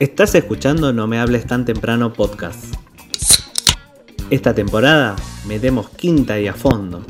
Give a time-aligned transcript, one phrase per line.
[0.00, 2.74] Estás escuchando No Me Hables Tan Temprano podcast.
[4.30, 5.14] Esta temporada
[5.46, 7.04] metemos quinta y a fondo.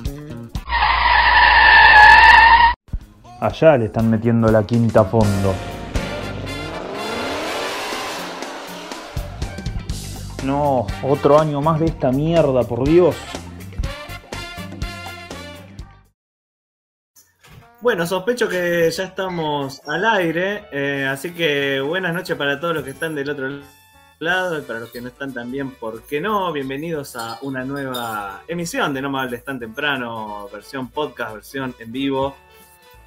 [3.39, 5.55] Allá le están metiendo la quinta a fondo.
[10.45, 13.15] No, otro año más de esta mierda, por Dios.
[17.83, 22.85] Bueno, sospecho que ya estamos al aire, eh, así que buenas noches para todos los
[22.85, 23.49] que están del otro
[24.19, 26.53] lado y para los que no están también, ¿por qué no?
[26.53, 31.91] Bienvenidos a una nueva emisión de No Me Hables Tan Temprano, versión podcast, versión en
[31.91, 32.37] vivo,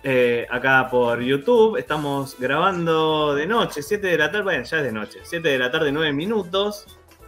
[0.01, 1.77] eh, acá por YouTube.
[1.77, 5.59] Estamos grabando de noche, 7 de la tarde, bueno, ya es de noche, 7 de
[5.59, 6.87] la tarde, 9 minutos,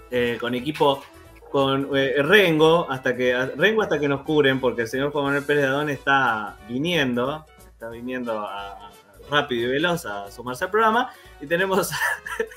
[0.09, 1.03] eh, con equipo
[1.51, 5.43] con eh, Rengo hasta que Rengo hasta que nos curen porque el señor Juan Manuel
[5.43, 8.91] Pérez de Adón está viniendo está viniendo a,
[9.29, 11.91] rápido y veloz a sumarse al programa y tenemos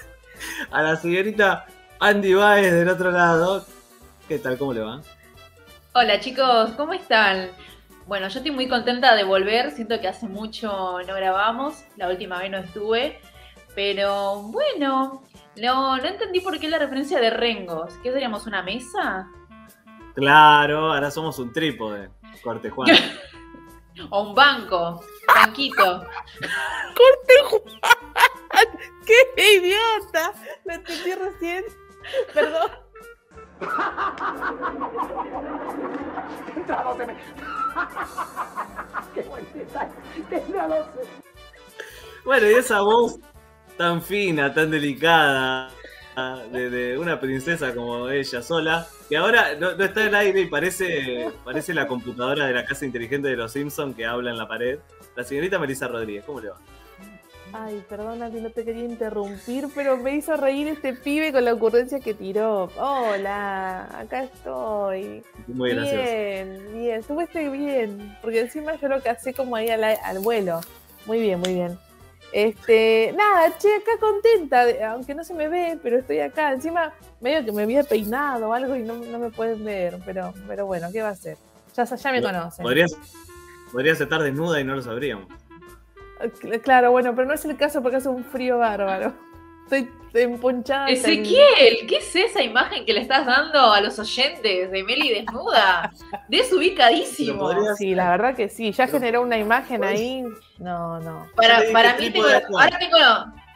[0.71, 1.67] a la señorita
[2.01, 3.65] Andy Baez del otro lado
[4.29, 4.59] ¿qué tal?
[4.59, 5.01] ¿cómo le va?
[5.95, 7.49] Hola chicos, ¿cómo están?
[8.07, 10.69] Bueno, yo estoy muy contenta de volver, siento que hace mucho
[11.07, 13.21] no grabamos, la última vez no estuve,
[13.75, 15.23] pero bueno,
[15.61, 17.95] no, no entendí por qué la referencia de Rengos.
[18.03, 19.29] ¿Qué seríamos una mesa?
[20.15, 22.11] Claro, ahora somos un trípode,
[22.43, 22.91] corte Juan.
[24.11, 25.85] o un banco, banquito.
[26.97, 28.67] corte Juan,
[29.07, 30.33] qué idiota.
[30.65, 31.65] Lo entendí recién.
[32.35, 32.71] Perdón.
[42.25, 43.19] Bueno, y esa voz
[43.79, 45.71] tan fina, tan delicada,
[46.51, 51.31] de, una princesa como ella sola, que ahora no, está en el aire y parece,
[51.45, 54.81] parece la computadora de la casa inteligente de los Simpsons que habla en la pared.
[55.15, 56.57] La señorita Melissa Rodríguez, ¿cómo le va?
[57.53, 61.55] Ay, perdona que no te quería interrumpir, pero me hizo reír este pibe con la
[61.55, 62.69] ocurrencia que tiró.
[62.77, 65.23] Hola, acá estoy.
[65.47, 66.03] Muy gracioso.
[66.03, 70.61] Bien, bien, estuve bien, porque encima yo lo hacé como ahí al, al vuelo.
[71.07, 71.79] Muy bien, muy bien.
[72.33, 76.53] Este, nada, che, acá contenta, aunque no se me ve, pero estoy acá.
[76.53, 80.67] Encima, medio que me había peinado o algo y no, me pueden ver, pero, pero
[80.67, 81.37] bueno, ¿qué va a ser?
[81.75, 82.63] Ya, ya me conocen.
[82.63, 82.97] Podrías,
[83.73, 85.27] podrías estar desnuda y no lo sabríamos.
[86.63, 89.15] Claro, bueno, pero no es el caso porque hace un frío bárbaro.
[89.71, 90.89] Estoy emponchada.
[90.89, 95.93] Ezequiel, ¿qué es esa imagen que le estás dando a los oyentes de Meli desnuda?
[96.29, 97.51] Desubicadísimo.
[97.77, 98.73] Sí, la verdad que sí.
[98.73, 100.25] Ya generó una imagen ahí.
[100.59, 101.27] No, no.
[101.37, 102.97] Para, para mí, tengo, ahora tengo,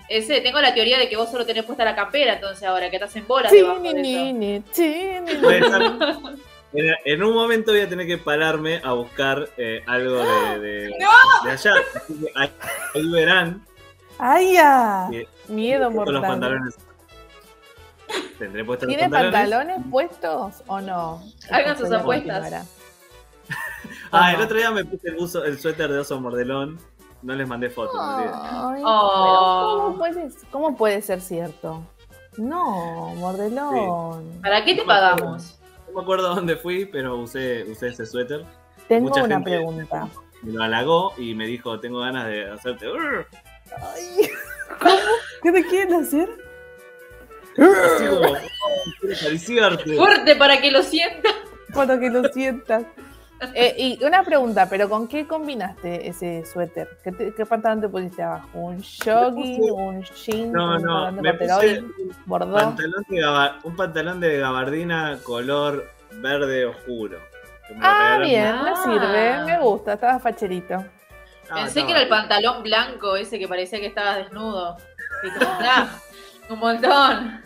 [0.09, 2.97] ese, tengo la teoría de que vos solo tenés puesta la campera, entonces ahora que
[2.97, 3.49] estás en bola.
[3.49, 4.63] Sí, ni,
[6.75, 10.23] en, un momento voy a tener que pararme a buscar eh, algo
[10.59, 10.95] de, de,
[11.51, 11.73] allá.
[12.35, 12.51] ahí,
[13.11, 13.65] verán.
[14.19, 15.09] ¡Ay, ya!
[15.49, 16.15] Miedo mortal.
[16.15, 16.79] Los pantalones.
[18.39, 19.79] ¿Tendré puestos ¿Tiene pantalones?
[19.91, 21.23] puestos o no?
[21.51, 22.69] Hagan sus apuestas.
[24.13, 25.09] ah, el otro día me puse
[25.47, 26.79] el, suéter de oso mordelón.
[27.23, 28.01] No les mandé fotos.
[28.83, 31.87] ¿cómo, puede, ¿Cómo puede ser cierto?
[32.37, 34.41] No, mordelón.
[34.43, 35.61] ¿Para qué te pagamos?
[35.87, 38.45] No me acuerdo dónde fui, pero usé, usé ese suéter.
[38.89, 40.09] Tengo una pregunta.
[40.43, 42.87] Me lo halagó y me dijo, tengo ganas de hacerte...
[43.81, 44.29] Ay.
[44.81, 44.97] ¿Cómo?
[45.43, 46.29] ¿Qué te quieren hacer?
[49.97, 51.33] Fuerte para que lo sientas.
[51.75, 52.85] Para que lo sientas.
[53.55, 56.97] Eh, y una pregunta, ¿pero con qué combinaste ese suéter?
[57.03, 58.49] ¿Qué, pantalón te pusiste abajo?
[58.55, 59.71] ¿Un jogging?
[59.73, 60.53] ¿Un jean?
[60.53, 67.19] No, no, me puse un pantalón, de un pantalón de gabardina color verde oscuro.
[67.81, 70.85] Ah, bien, me sirve, me gusta, estaba facherito.
[71.55, 74.77] Pensé que era el pantalón blanco ese que parecía que estaba desnudo.
[76.49, 77.43] un montón.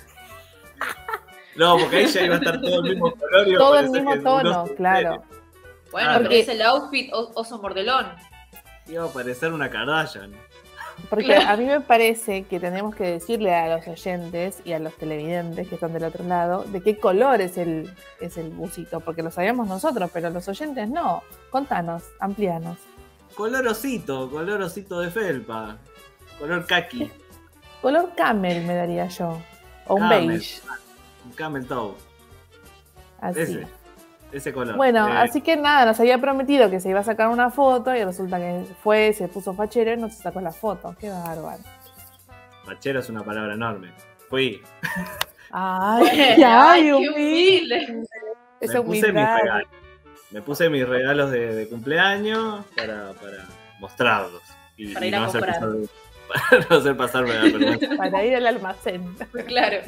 [1.56, 3.48] No, porque ahí ya iba a estar todo el mismo color.
[3.48, 5.22] Y todo el mismo tono, claro.
[5.90, 8.12] Bueno, pero es el outfit oso mordelón.
[8.86, 10.32] Iba a parecer una Kardashian.
[11.10, 14.96] Porque a mí me parece que tenemos que decirle a los oyentes y a los
[14.96, 19.22] televidentes que están del otro lado de qué color es el, es el busito, porque
[19.22, 21.22] lo sabemos nosotros, pero los oyentes no.
[21.50, 22.78] Contanos, amplianos.
[23.36, 25.76] Color osito, color osito de felpa.
[26.38, 27.10] Color kaki.
[27.82, 29.38] Color camel me daría yo.
[29.86, 30.62] O un beige.
[31.26, 31.94] Un camel toe.
[33.20, 33.40] Así.
[33.40, 33.66] Ese,
[34.32, 34.76] ese color.
[34.76, 37.94] Bueno, eh, así que nada, nos había prometido que se iba a sacar una foto
[37.94, 40.96] y resulta que fue, se puso fachero y no se sacó la foto.
[40.98, 41.62] Qué bárbaro.
[42.64, 43.92] Fachero es una palabra enorme.
[44.30, 44.62] Fui.
[45.50, 48.02] Ay, ay, humilde.
[48.60, 49.60] Esa humildad.
[50.30, 53.46] Me puse mis regalos de, cumpleaños para, para
[53.78, 54.42] mostrarlos.
[54.76, 55.60] Y, para ir a comprar.
[56.28, 57.96] para no hacer pasarme la vergüenza.
[57.96, 59.14] Para ir al almacén.
[59.46, 59.78] Claro.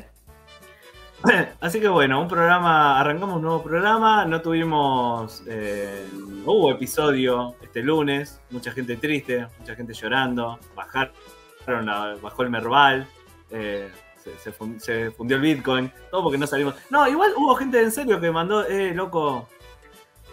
[1.61, 7.57] Así que bueno, un programa, arrancamos un nuevo programa, no tuvimos, eh, no hubo episodio
[7.61, 13.09] este lunes, mucha gente triste, mucha gente llorando, bajaron la- bajó el Merval,
[13.51, 13.91] eh,
[14.23, 16.77] se, se fun- se fundió el Bitcoin, todo porque no salimos.
[16.89, 19.49] No, igual hubo gente en serio que mandó, eh, loco,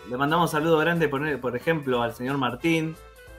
[0.09, 2.95] le mandamos saludo grande, por, por ejemplo, al señor Martín,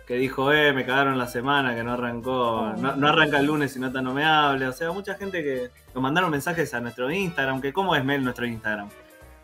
[0.06, 3.76] que dijo, eh, me cagaron la semana, que no arrancó, no, no arranca el lunes
[3.76, 4.68] y Nata no me hable.
[4.68, 8.22] O sea, mucha gente que nos mandaron mensajes a nuestro Instagram, que cómo es Mel
[8.22, 8.88] nuestro Instagram.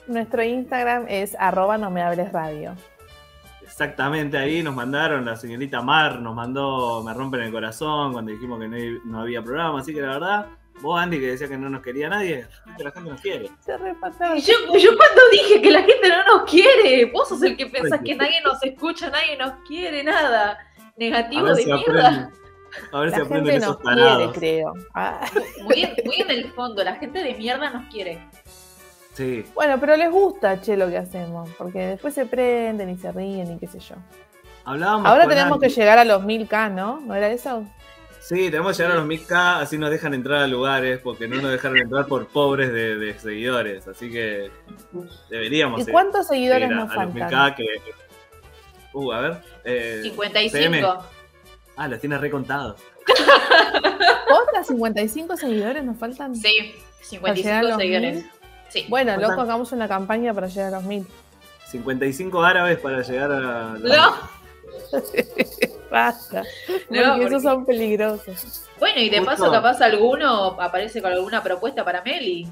[0.07, 2.75] Nuestro Instagram es arroba no me hables radio.
[3.63, 8.61] Exactamente ahí nos mandaron, la señorita Mar nos mandó Me rompen el corazón cuando dijimos
[8.61, 8.77] que no,
[9.07, 10.47] no había programa, así que la verdad,
[10.81, 12.47] vos Andy que decía que no nos quería nadie,
[12.77, 13.51] que la gente nos quiere.
[13.61, 17.67] Se yo, yo cuando dije que la gente no nos quiere, vos sos el que
[17.67, 20.59] pensás que nadie nos escucha, nadie nos quiere, nada.
[20.97, 22.31] Negativo de si mierda.
[22.93, 24.35] a ver si La aprenden gente esos nos quiere, tarados.
[24.35, 24.73] creo.
[24.95, 25.21] Ah,
[25.63, 28.27] Muy, en- muy en el fondo, la gente de mierda nos quiere.
[29.15, 33.13] Sí, Bueno, pero les gusta, che, lo que hacemos, porque después se prenden y se
[33.13, 33.97] ríen y qué sé yo.
[34.65, 36.99] hablábamos Ahora tenemos que llegar a los 1000k, ¿no?
[37.01, 37.65] ¿No era eso?
[38.23, 41.43] Sí, tenemos que llegar a los 1000k, así nos dejan entrar a lugares, porque no
[41.43, 44.49] nos dejaron entrar por pobres de, de seguidores, así que
[45.29, 47.31] deberíamos ¿Y cuántos seguidores a, nos a los faltan?
[47.31, 47.67] 1000k que...
[48.93, 49.43] Uh, a ver.
[49.65, 51.05] eh, 55.
[51.77, 52.81] ah, los tienes recontados.
[54.49, 56.37] ¿Otras 55 seguidores nos faltan?
[56.37, 56.75] Sí,
[57.21, 58.25] ¿Para llegar a 55 los seguidores.
[58.69, 58.87] Sí.
[58.89, 61.07] Bueno, loco, hagamos una campaña para llegar a los 1000.
[61.67, 63.77] 55 árabes para llegar a...
[63.81, 64.15] No,
[65.91, 66.43] Basta.
[66.91, 68.69] No, porque esos son peligrosos.
[68.79, 69.31] bueno, y de Justo.
[69.31, 72.49] paso capaz alguno aparece con alguna propuesta para Meli.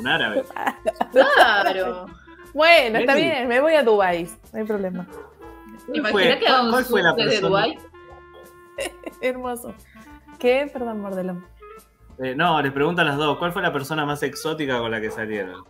[0.00, 0.44] Un árabe.
[1.12, 2.06] Claro.
[2.52, 5.06] Bueno, está bien, me voy a Dubai, no hay problema.
[5.86, 7.48] ¿Cuál Imagina fue- que un fue la desde persona?
[7.48, 7.78] Dubái.
[9.20, 9.74] Hermoso.
[10.38, 10.68] ¿Qué?
[10.72, 11.46] Perdón, Mordelón.
[12.18, 15.10] Eh, no, les preguntan las dos, ¿cuál fue la persona más exótica con la que
[15.10, 15.64] salieron?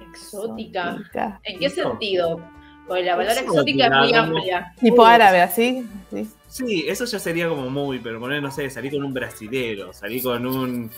[0.00, 0.90] Exótica.
[0.90, 1.40] Exótica.
[1.44, 2.40] ¿En qué sentido?
[2.86, 4.74] Porque la palabra Exótica, exótica es muy amplia.
[4.80, 5.86] Tipo árabe, así.
[6.10, 6.28] Sí.
[6.48, 10.22] Sí, eso ya sería como muy, pero poner, no sé, salí con un brasilero, salí
[10.22, 10.90] con un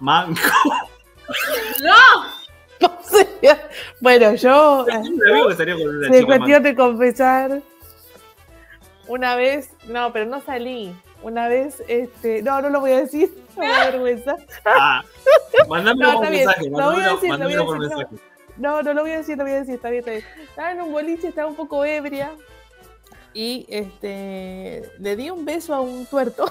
[0.00, 0.40] manco.
[1.82, 2.44] ¡No!
[2.84, 3.68] O sea,
[4.00, 4.84] bueno, yo.
[4.84, 5.20] Un
[6.10, 7.62] chica cuestión de confesar.
[9.06, 10.94] Una vez, no, pero no salí.
[11.22, 14.36] Una vez, este, no, no lo voy a decir, me da vergüenza.
[14.64, 15.02] Ah,
[15.68, 17.78] No, está bien, mensaje, lo voy a mandámelo, decir, lo voy a decir, no.
[17.78, 18.33] mensaje.
[18.56, 20.24] No, no lo voy a decir, lo voy a decir, está bien, está bien.
[20.48, 22.32] Estaba en un boliche, estaba un poco ebria.
[23.32, 26.48] Y este le di un beso a un tuerto.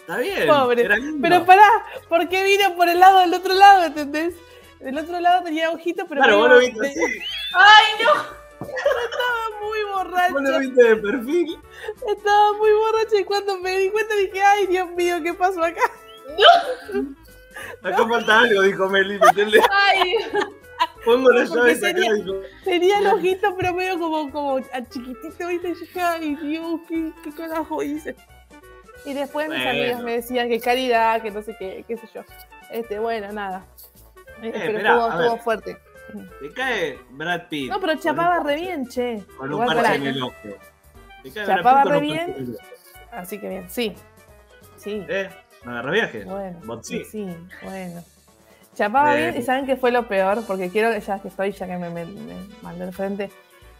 [0.00, 1.18] Está bien, Pobre, era lindo.
[1.20, 1.68] Pero pará,
[2.08, 4.34] ¿por qué vino por el lado del otro lado, entendés?
[4.80, 7.00] Del otro lado tenía ojitos, pero Claro, vos lo viste así,
[7.52, 8.38] ¡Ay, no!
[8.60, 9.78] estaba muy
[10.32, 11.58] vos lo viste de perfil.
[12.08, 15.82] Estaba muy borracha y cuando me di cuenta dije, ay Dios mío, ¿qué pasó acá?
[17.82, 20.14] Acá falta algo, dijo Meli, ¿me ¡Ay!
[21.04, 22.34] Pongo llaves acá, tenía- dijo.
[22.64, 25.68] Tenía el ojito, pero medio como, como a chiquitito, ¿viste?
[25.70, 28.14] Y yo dije, ay Dios, ¿qué, qué carajo hice?
[29.04, 32.22] Y después mis amigas me decían que caridad, que no sé qué, qué sé yo.
[32.70, 33.64] Este, bueno, nada.
[34.42, 35.78] Eh, pero esperá, estuvo, estuvo fuerte.
[36.40, 37.70] Te cae Brad Pitt.
[37.70, 39.22] No, pero chapaba un- re bien, che.
[39.36, 40.34] Con un parche en el ojo.
[41.22, 42.56] Te cae Chapaba Brad Pitt re bien.
[43.12, 43.94] Así que bien, sí.
[44.76, 45.04] Sí.
[45.08, 45.28] ¿Eh?
[45.64, 46.24] ¿Me agarra viaje?
[46.24, 47.26] Bueno, sí, sí.
[47.62, 48.02] bueno.
[48.74, 49.30] Chapaba Eh.
[49.30, 51.76] bien y saben qué fue lo peor, porque quiero que ya que estoy, ya que
[51.76, 53.30] me, me, me mandé al frente,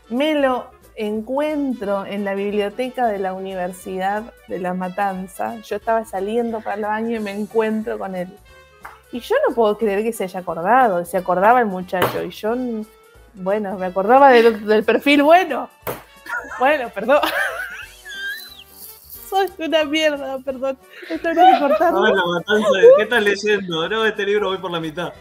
[0.09, 5.57] me lo encuentro en la biblioteca de la Universidad de La Matanza.
[5.63, 8.29] Yo estaba saliendo para el baño y me encuentro con él.
[9.13, 12.23] Y yo no puedo creer que se haya acordado, se acordaba el muchacho.
[12.25, 12.83] Y yo, mm,
[13.35, 15.71] bueno, me acordaba del, del perfil bueno.
[16.59, 17.21] Bueno, perdón.
[19.29, 20.79] Soy una mierda, perdón.
[21.09, 21.69] Esto no es la
[22.27, 23.89] matanza de- ¿Qué estás leyendo?
[23.89, 25.13] No, este libro voy por la mitad.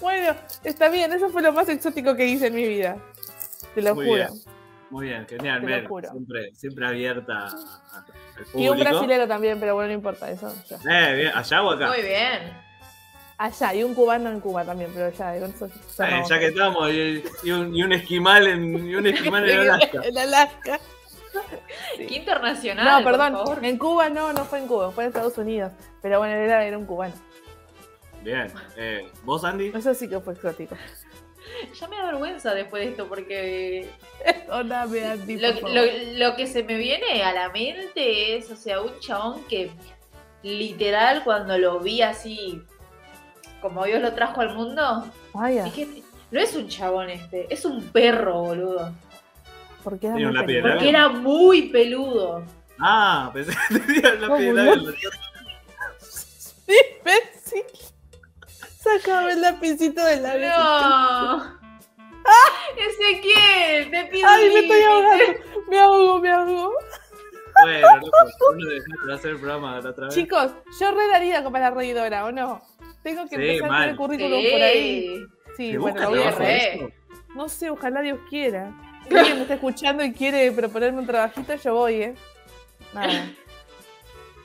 [0.00, 0.34] Bueno,
[0.64, 2.96] está bien, eso fue lo más exótico que hice en mi vida.
[3.74, 4.16] Te lo Muy juro.
[4.16, 4.28] bien.
[4.90, 6.10] Muy bien, genial, juro.
[6.10, 7.54] Siempre, siempre abierta al
[8.54, 8.90] Y un público.
[8.90, 10.52] brasilero también, pero bueno, no importa eso.
[10.68, 10.76] ya.
[11.10, 11.88] Eh, bien, allá o acá.
[11.88, 12.52] Muy bien.
[13.44, 16.90] Allá, y un cubano en Cuba también, pero ya, con eso Eh, ya que estamos,
[16.92, 20.00] y, y un, y un esquimal en, y un esquimal en Alaska.
[20.04, 20.80] En Alaska.
[21.96, 22.84] Qué internacional.
[22.84, 23.64] No, por perdón, favor.
[23.64, 25.72] en Cuba no, no fue en Cuba, fue en Estados Unidos.
[26.02, 27.14] Pero bueno, era, era un cubano.
[28.22, 28.52] Bien.
[28.76, 29.72] Eh, ¿Vos, Andy?
[29.74, 30.76] Eso sí que fue exótico.
[31.80, 33.88] Ya me da vergüenza después de esto porque
[34.24, 35.82] Perdóname, Andy, lo, por lo-
[36.14, 39.72] lo que se me viene a la mente es, o sea, un chabón que
[40.44, 42.62] literal cuando lo vi así,
[43.62, 45.64] como Dios lo trajo al mundo, Vaya.
[45.64, 48.92] dije, no es un chabón este, es un perro, boludo.
[49.82, 50.72] Porque era Tenía muy de peludo.
[50.72, 52.44] Porque era muy peludo.
[52.80, 55.10] Ah, pensé que tenía el lápiz de ¿Cómo labio.
[56.68, 57.64] Imbécil.
[58.78, 60.48] Sácame el lapicito del labio.
[60.48, 61.62] No.
[62.76, 64.28] Ezequiel, te pido.
[64.28, 64.84] Ay, me estoy límite.
[64.86, 65.24] ahogando.
[65.68, 66.72] Me ahogo, me ahogo.
[67.62, 68.16] Bueno, loco,
[68.54, 70.14] uno dejó de hacer el programa la otra vez.
[70.14, 70.50] Chicos,
[70.80, 72.62] yo re daría como la reidora, ¿o no?
[73.02, 73.82] Tengo que Sí, empezar a mal.
[73.82, 75.16] hacer currículum por ahí.
[75.16, 75.26] Sí.
[75.56, 76.88] Sí, ¿Te bueno, voy a?
[77.34, 78.72] No sé, ojalá Dios quiera.
[79.08, 82.14] Si alguien me está escuchando y quiere proponerme un trabajito, yo voy, ¿eh?
[82.94, 83.26] Nada.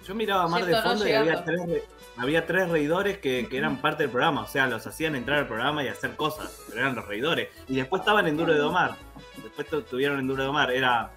[0.08, 1.84] Yo miraba Mar de no fondo y había tres, re-
[2.16, 4.44] había tres reidores que, que eran parte del programa.
[4.44, 6.64] O sea, los hacían entrar al programa y hacer cosas.
[6.70, 7.50] Pero eran los reidores.
[7.68, 8.96] Y después estaban en Duro de Domar.
[9.44, 10.72] Después tu- tuvieron en Duro de Domar.
[10.72, 11.12] Era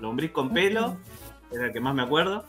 [0.00, 0.96] Lombriz con pelo.
[1.52, 2.46] Era el que más me acuerdo.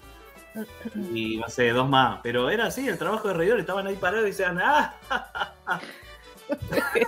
[1.13, 2.19] Y no sé, dos más.
[2.23, 3.61] Pero era así, el trabajo de reidores.
[3.61, 4.95] Estaban ahí parados y decían, ¡ah!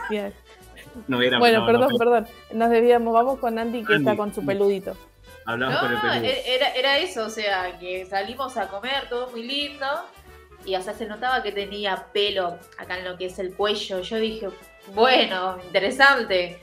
[0.10, 0.34] Genial.
[1.08, 2.27] No era Bueno, no, perdón, no, perdón.
[2.54, 3.13] Nos desviamos.
[3.13, 4.06] Vamos con Andy que Andy.
[4.06, 4.96] está con su peludito.
[5.46, 6.24] Hablamos con el peludo.
[6.25, 9.86] e- era, era eso, o sea, que salimos a comer, todo muy lindo.
[10.66, 14.01] Y o sea, se notaba que tenía pelo acá en lo que es el cuello.
[14.01, 14.50] Yo dije,
[14.94, 16.60] bueno, interesante.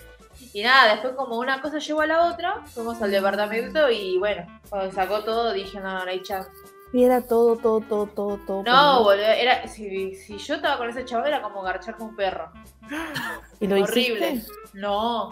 [0.52, 4.44] Y nada, después como una cosa llevó a la otra, fuimos al departamento y bueno,
[4.68, 6.50] cuando sacó todo dije, no, no hay chance.
[6.94, 8.62] Y era todo, todo, todo, todo, todo.
[8.62, 12.52] No, boludo, era, si, si yo estaba con ese chaval era como garcharme un perro.
[13.60, 14.30] ¿Y lo Horrible.
[14.30, 14.52] hiciste?
[14.74, 15.30] No,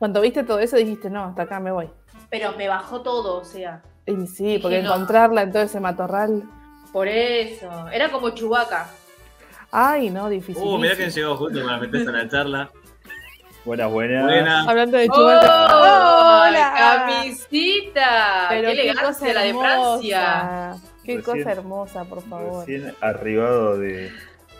[0.00, 1.88] Cuando viste todo eso dijiste, no, hasta acá me voy.
[2.30, 4.92] pero me bajó todo, o sea, Y sí, porque no.
[4.92, 6.42] encontrarla en todo ese matorral.
[6.92, 7.88] por eso.
[7.90, 8.88] Era como chubaca.
[9.70, 10.62] Ay, no, difícil.
[10.64, 12.70] Uh, mirá quién llegó justo para meterse en la charla.
[13.64, 14.24] Buenas, buenas.
[14.24, 14.62] Buena.
[14.68, 15.14] Hablando de ¡Oh!
[15.14, 15.66] Chubaca.
[16.48, 16.74] ¡Hola!
[16.76, 18.46] ¡Camisita!
[18.50, 20.76] Pero ¡Qué cosa la de Francia!
[21.04, 22.66] Qué Recién- cosa hermosa, por favor.
[22.66, 24.10] Recién arribado de,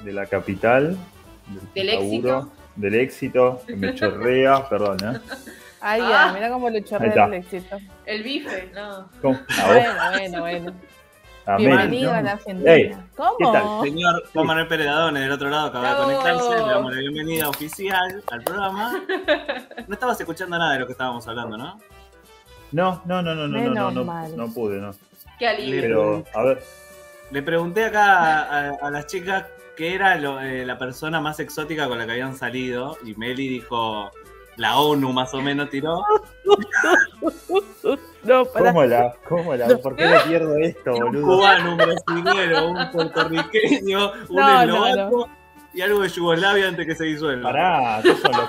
[0.03, 0.97] de la capital.
[1.75, 2.07] Del laburo,
[2.39, 2.53] éxito.
[2.77, 3.63] Del éxito.
[3.67, 5.19] que me chorrea, perdón, ¿eh?
[5.81, 6.31] Ay, Ah.
[6.35, 7.79] mira cómo le chorrea el éxito.
[8.07, 9.09] El bife, no.
[9.21, 9.39] ¿Cómo?
[9.67, 10.73] Bueno, bueno, bueno.
[11.47, 12.19] a Meli, Bienvenido ¿no?
[12.19, 13.07] a la Argentina.
[13.17, 13.37] ¿Cómo?
[13.39, 13.65] ¿qué tal?
[13.83, 17.49] Señor Juan Manuel Pérez Dadone del otro lado acaba de conectarse, le damos la bienvenida
[17.51, 19.03] oficial al programa.
[19.87, 21.79] No estabas escuchando nada de lo que estábamos hablando, ¿no?
[22.73, 24.35] No, no, no, no, no, no, no, Menos no, mal.
[24.35, 24.93] no pude, no.
[25.45, 25.81] Qué alivio.
[25.83, 26.63] Pero, a ver,
[27.31, 28.05] Le pregunté acá
[28.45, 29.45] a, a- a las chicas
[29.77, 33.49] qué era lo- eh, la persona más exótica con la que habían salido y Meli
[33.49, 34.11] dijo
[34.57, 36.03] la ONU más o menos tiró.
[38.23, 38.47] No.
[38.47, 41.27] ¿cómo la, cómo la, por qué le pierdo esto, Un boludo?
[41.37, 45.29] cubano, un brasilero, un puertorriqueño, un No, no, eslovaco
[45.75, 47.51] y algo de Yugoslavia antes que se disuelva.
[47.53, 48.49] Pará, ¿qué son los,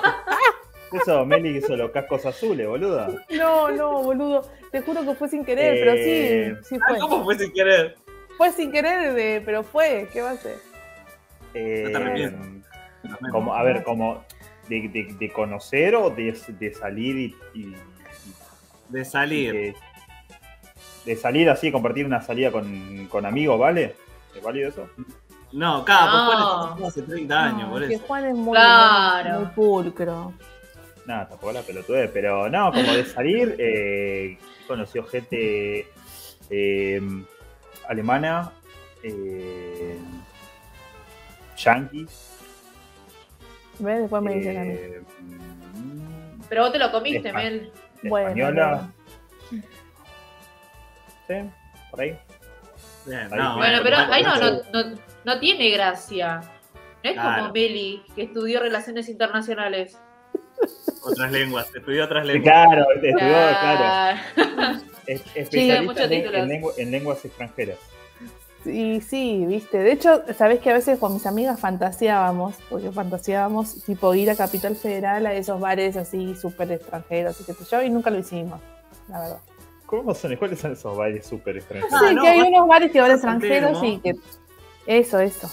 [0.98, 3.10] qué son, Meli, que son los cascos azules, boluda?
[3.32, 4.50] No, no, boludo.
[4.72, 7.00] Te juro que fue sin querer, Eh, pero sí, sí Ah, fue.
[7.00, 7.96] ¿Cómo fue sin querer?
[8.38, 10.10] Fue sin querer, eh, pero fue.
[10.12, 10.58] ¿Qué va a ser?
[11.54, 12.48] Eh, No te arrepientas.
[13.32, 14.24] como, a ver, como
[14.68, 17.75] de, de- de conocer o de, de salir y, y-
[18.90, 19.52] De y salir.
[19.54, 19.75] de,
[21.06, 23.96] de salir así, compartir una salida con, con amigos, ¿vale?
[24.36, 24.90] ¿Es válido eso?
[25.54, 26.12] No, acá, No.
[26.12, 26.38] pues
[26.74, 27.98] Juan es hace 30 años, No, por que.
[28.00, 29.40] Juan es muy, Claro.
[29.40, 30.34] muy pulcro.
[31.06, 35.88] Nada, tampoco la pelotude, pero no, como de salir, eh, conoció gente
[36.50, 37.02] eh,
[37.88, 38.52] alemana,
[39.04, 39.98] eh,
[41.58, 42.08] yankee,
[43.78, 44.00] ¿Ves?
[44.02, 44.74] Después me dicen a mí.
[45.20, 47.72] mm, Pero vos te lo comiste, Espa- Mel.
[48.04, 48.90] Bueno, española,
[51.28, 51.36] sí,
[51.92, 52.18] por ahí.
[53.06, 56.42] Bien, Ahí, no, Bueno, pero ahí no, no, no, no tiene gracia.
[57.04, 57.42] No es Claro.
[57.44, 60.00] como Meli, que estudió Relaciones Internacionales.
[61.06, 62.44] Otras lenguas, estudió otras lenguas.
[62.66, 64.16] claro, estudió, claro, Ah,
[65.08, 66.42] es, especialista en, títulos.
[66.42, 67.78] en lengua- en lenguas extranjeras.
[68.64, 69.78] Sí, sí, viste.
[69.78, 74.36] De hecho, sabés que a veces con mis amigas fantaseábamos, porque fantaseábamos tipo ir a
[74.36, 78.18] Capital Federal a esos bares así súper extranjeros y qué sé yo, y nunca lo
[78.18, 78.60] hicimos,
[79.08, 79.38] la verdad.
[79.86, 80.36] ¿Cómo son?
[80.38, 81.94] ¿Cuáles son esos bailes súper extranjeros?
[81.94, 84.16] Ah, sí, no, que hay unos bares que van extranjeros y que.
[84.88, 85.48] Eso, eso.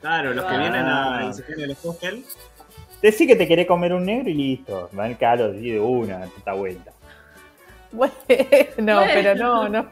[0.00, 0.58] Claro, los que Ah.
[0.58, 2.24] vienen a y se quedan en el hostel.
[3.02, 4.88] Decí que te querés comer un negro y listo.
[4.98, 6.92] Va el caro así de una, tanta vuelta.
[7.90, 9.86] Bueno, pero no, no.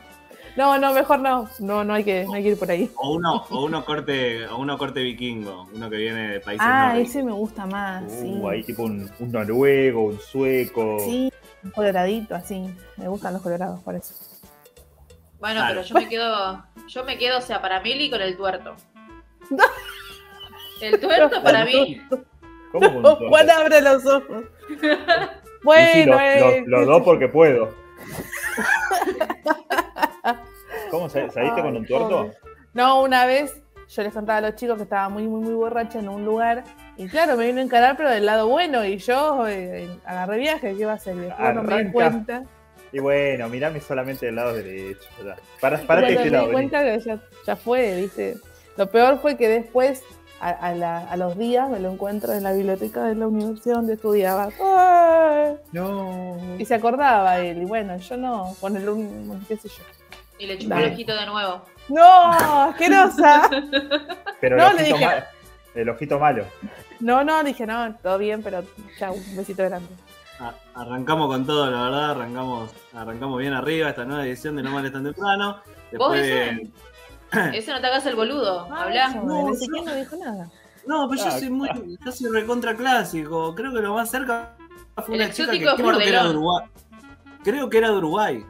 [0.56, 1.48] No, no, mejor no.
[1.60, 2.90] No, no hay que, no hay que ir por ahí.
[2.96, 6.88] O uno, o uno corte, o uno corte vikingo, uno que viene de países Ah,
[6.88, 7.10] nórdicos.
[7.10, 8.04] ese me gusta más.
[8.04, 8.62] Uh, sí.
[8.64, 10.98] tipo un, un noruego, un sueco.
[11.04, 12.62] Sí, un coloradito, así.
[12.96, 14.14] Me gustan los colorados, por eso.
[15.38, 15.74] bueno, Claro.
[15.74, 18.74] pero yo me quedo, yo me quedo, o sea, para Meli con el tuerto.
[20.80, 22.00] El tuerto para mí.
[22.72, 23.16] ¿Cómo?
[23.28, 24.44] Juan abre los ojos.
[24.70, 24.80] Y sí,
[25.62, 27.68] Bueno, los eh, los- los dos porque puedo.
[30.90, 32.30] ¿Cómo sa- saliste con un tuerto?
[32.74, 35.98] No, una vez yo les contaba a los chicos que estaba muy, muy, muy borracha
[35.98, 36.64] en un lugar.
[36.96, 38.84] Y claro, me vino a encarar, pero del lado bueno.
[38.84, 41.16] Y yo eh, agarré viaje, ¿qué va a hacer?
[41.16, 42.44] Después no me di cuenta.
[42.92, 45.08] Y bueno, mirame solamente del lado derecho.
[45.60, 46.46] Para, para Bueno, este me lado.
[46.48, 46.68] di vení.
[46.70, 48.36] cuenta que ya, ya fue, ¿viste?
[48.76, 50.02] Lo peor fue que después,
[50.40, 53.76] a, a la- a los días, me lo encuentro en la biblioteca de la universidad
[53.76, 54.49] donde estudiaba.
[54.61, 55.54] ¡Ay!
[55.73, 56.37] No.
[56.59, 59.82] Y se acordaba él, y bueno, yo no, ponerle un, qué sé yo.
[60.38, 61.62] Y le chupó el ojito de nuevo.
[61.88, 62.02] ¡No!
[62.70, 63.50] ¡Asquerosa!
[64.40, 65.25] Pero No, el, le ojito dije-
[65.75, 66.44] el ojito malo.
[67.00, 68.62] No, no, dije, no, todo bien, pero
[68.99, 69.88] chao, un besito grande.
[70.40, 74.70] A- Arrancamos con todo, la verdad, arrancamos, arrancamos bien arriba esta nueva edición de No
[74.73, 75.59] Males tan temprano.
[75.97, 76.70] ¿Vos Después de...
[77.54, 78.72] Ese no te hagas el boludo.
[78.72, 79.08] Habla.
[79.08, 80.50] Eso, No, yo- no dijo nada.
[80.87, 81.68] No, pero yo Ah, soy muy,
[82.04, 83.54] yo soy recontra clásico.
[83.54, 84.56] Creo que lo más cerca
[85.04, 86.30] fue El una chica que creo que era de.
[86.30, 86.66] Uruguay.
[87.44, 88.44] Creo que era de Uruguay.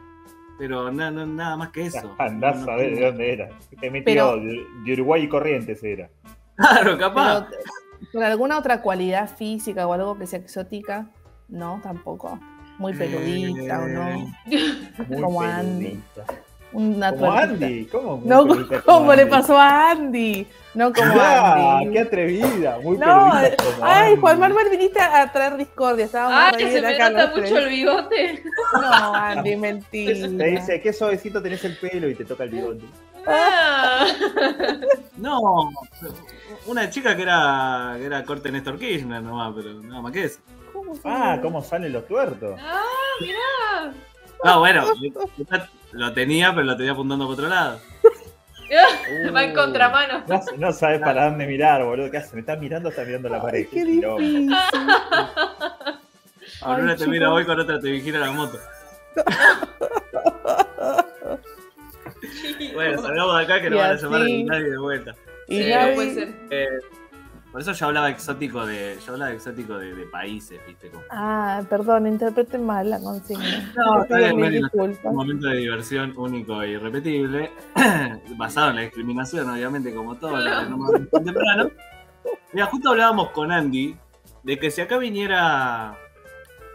[0.59, 2.15] Pero na- na- nada más que eso.
[2.19, 3.49] Andás No, no a ver de dónde era.
[3.81, 6.09] Te metió Pero- de, Uruguay y Corrientes era.
[6.57, 7.47] Claro, capaz.
[7.49, 7.63] Pero,
[8.13, 11.11] ¿Con alguna otra cualidad física o algo que sea exótica?
[11.49, 12.39] No, tampoco.
[12.79, 14.33] Muy peludita o no.
[15.09, 16.01] Muy Como Andy.
[16.73, 17.33] Una Como.
[17.33, 17.85] Andy.
[17.87, 18.23] ¿Cómo?
[18.25, 18.47] No,
[18.85, 20.47] como le pasó a Andy.
[20.75, 21.93] No como Ah, Andy.
[21.93, 22.79] qué atrevida.
[22.81, 23.33] Muy No,
[23.83, 24.17] ay.
[24.17, 26.05] Juan Manuel viniste a traer discordia.
[26.05, 28.43] Estábamos Ah, re que se me nota mucho el bigote.
[28.81, 30.29] No, Andy, mentira.
[30.39, 32.85] Te dice, qué suavecito tenés el pelo y te toca el bigote.
[33.27, 34.07] Ah.
[35.17, 35.71] No,
[36.67, 40.39] una chica que era, que era corte Néstor Kirchner nomás, pero nada más que eso.
[40.73, 42.59] ¿Cómo se Ah, cómo salen los tuertos.
[42.63, 42.83] Ah,
[43.21, 43.93] mirá.
[44.45, 44.85] No, bueno,
[45.93, 47.81] lo tenía, pero lo tenía apuntando por otro lado.
[49.35, 50.23] Va en contramano.
[50.29, 52.11] No, no sabes para dónde mirar, boludo.
[52.11, 52.35] ¿Qué hace?
[52.35, 53.67] Me estás mirando, está mirando la Ay, pared.
[53.69, 54.51] qué difícil.
[56.61, 58.59] Con Ay, una te mira hoy, con otra te vigila la moto.
[62.75, 65.15] Bueno, salgamos de acá que no van a llamar a nadie de vuelta.
[65.49, 66.29] Y Sí, Gaby- no puede ser.
[66.51, 66.67] Eh,
[67.53, 68.99] por eso yo hablaba exótico de.
[69.05, 73.73] Yo hablaba exótico de, de países, viste, como Ah, perdón, interprete mal la consigna.
[73.77, 74.65] No, está bien,
[75.03, 77.51] un momento de diversión único e irrepetible,
[78.37, 81.71] basado en la discriminación, obviamente, como todo lo que no me tan temprano.
[82.53, 83.97] Mira, justo hablábamos con Andy
[84.43, 85.97] de que si acá viniera.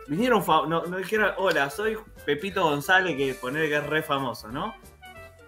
[0.08, 4.04] Viniera un fa- no, no dijera, hola, soy Pepito González, que poner que es re
[4.04, 4.76] famoso, ¿no?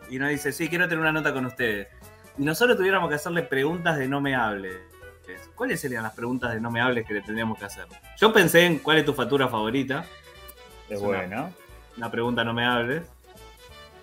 [0.10, 1.88] Y nos dice, sí, quiero tener una nota con ustedes.
[2.40, 4.78] Y nosotros tuviéramos que hacerle preguntas de no me hables.
[5.58, 7.86] ¿Cuáles serían las preguntas de no me hables que le tendríamos que hacer?
[8.18, 10.06] Yo pensé en cuál es tu factura favorita.
[10.88, 11.52] Es Es bueno.
[11.98, 13.04] una pregunta no me hables.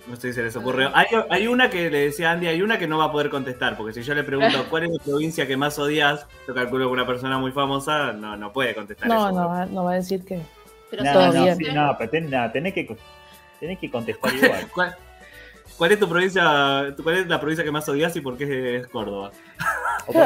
[0.08, 0.90] No sé si se les ocurrió.
[0.94, 3.30] Hay, hay una que le decía a Andy, hay una que no va a poder
[3.30, 6.88] contestar, porque si yo le pregunto cuál es la provincia que más odias, yo calculo
[6.88, 9.40] que una persona muy famosa no, no puede contestar No, eso.
[9.40, 10.42] no, va- no va a decir que.
[10.90, 11.56] Pero No, todo no, bien.
[11.56, 12.96] sí, no, pero ten- no, tenés, que,
[13.60, 14.68] tenés que contestar igual.
[14.74, 14.96] ¿Cuál,
[15.78, 18.86] cuál es tu provincia, cuál es la provincia que más odias y por qué es
[18.88, 19.30] Córdoba?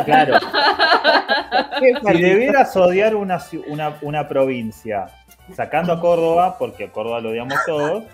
[0.05, 0.39] Claro,
[2.13, 3.39] si debieras odiar una,
[3.69, 5.07] una, una provincia,
[5.55, 8.05] sacando a Córdoba, porque a Córdoba lo odiamos todos,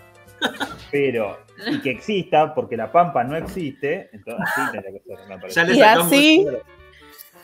[0.91, 5.37] pero y que exista, porque la Pampa no existe, entonces sí tendría que ser, me
[5.37, 5.55] parece.
[5.55, 6.47] Ya le Y sacamos así-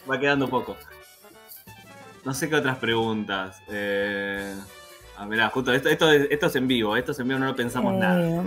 [0.10, 0.76] Va quedando poco.
[2.26, 3.62] No sé qué otras preguntas.
[3.70, 4.54] Eh...
[5.18, 7.46] Ah, mirá, justo esto, esto, es- esto es en vivo, esto es en vivo, no
[7.48, 8.44] lo pensamos nada.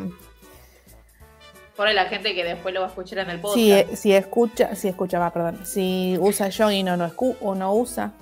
[1.77, 3.57] Por ahí la gente que después lo va a escuchar en el podcast.
[3.59, 5.65] si, eh, si escucha, si escucha, va, perdón.
[5.67, 8.13] Si usa jogging o no, escu- o no usa.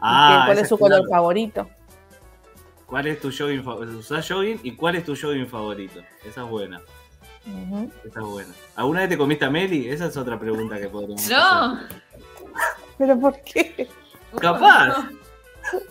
[0.00, 1.10] Ah, ¿Cuál es su color claro.
[1.10, 1.68] favorito?
[2.86, 3.98] ¿Cuál es tu jogging favorito?
[3.98, 4.60] ¿Usás jogging?
[4.62, 6.00] ¿Y cuál es tu jogging favorito?
[6.24, 6.80] Esa es buena,
[8.04, 8.50] esa es buena.
[8.74, 9.88] ¿Alguna vez te comiste a Meli?
[9.88, 11.36] Esa es otra pregunta que podríamos hacer.
[11.36, 11.80] No.
[12.98, 13.88] ¿Pero por qué?
[14.38, 15.08] Capaz.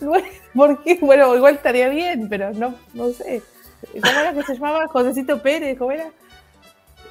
[0.54, 0.98] ¿Por qué?
[1.00, 3.42] Bueno, igual estaría bien, pero no, no sé.
[3.92, 4.86] ¿Cómo era que se llamaba?
[4.88, 6.10] Josecito Pérez, ¿cómo era?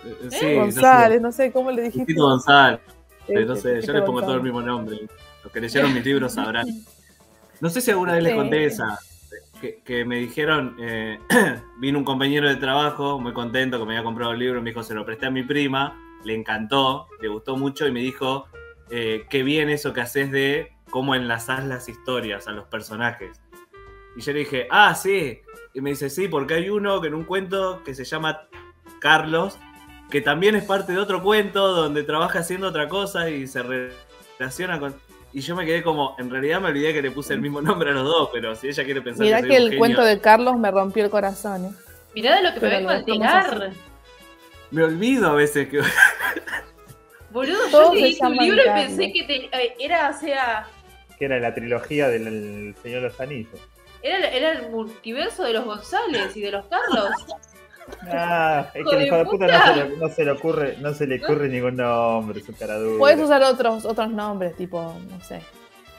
[0.06, 2.06] Eh, Sí, González, no sé, ¿cómo le dijiste?
[2.06, 2.80] Tito González,
[3.28, 5.08] Este, no sé, yo le pongo todo el mismo nombre.
[5.44, 6.68] Los que leyeron mis libros sabrán.
[7.62, 9.00] No sé si alguna vez les conté esa.
[9.62, 11.18] Que, que me dijeron, eh,
[11.80, 14.84] vino un compañero de trabajo muy contento que me había comprado el libro, me dijo,
[14.84, 18.48] se lo presté a mi prima, le encantó, le gustó mucho y me dijo,
[18.90, 23.40] eh, qué bien eso que haces de cómo enlazás las historias a los personajes.
[24.16, 25.40] Y yo le dije, ah, sí.
[25.74, 28.48] Y me dice, sí, porque hay uno que en un cuento que se llama
[29.00, 29.58] Carlos,
[30.10, 34.80] que también es parte de otro cuento donde trabaja haciendo otra cosa y se relaciona
[34.80, 34.96] con...
[35.34, 37.90] Y yo me quedé como, en realidad me olvidé que le puse el mismo nombre
[37.90, 40.56] a los dos, pero si ella quiere pensar Mirá que el genio, cuento de Carlos
[40.58, 41.66] me rompió el corazón.
[41.66, 41.72] ¿eh?
[42.14, 43.72] Mirá de lo que me Pero vengo a enterar.
[44.72, 45.82] Me olvido a veces que...
[47.32, 50.68] Boludo, yo leí tu libro y pensé que te- eh, era, o sea,
[51.20, 53.60] Que era la trilogía del Señor de los Anillos.
[54.02, 57.10] era, era el multiverso de los González y de los Carlos.
[58.12, 59.58] Ah, es que el hijo de puta puta.
[59.58, 62.78] no se, le, no se le ocurre, no se le ocurre ningún nombre, su cara
[62.78, 62.98] dura.
[63.00, 65.42] Puedes usar otros, otros nombres, tipo, no sé,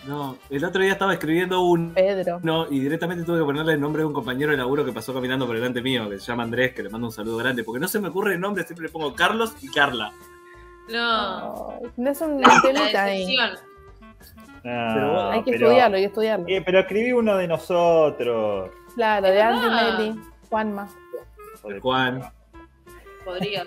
[0.07, 2.40] No, el otro día estaba escribiendo uno Pedro.
[2.70, 5.46] y directamente tuve que ponerle el nombre de un compañero de laburo que pasó caminando
[5.46, 7.88] por delante mío, que se llama Andrés, que le mando un saludo grande, porque no
[7.88, 10.12] se me ocurre el nombre, siempre le pongo Carlos y Carla.
[10.90, 11.81] No.
[11.96, 13.27] No es un la temita ahí.
[13.27, 13.51] decepción.
[14.68, 16.44] Ah, Pero bueno, Hay que pero- estudiarlo, hay que estudiarlo.
[16.49, 18.70] Eh, pero escribí uno de nosotros.
[18.94, 19.99] Claro, de Andy verdad.
[19.99, 20.20] Meli,
[21.81, 21.81] Juanma.
[21.81, 22.33] Joder, Juan.
[23.25, 23.65] Podría.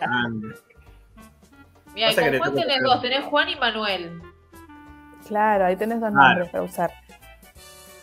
[1.93, 4.21] Mira, con Juan que tenés dos, tenés Juan y Manuel.
[5.27, 6.27] Claro, ahí tenés dos Claro.
[6.29, 6.91] nombres para usar.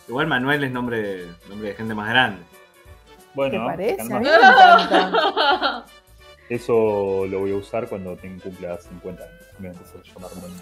[0.07, 2.41] Igual Manuel es nombre, nombre de gente más grande.
[2.41, 3.97] ¿Te Bueno, parece?
[3.97, 4.15] calma.
[4.17, 5.85] A mí me encanta.
[6.49, 9.33] eso lo voy a usar cuando tenga cumpla 50 años.
[9.59, 10.61] Me voy a empezar a llamar Manuel.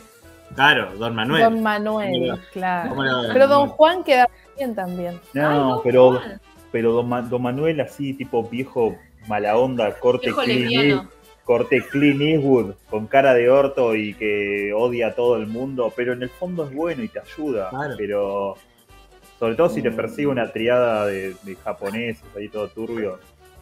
[0.55, 1.43] Claro, Don Manuel.
[1.43, 2.95] Don Manuel, ¿Cómo claro.
[3.33, 5.19] Pero Don Juan queda bien también.
[5.33, 6.41] No, Ay, pero, Juan.
[6.71, 8.95] pero don, Ma- don Manuel así, tipo viejo
[9.27, 11.09] mala onda, corte Clint,
[11.43, 16.13] corte Clint Eastwood, con cara de orto y que odia a todo el mundo, pero
[16.13, 17.69] en el fondo es bueno y te ayuda.
[17.69, 17.95] Claro.
[17.97, 18.55] Pero
[19.39, 19.95] sobre todo si te Mm.
[19.95, 23.19] persigue una triada de, de japoneses ahí todo turbio.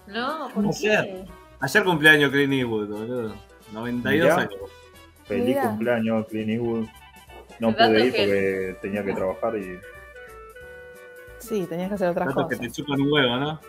[0.07, 1.03] No, ¿por Ayer.
[1.05, 1.25] qué?
[1.61, 3.35] Ayer cumpleaños Clint Eastwood, boludo.
[3.71, 4.35] 92 Mirá.
[4.41, 4.59] años.
[5.25, 5.61] Feliz Mirá.
[5.69, 6.85] cumpleaños, Clint Eastwood.
[7.59, 9.79] No pude ir que- porque tenía que trabajar y.
[11.39, 12.71] Sí, tenías que hacer otras Datos que cosas.
[12.73, 13.59] te chupan un huevo, ¿no?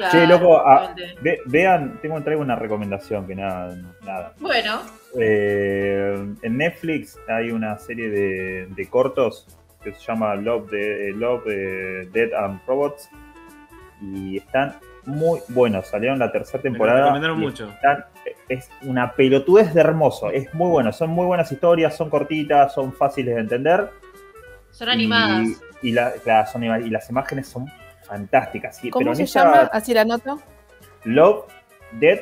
[0.00, 1.14] Claro, Che, loco, exactamente.
[1.20, 4.32] Ve- vean, tengo traigo una recomendación que nada, nada.
[4.40, 4.80] Bueno,
[5.18, 9.46] Eh, en Netflix hay una serie de, de cortos
[9.84, 13.10] que se llama Love, de, eh, Love eh, Dead and Robots
[14.00, 15.86] y están muy buenos.
[15.88, 17.00] Salieron la tercera Me temporada.
[17.02, 17.68] recomendaron y mucho.
[17.68, 18.04] están-
[18.48, 20.30] es una pelotudez de hermoso.
[20.30, 20.92] Es muy bueno.
[20.92, 23.90] Son muy buenas historias, son cortitas, son fáciles de entender.
[24.70, 25.48] son animadas.
[25.82, 27.66] Y, y la- claro, son ima- y las imágenes son
[28.72, 29.70] sí, pero ¿Cómo se esta- llama?
[29.72, 30.38] Así la anoto.
[31.04, 31.44] Love,
[31.92, 32.20] Dead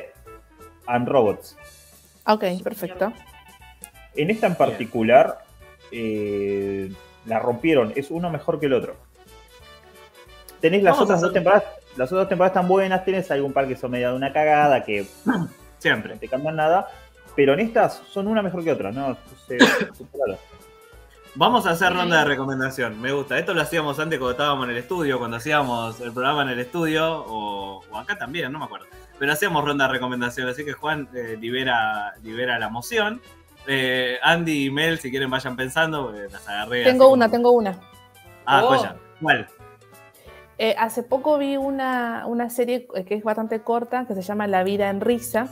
[0.87, 1.57] and Robots.
[2.25, 3.11] Ok, perfecto.
[4.15, 5.39] En esta en particular,
[5.91, 6.91] eh,
[7.25, 7.93] la rompieron.
[7.95, 8.95] Es uno mejor que el otro.
[10.61, 11.63] Tenés las otras dos temporadas.
[11.95, 13.03] Las otras temporadas están buenas.
[13.05, 15.05] Tenés algún par que son media de una cagada que
[15.79, 16.13] Siempre.
[16.13, 16.87] no te cambian nada.
[17.35, 19.17] Pero en estas son una mejor que otra, ¿no?
[19.47, 19.57] Se-
[19.95, 20.37] superalo.
[21.35, 22.99] Vamos a hacer ronda de recomendación.
[22.99, 23.37] Me gusta.
[23.37, 26.59] Esto lo hacíamos antes cuando estábamos en el estudio, cuando hacíamos el programa en el
[26.59, 28.87] estudio, o, o acá también, no me acuerdo.
[29.17, 33.21] Pero hacíamos ronda de recomendación, así que Juan eh, libera, libera la moción.
[33.67, 36.83] Eh, Andy y Mel, si quieren, vayan pensando, las agarré.
[36.83, 37.79] Tengo como- una, tengo una.
[38.45, 38.69] Ah, Oh.
[38.69, 38.95] joya.
[39.21, 39.47] ¿Cuál?
[40.57, 44.63] Eh, hace poco vi una, una serie que es bastante corta, que se llama La
[44.63, 45.47] vida en risa,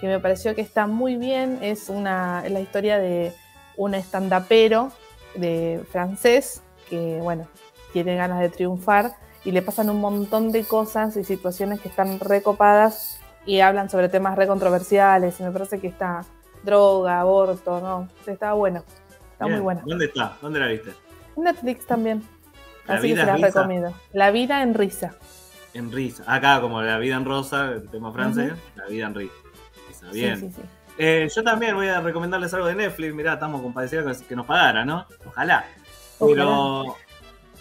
[0.00, 1.58] que me pareció que está muy bien.
[1.62, 3.32] Es, una, es la historia de
[3.76, 4.92] un estandapero
[5.34, 7.46] de francés que, bueno,
[7.92, 9.12] tiene ganas de triunfar
[9.44, 14.08] y le pasan un montón de cosas y situaciones que están recopadas y hablan sobre
[14.08, 15.38] temas re controversiales.
[15.40, 16.24] Y me parece que está
[16.62, 18.08] droga, aborto, ¿no?
[18.26, 18.82] Está bueno.
[19.32, 19.82] Está muy buena.
[19.84, 20.36] ¿Dónde está?
[20.40, 20.92] ¿Dónde la viste?
[21.36, 22.22] Netflix también.
[22.86, 23.46] La Así que se risa.
[23.46, 23.94] recomiendo.
[24.12, 25.14] La vida en risa.
[25.74, 26.24] En risa.
[26.26, 29.34] Acá, como la vida en rosa, el tema francés, la vida en risa.
[30.12, 30.36] Bien.
[30.38, 30.62] Sí, sí, sí.
[30.98, 33.14] Eh, yo también voy a recomendarles algo de Netflix.
[33.14, 35.06] Mirá, estamos compadecidos que nos pagara, ¿no?
[35.26, 35.66] Ojalá.
[36.18, 36.96] Pero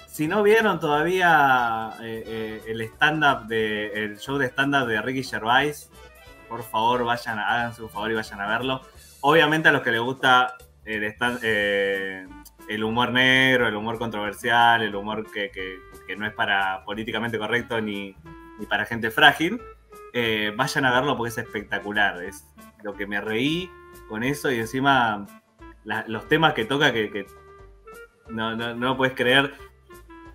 [0.08, 5.24] si no vieron todavía eh, eh, el stand-up de el show de stand-up de Ricky
[5.24, 5.90] Gervais,
[6.48, 8.82] por favor vayan, a- háganse un favor y vayan a verlo.
[9.22, 14.96] Obviamente a los que les gusta el, stand- el humor negro, el humor controversial, el
[14.96, 18.16] humor que, que- que no es para políticamente correcto ni,
[18.60, 19.60] ni para gente frágil,
[20.56, 22.24] vayan a verlo porque es espectacular.
[22.24, 22.46] Es
[22.86, 23.70] lo que me reí
[24.08, 25.26] con eso y encima
[25.84, 27.26] la- los temas que toca que, que
[28.30, 29.54] no, no, no puedes creer.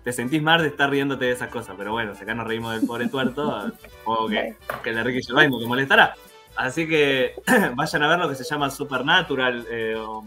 [0.03, 2.73] Te sentís mal de estar riéndote de esas cosas, pero bueno, si acá nos reímos
[2.75, 6.13] del pobre tuerto, supongo que, que el de Ricky Gervais no te molestará.
[6.57, 7.35] Así que
[7.75, 9.65] vayan a ver lo que se llama Supernatural.
[9.69, 10.25] eh, o-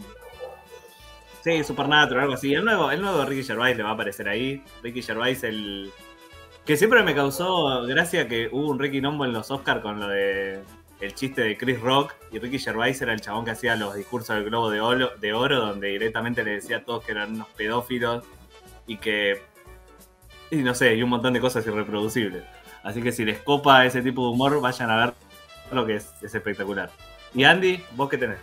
[1.43, 2.53] sí, Supernatural, algo así.
[2.55, 4.63] El nuevo, el nuevo Ricky Gervais le va a aparecer ahí.
[4.81, 5.91] Ricky Gervais, el.
[6.65, 10.07] Que siempre me causó gracia que hubo un Ricky Nombo en los Oscars con lo
[10.07, 10.63] de
[11.05, 14.35] el chiste de Chris Rock y Ricky Gervais era el chabón que hacía los discursos
[14.35, 17.47] del Globo de Oro, de oro donde directamente le decía a todos que eran unos
[17.49, 18.23] pedófilos
[18.87, 19.41] y que
[20.51, 22.43] y no sé, y un montón de cosas irreproducibles.
[22.83, 25.13] Así que si les copa ese tipo de humor, vayan a ver
[25.71, 26.91] lo que es, es espectacular.
[27.33, 28.37] Y Andy, ¿vos qué tenés?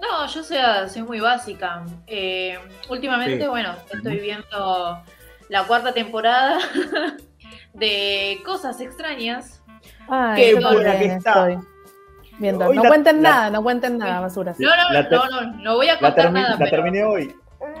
[0.00, 1.84] No, yo sea, soy muy básica.
[2.06, 3.48] Eh, últimamente, Sí.
[3.48, 5.02] bueno, estoy viendo
[5.48, 6.58] la cuarta temporada
[7.74, 9.57] de Cosas Extrañas.
[10.08, 11.50] Ay, Qué buena que está.
[11.50, 11.68] estoy
[12.38, 12.72] viendo.
[12.72, 14.58] No la- cuenten la- nada, no cuenten nada, basuras.
[14.60, 16.50] No, no, La ter- no, no, no voy a La, contar termi- nada.
[16.50, 17.34] la pero terminé hoy.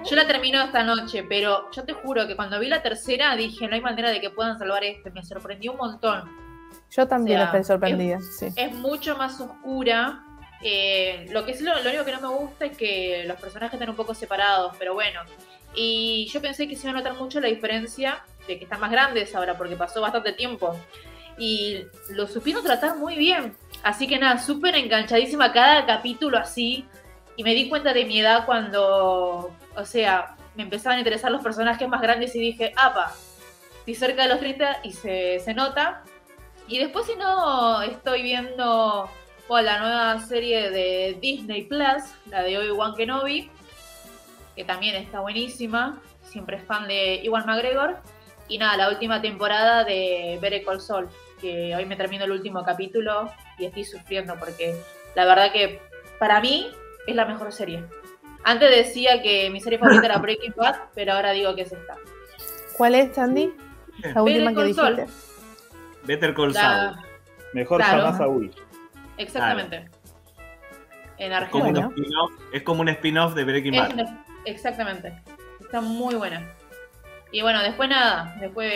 [0.08, 3.68] Yo la termino esta noche, pero yo te juro que cuando vi la tercera dije,
[3.68, 5.10] no hay manera de que puedan salvar este.
[5.10, 6.24] Me sorprendió un montón.
[6.90, 8.18] Yo también O sea, estoy sorprendida.
[8.20, 8.48] sí.
[8.56, 10.24] Es mucho más oscura.
[10.60, 13.74] eh, lo que es lo, lo único que no me gusta es que los personajes
[13.74, 15.20] están un poco separados, pero bueno.
[15.72, 18.90] Y yo pensé que se iba a notar mucho la diferencia de que están más
[18.90, 20.74] grandes ahora, porque pasó bastante tiempo.
[21.38, 23.54] Y lo supieron tratar muy bien.
[23.82, 26.84] Así que nada, súper enganchadísima cada capítulo así.
[27.36, 31.42] Y me di cuenta de mi edad cuando, o sea, me empezaban a interesar los
[31.42, 33.14] personajes más grandes y dije, apa,
[33.78, 36.02] estoy cerca de los 30 y se, se nota.
[36.66, 39.08] Y después si no, estoy viendo
[39.48, 43.50] bueno, la nueva serie de Disney Plus, la de Obi-Wan Kenobi,
[44.54, 46.02] que también está buenísima.
[46.22, 47.96] Siempre es fan de Iwan McGregor.
[48.48, 52.64] Y nada, la última temporada de Better Call Saul, que hoy me termino el último
[52.64, 54.76] capítulo y estoy sufriendo porque
[55.14, 55.80] la verdad que
[56.18, 56.70] para mí
[57.06, 57.84] es la mejor serie.
[58.44, 61.96] Antes decía que mi serie favorita era Breaking Bad, pero ahora digo que es esta.
[62.76, 63.52] ¿Cuál es, Sandy?
[64.14, 64.96] La última que Call Saul.
[64.96, 65.14] dijiste.
[66.04, 66.64] Better Call Saul.
[66.76, 67.02] La-
[67.54, 68.02] Mejor Claro.
[68.02, 68.50] jamás a Wii.
[69.16, 69.88] exactamente.
[71.16, 71.90] En Argentina.
[72.52, 73.92] es como un spin-off de Breaking Es Bad.
[73.94, 75.20] una- exactamente.
[75.60, 76.46] Está muy buena.
[77.32, 78.34] Y bueno, después nada.
[78.40, 78.72] Después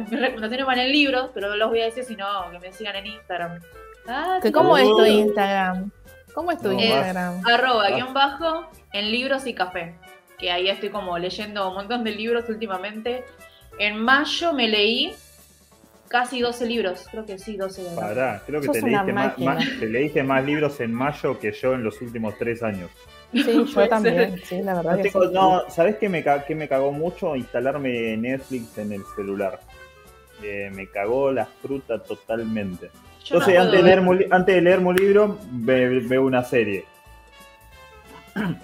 [0.10, 2.96] mis recomendaciones van en libros, pero no los voy a decir sino que me sigan
[2.96, 3.60] en Instagram.
[4.08, 5.06] Ah, ¿Que sí, ¿Cómo es tu Uh.
[5.06, 5.90] Instagram?
[6.34, 7.42] ¿Cómo es tu No, Instagram?
[7.46, 7.90] Arroba, Ah.
[7.90, 9.94] guion bajo, en libros y café.
[10.38, 13.24] Que ahí estoy como leyendo un montón de libros últimamente.
[13.78, 15.14] En mayo me leí
[16.08, 17.06] casi 12 libros.
[17.10, 17.82] Creo que sí, 12.
[17.84, 17.96] ¿verdad?
[18.00, 19.54] Pará, creo que Sos te una leíste, más, máquina.
[19.54, 22.90] más- te leíste más libros en mayo que yo en los últimos tres años.
[23.32, 24.40] Sí, yo también.
[24.44, 25.34] Sí, la verdad No, que tengo- sí.
[25.34, 27.34] no, ¿sabés qué me, qué me cagó mucho?
[27.36, 29.60] Instalarme Netflix en el celular.
[30.42, 32.90] Eh, me cagó la fruta totalmente.
[33.24, 36.84] Yo Entonces, antes, de leer, antes de leerme un libro, ve- veo una serie.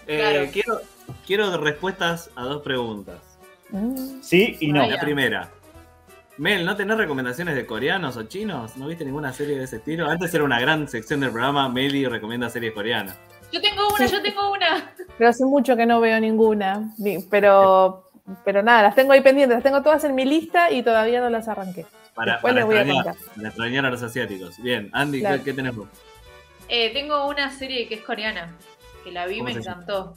[0.06, 0.50] Eh, Claro.
[0.52, 0.80] quiero,
[1.26, 3.16] quiero respuestas a dos preguntas.
[3.70, 4.20] Mm.
[4.22, 4.86] Sí y no.
[4.86, 5.48] La primera.
[6.38, 8.76] Mel, ¿no tenés recomendaciones de coreanos o chinos?
[8.76, 10.08] ¿No viste ninguna serie de ese estilo?
[10.08, 13.18] Antes era una gran sección del programa, Meli recomienda series coreanas.
[13.52, 14.12] Yo tengo una, Sí.
[14.14, 14.92] yo tengo una.
[15.18, 16.92] Pero hace mucho que no veo ninguna.
[16.98, 18.10] Ni- Pero,
[18.44, 19.56] pero nada, las tengo ahí pendientes.
[19.56, 21.84] Las tengo todas en mi lista y todavía no las arranqué.
[22.14, 24.56] Para, para les voy a extrañar, para extrañar a los asiáticos.
[24.62, 25.44] Bien, Andy, ¿qué- Claro.
[25.44, 25.88] ¿qué, tenés vos?
[26.68, 28.56] Eh, tengo una serie que es coreana,
[29.04, 30.16] que la vi ¿Cómo me encantó.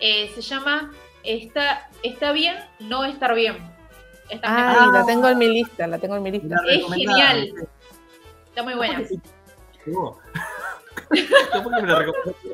[0.00, 0.90] Eh, se llama
[1.22, 3.56] Está, Está bien, no estar bien.
[4.28, 4.92] Está, en Ay, Netflix.
[4.92, 6.56] la tengo en mi lista, la tengo en mi lista.
[6.68, 7.52] Es genial.
[8.48, 8.98] Está muy buena.
[8.98, 9.08] ¿Por
[11.74, 12.48] qué me la recomendaste?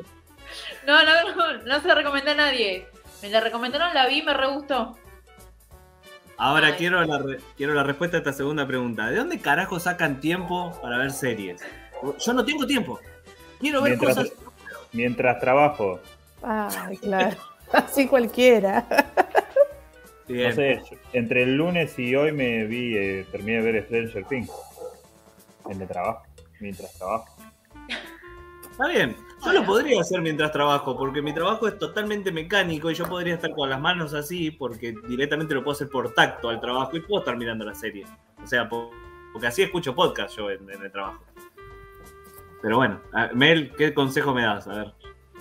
[0.87, 2.87] No, no, no, no se la recomendé a nadie.
[3.21, 4.97] Me la recomendaron, la vi me re gustó.
[6.37, 6.73] Ahora Ay.
[6.77, 9.09] quiero la, re- quiero la respuesta a esta segunda pregunta.
[9.09, 11.61] ¿De dónde carajo sacan tiempo para ver series?
[12.19, 12.99] Yo no tengo tiempo.
[13.59, 14.33] Quiero ver Mientras, cosas.
[14.91, 15.99] mientras trabajo.
[16.41, 17.37] Ay, claro.
[17.71, 18.83] Así cualquiera.
[20.27, 20.49] Bien.
[20.49, 20.81] No sé,
[21.13, 24.49] entre el lunes y hoy me vi, eh, terminé de ver Stranger Things.
[25.69, 26.23] En el trabajo,
[26.59, 27.27] mientras trabajo.
[28.81, 29.15] Está bien.
[29.45, 33.35] Yo lo podría hacer mientras trabajo, porque mi trabajo es totalmente mecánico y yo podría
[33.35, 37.01] estar con las manos así, porque directamente lo puedo hacer por tacto al trabajo y
[37.01, 38.05] puedo estar mirando la serie.
[38.43, 38.91] O sea, po-
[39.33, 41.23] porque así escucho podcast yo en, en el trabajo.
[42.61, 42.99] Pero bueno,
[43.33, 44.67] Mel, ¿qué consejo me das?
[44.67, 44.93] A ver.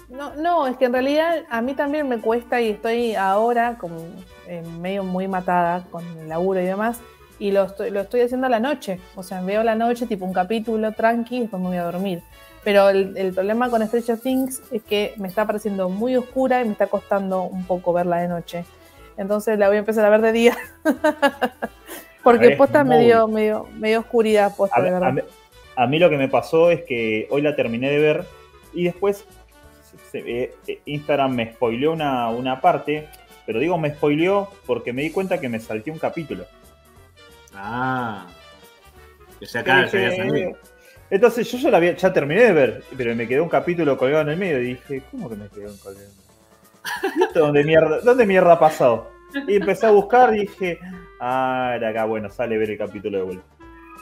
[0.08, 3.96] No, no, es que en realidad a mí también me cuesta y estoy ahora como
[4.46, 7.00] eh, medio muy matada con el laburo y demás.
[7.38, 9.00] Y lo estoy, lo estoy haciendo a la noche.
[9.14, 11.84] O sea, veo a la noche tipo un capítulo tranqui y después me voy a
[11.84, 12.22] dormir.
[12.64, 16.66] Pero el, el problema con Stranger Things es que me está pareciendo muy oscura y
[16.66, 18.64] me está costando un poco verla de noche.
[19.16, 20.56] Entonces la voy a empezar a ver de día.
[22.22, 25.12] Porque Es posta muy- medio, medio, medio oscuridad, posta, A, de a verdad.
[25.14, 25.22] mí-
[25.76, 28.24] a mí lo que me pasó es que hoy la terminé de ver
[28.74, 29.24] y después
[29.82, 33.08] se- se- eh, eh, Instagram me spoileó una, una parte,
[33.46, 36.44] pero digo me spoileó porque me di cuenta que me salté un capítulo.
[37.54, 38.26] Ah.
[39.38, 40.52] Que ya Yo acá ya había salido.
[41.10, 44.22] Entonces yo ya, la había- ya terminé de ver, pero me quedó un capítulo colgado
[44.22, 46.06] en el medio y dije, ¿cómo que me quedó un colgado?
[47.16, 49.10] ¿Y esto dónde mierda, dónde mierda ha pasado?
[49.46, 50.78] Y empecé a buscar y dije,
[51.20, 53.44] ah, era acá, bueno, sale ver el capítulo de vuelta.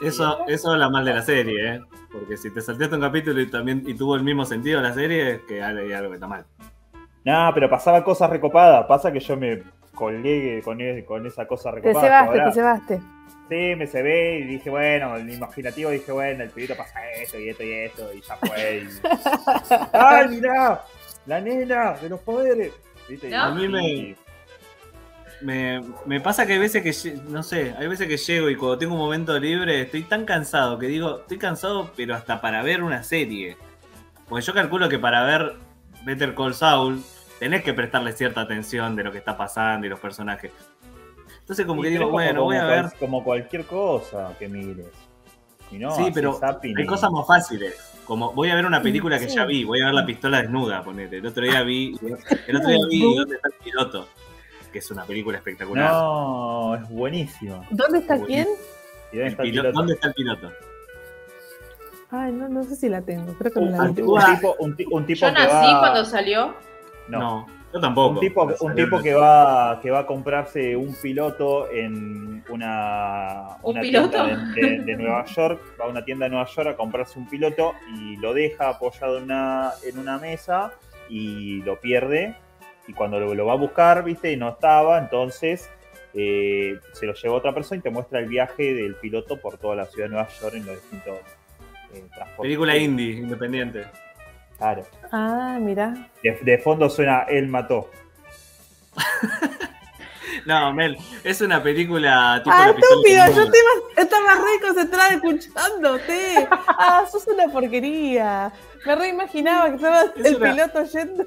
[0.03, 1.81] Eso, eso habla mal de la serie, ¿eh?
[2.13, 5.33] Porque si te saltaste un capítulo y también y tuvo el mismo sentido la serie,
[5.33, 6.45] es que hay algo que está mal.
[7.25, 8.87] No, pero pasaba cosas recopadas.
[8.87, 9.63] Pasa que yo me
[9.95, 12.07] colgué con, e- con esa cosa Te recopada.
[12.07, 13.01] cebaste, Ahora, te cebaste.
[13.49, 17.49] Sí, me cebé y dije, bueno, el imaginativo dije, bueno, el pibito pasa esto y
[17.49, 18.83] esto y esto y ya fue.
[18.85, 19.09] y-
[19.93, 20.83] ¡Ay, mirá!
[21.27, 22.73] La nena de los poderes.
[23.09, 23.29] ¿Viste?
[23.29, 23.43] Y- No.
[23.45, 24.17] A mí me-
[25.41, 28.77] Me, me pasa que hay veces que, no sé, hay veces que llego y cuando
[28.79, 32.83] tengo un momento libre estoy tan cansado que digo, estoy cansado pero hasta para ver
[32.83, 33.57] una serie.
[34.29, 35.55] Porque yo calculo que para ver
[36.05, 37.03] Better Call Saul
[37.39, 40.51] tenés que prestarle cierta atención de lo que está pasando y los personajes.
[41.49, 42.87] Entonces como y que digo, como- bueno, como voy a ver.
[42.99, 44.87] Como cualquier cosa que mires.
[45.71, 47.75] Y no, Sí, pero zapping Hay cosas más fáciles.
[48.05, 49.37] Como voy a ver una película que Sí.
[49.37, 51.17] ya vi, voy a ver la pistola desnuda, ponete.
[51.19, 51.99] El otro día vi,
[52.47, 54.09] el otro día vi ¿Dónde está el piloto?
[54.73, 55.91] Que es una película espectacular.
[55.91, 57.65] No, es buenísimo.
[57.71, 58.47] ¿Dónde está quién?
[59.13, 59.79] ¿Y dónde está el pilo- piloto?
[59.79, 60.53] ¿Dónde está el piloto?
[62.11, 63.33] Ay, no, no sé si la tengo.
[63.35, 65.81] Creo que no la Un, un tipo, un, ti- un tipo Yo que nací va...
[65.81, 66.55] cuando salió.
[67.09, 68.15] No, No, yo tampoco.
[68.15, 73.73] un tipo, un tipo que va que va a comprarse un piloto en una, ¿Un
[73.73, 74.11] una piloto?
[74.25, 77.19] tienda de, de- de Nueva York, va a una tienda de Nueva York a comprarse
[77.19, 80.73] un piloto y lo deja apoyado en una, en una mesa
[81.09, 82.35] y lo pierde.
[82.87, 85.71] Y cuando lo, lo va a buscar, viste, y no estaba, entonces
[86.15, 89.77] eh, se lo lleva otra persona y te muestra el viaje del piloto por toda
[89.77, 91.19] la ciudad de Nueva York en los distintos
[91.93, 92.37] eh, transportes.
[92.41, 93.85] Película indie, independiente.
[94.59, 94.85] Claro.
[95.13, 95.95] Ah, mira.
[96.23, 97.91] De, de fondo suena Él mató.
[100.47, 103.53] No, Mel, es una película tipo Ah, estúpido, yo desnuda.
[103.97, 106.49] estaba, estaba re concentrada escuchándote.
[106.69, 108.53] Ah, sos una porquería.
[108.87, 111.25] Me reimaginaba que estaba Es el una- piloto yendo.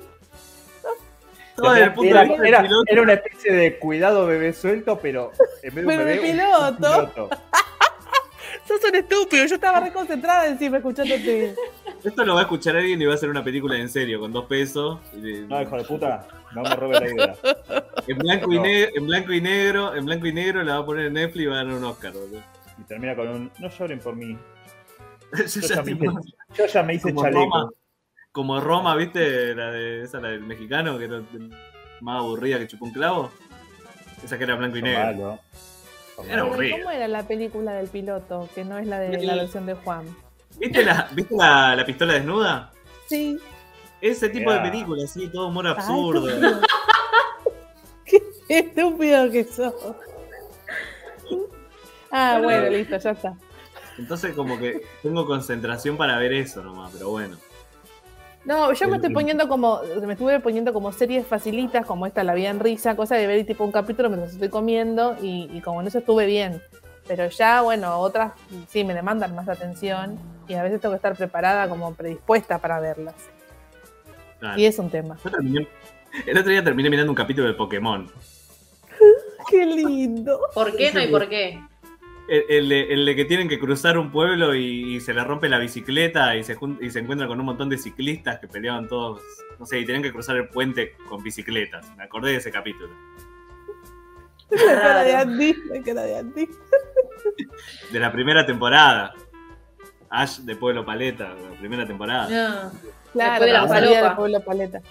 [1.56, 2.84] Todo desde el punto era, de vista del era- piloto.
[2.88, 6.64] era una especie de cuidado bebé suelto, pero en vez de un Pero bebé, piloto.
[6.64, 6.76] un
[7.12, 7.30] piloto.
[8.68, 11.56] Sos un estúpido, yo estaba re concentrada encima escuchándote.
[12.04, 14.32] Esto lo va a escuchar alguien y va a hacer una película en serio, con
[14.34, 15.00] dos pesos.
[15.14, 17.36] y No, hijo de puta, no me robes la idea.
[18.08, 20.86] en, blanco y negro, en blanco y negro, en blanco y negro la va a
[20.86, 22.42] poner en Netflix y va a ganar un Oscar, boludo.
[22.80, 23.52] Y termina con un.
[23.60, 24.38] No lloren por mí.
[25.32, 26.06] Yo Yo ya ya me hice,
[26.58, 27.40] yo ya me hice Como chaleco.
[27.40, 27.70] Roma.
[28.34, 29.56] como Roma, ¿viste?
[29.56, 31.22] La de, esa, la del mexicano, que era
[32.02, 33.32] más aburrida que chupó un clavo.
[34.24, 35.00] Esa que era blanco y negro.
[35.06, 35.40] malos.
[36.16, 36.54] Son Era malos.
[36.54, 36.78] aburrido.
[36.80, 38.50] ¿Cómo era la película del piloto?
[38.54, 40.06] Que no es la de la versión de Juan.
[40.62, 42.72] ¿Viste, la, ¿viste la, la pistola desnuda?
[43.08, 43.40] Sí.
[44.00, 46.30] Ese tipo de película, sí, todo humor Ay, absurdo.
[46.30, 46.62] estúpido.
[48.06, 49.74] Qué estúpido que sos.
[52.12, 53.34] Ah, bueno, listo, ya está.
[53.98, 57.38] Entonces como que tengo concentración para ver eso nomás, pero bueno.
[58.46, 62.36] No, yo me estoy poniendo como, me estuve poniendo como series facilitas, como esta, La
[62.36, 65.82] vida en risa, cosa de ver tipo un capítulo mientras estoy comiendo y, y como
[65.82, 66.62] en eso estuve bien.
[67.08, 68.34] Pero ya, bueno, otras
[68.68, 72.80] sí me demandan más atención y a veces tengo que estar preparada como predispuesta para
[72.80, 73.16] verlas.
[74.40, 74.60] Claro.
[74.60, 75.18] Y es un tema.
[75.24, 75.68] Yo terminé-
[76.26, 78.10] el otro día terminé mirando un capítulo de Pokémon.
[79.50, 80.40] ¡Qué lindo!
[80.54, 81.62] ¿Por qué no hay por qué?
[82.28, 85.24] El, el de, el de que tienen que cruzar un pueblo y, y se le
[85.24, 88.88] rompe la bicicleta y se, y se encuentran con un montón de ciclistas que peleaban
[88.88, 89.22] todos,
[89.60, 91.86] no sé, y tenían que cruzar el puente con bicicletas.
[91.98, 92.90] Me acordé de ese capítulo.
[94.50, 96.50] La cara de Andy, la cara de Andy.
[97.92, 99.14] De la primera temporada.
[100.12, 102.28] Ash de Pueblo Paleta, la primera temporada.
[102.30, 102.72] No.
[103.14, 104.82] Claro, de la salida de Pueblo Paleta.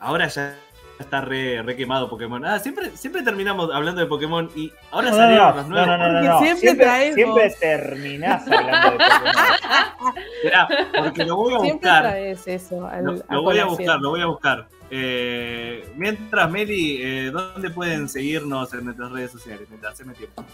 [0.00, 0.54] Ahora ya
[0.98, 2.44] está re, re quemado Pokémon.
[2.44, 5.86] Ah, siempre, siempre terminamos hablando de Pokémon y ahora No, salieron no, los nuevos.
[5.88, 6.38] no, no, no, Porque no.
[6.38, 10.14] siempre Siempre, traemos- siempre terminás hablando de Pokémon.
[10.36, 12.02] Esperá, porque lo voy a buscar.
[12.02, 12.86] traes eso.
[12.86, 14.68] Al, Lo, a voy a buscar, lo voy a buscar.
[14.90, 19.66] Eh, mientras, Meli, eh, ¿dónde pueden seguirnos en nuestras redes sociales?
[19.68, 20.44] Mientras haceme tiempo.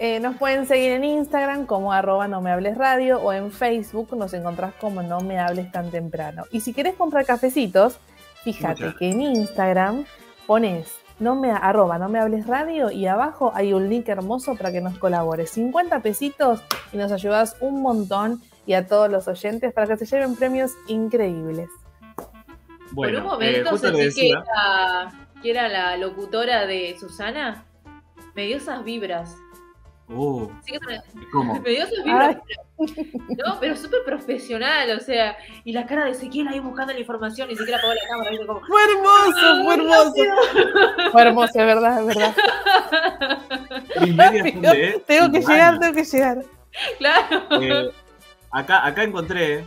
[0.00, 4.16] Eh, nos pueden seguir en Instagram como arroba no me hables radio o en Facebook
[4.16, 6.44] nos encontrás como no me hables tan temprano.
[6.50, 7.98] Y si querés comprar cafecitos,
[8.42, 10.04] fíjate Muchas que en Instagram
[10.46, 14.72] pones no me, arroba no me hables radio y abajo hay un link hermoso para
[14.72, 15.50] que nos colabores.
[15.50, 16.60] 50 pesitos
[16.92, 20.72] y nos ayudas un montón y a todos los oyentes para que se lleven premios
[20.88, 21.68] increíbles.
[22.90, 26.96] Bueno, Por un momento eh, justo le sentí que era, que era la locutora de
[26.98, 27.64] Susana.
[28.34, 29.36] Me dio esas vibras.
[30.08, 31.00] Uh, Sí me-
[31.32, 31.60] ¿Cómo?
[31.60, 32.36] me dio esas vibras.
[32.78, 37.48] No, pero súper profesional, o sea, y la cara de Ezequiel ahí buscando la información,
[37.48, 38.46] ni siquiera apagó la cámara, ¿viste?
[38.46, 40.14] Como, Fue hermoso, fue hermoso.
[41.12, 42.34] Fue hermoso, es verdad, es verdad.
[45.06, 46.38] Tengo que llegar, tengo que llegar.
[46.98, 47.62] claro.
[47.62, 47.90] Eh,
[48.50, 49.64] acá, acá encontré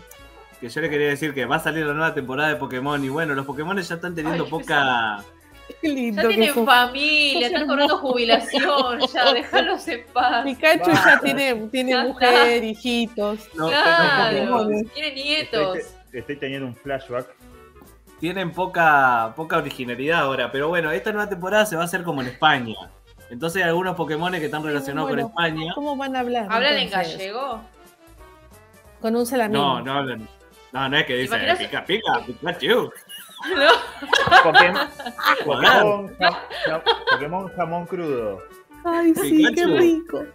[0.59, 3.09] que yo le quería decir que va a salir la nueva temporada de Pokémon y
[3.09, 5.23] bueno, los Pokémon ya están teniendo Ay, poca...
[5.81, 10.43] Qué lindo Ya que tienen familia, están cobrando jubilación, ya, déjalos en paz.
[10.43, 13.39] Pikachu ya tiene, tiene Ya mujer, hijitos.
[13.55, 15.77] no- Claro, Estoy, nietos.
[16.13, 17.27] estoy teniendo un flashback.
[18.19, 22.21] tienen poca, poca originalidad ahora, pero bueno, esta nueva temporada se va a hacer como
[22.21, 22.75] en España.
[23.29, 25.71] Entonces hay algunos Pokémon que están relacionados Bueno, con España.
[25.75, 26.47] ¿Cómo van a hablar?
[26.49, 27.61] ¿Hablan en gallego?
[29.01, 29.59] Con un salamín.
[29.59, 30.27] No, no hablan.
[30.71, 31.57] No, no es que dicen imaginas?
[31.59, 32.91] pica, pica, Pikachu.
[33.55, 34.41] No.
[34.43, 34.87] Pokémon,
[35.45, 38.41] Pokémon, ja- ja- Pokémon jamón crudo.
[38.83, 40.25] Ay, sí, qué rico.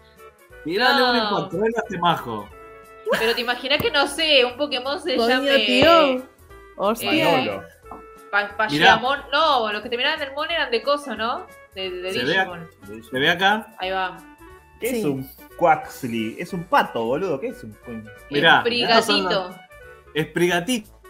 [0.64, 1.10] Tirale No.
[1.10, 2.48] un encontrón a este majo.
[3.18, 6.22] Pero te imaginas que no sé, un Pokémon se Coño, llame tío.
[6.76, 7.44] Hostia.
[7.44, 7.60] Eh.
[8.30, 8.48] Pa-.
[9.32, 11.46] No, los que terminaban en Mon eran de coso, ¿no?
[11.74, 12.70] De, de Se ve Digimon.
[13.10, 13.74] ¿Se ve acá?
[13.78, 14.16] Ahí va.
[14.80, 14.98] ¿Qué Sí.
[15.00, 15.28] es un
[15.58, 16.36] Quaxley?
[16.38, 17.38] Es un pato, boludo.
[17.38, 17.76] ¿Qué es un.?
[18.30, 19.28] Mirá, el estos son
[20.32, 21.01] prigatito.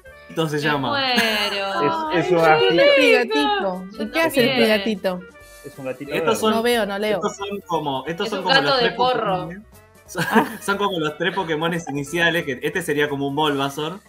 [0.48, 1.14] Se llama.
[1.14, 2.72] Es- es un gatito.
[2.82, 3.84] el prigatito.
[3.98, 4.56] Yo ¿Y qué hace el también.
[4.56, 5.20] prigatito?
[5.64, 6.12] Es un gatito.
[6.12, 7.16] Estos son- No veo, no leo.
[7.16, 9.42] Estos son como, estos Es son un como gato los de tres porro.
[9.42, 9.66] Pokémon.
[10.06, 10.24] Son,
[10.62, 14.00] son como los tres Pokémon iniciales, que este sería como un Bulbasaur,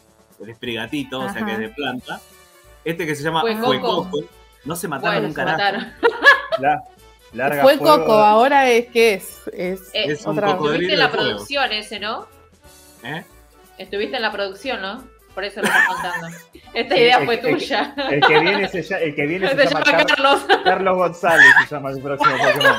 [0.41, 2.19] el Esprigatito, o sea que es de planta.
[2.83, 4.19] Este que se llama Fuecoco.
[4.65, 5.57] No se mataron Bueno, un se carajo.
[5.57, 5.93] mataron.
[6.59, 6.83] La-
[7.33, 7.97] larga Fue fuego.
[7.99, 9.41] Coco, ahora es que es.
[9.53, 12.27] es Eh, Es un otra- cocodrilo Estuviste en la producción ese, ¿no?
[13.03, 13.23] ¿Eh?
[13.77, 15.03] Estuviste en la producción, ¿no?
[15.33, 16.27] Por eso lo estás contando.
[16.73, 17.95] Esta idea el- fue el- tuya.
[18.11, 20.45] El que viene se, lla- el que viene se Se llama llama Car- Carlos.
[20.63, 22.75] Carlos González, se llama el próximo Pokémon.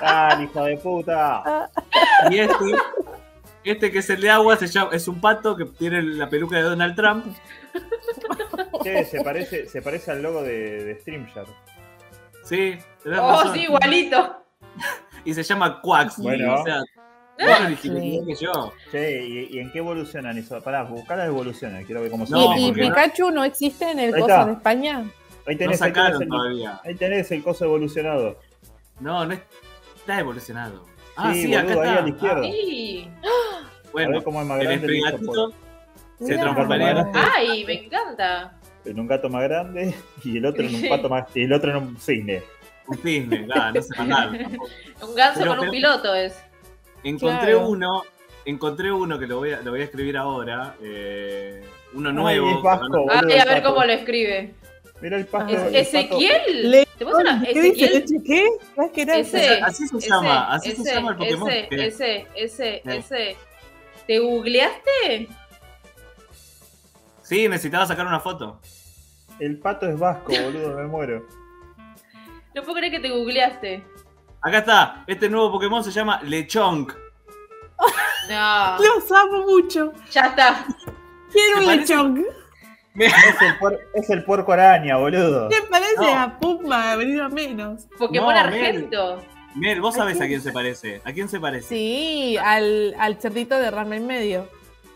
[0.00, 1.70] ¡Ah, hijo de puta!
[2.30, 2.54] Y este,
[3.64, 6.56] este que es el de agua, se llama, es un pato que tiene la peluca
[6.56, 7.26] de Donald Trump.
[8.82, 11.46] Che, se parece, se parece al logo de, de StreamYard.
[12.44, 13.54] Sí, Oh, razón.
[13.54, 14.42] sí, igualito.
[15.24, 16.18] Y se llama Quax.
[16.18, 16.54] Bueno.
[16.60, 16.82] O sea,
[17.38, 18.72] vos originalidad que yo.
[18.90, 20.60] Che, ¿y, y en qué evolucionan eso?
[20.62, 23.98] Pará, buscar las evoluciones, quiero ver cómo se No, ¿Y, porque- Pikachu no existe en
[23.98, 24.46] el Ahí coso está.
[24.46, 24.98] de España?
[24.98, 26.80] Ahí No tenés, ahí, tenés sacaron el, todavía.
[26.84, 28.38] ahí tenés el coso evolucionado.
[29.00, 29.34] No, no
[29.96, 30.84] está evolucionado.
[31.16, 31.98] Ah, Sí, sí, acá boludo, ahí está.
[31.98, 32.42] a la izquierda.
[32.42, 33.08] Sí.
[33.24, 34.96] Ah, a bueno, ver cómo es más el grande.
[34.96, 35.50] hizo esprigatito
[36.18, 36.40] Se Mirá.
[36.40, 38.58] transformaría en Ay, me encanta.
[38.84, 40.88] en un gato más grande y el otro en un Sí.
[40.90, 41.24] pato más.
[41.36, 42.42] Y el otro en un cisne.
[42.88, 44.66] un cisne, claro, no se tampoco.
[45.08, 46.36] Un ganso Pero- con un piloto es.
[47.04, 47.68] Encontré Claro.
[47.68, 48.02] uno,
[48.44, 50.74] encontré uno que lo voy a, lo voy a escribir ahora.
[50.82, 52.50] eh, uno Ay, nuevo.
[52.56, 54.54] es vasco, boludo, Ay, a ver cómo lo escribe.
[55.00, 55.52] Mira el pato.
[55.54, 56.70] ¿Es- ¿Ezequiel?
[56.70, 57.84] Le- ¿Te ¿Qué dice?
[57.84, 57.92] ¿Ezequiel?
[57.92, 58.48] ¿Leche qué?
[58.74, 59.16] ¿Sabes qué era?
[59.18, 59.60] Ese.
[59.62, 61.50] Así se Ese, llama, así ese, se llama el Pokémon.
[61.50, 62.90] Ese, ese, ese, Sí.
[62.90, 63.36] ese.
[64.06, 65.28] ¿Te googleaste?
[67.22, 68.60] Sí, necesitaba sacar una foto.
[69.40, 71.26] El pato es vasco, boludo, me muero.
[72.54, 73.82] No puedo creer que te googleaste.
[74.44, 76.92] Acá está, este nuevo Pokémon se llama Lechonk.
[78.28, 79.92] No, Los amo mucho.
[80.10, 80.66] ya está.
[81.32, 81.80] Quiero ¿Te un parece?
[81.94, 82.24] lechón.
[82.96, 85.48] Es el, puer- es el puerco araña, boludo.
[85.48, 86.16] ¿Qué parece No.
[86.18, 86.94] a Puma?
[86.96, 87.86] Venido a menos.
[87.98, 89.22] Pokémon No, Argento.
[89.56, 90.40] Mel, vos ¿A sabés a quién?
[90.40, 91.00] se parece.
[91.04, 91.68] ¿A quién se parece?
[91.68, 94.48] Sí, al, al cerdito de Rama en medio.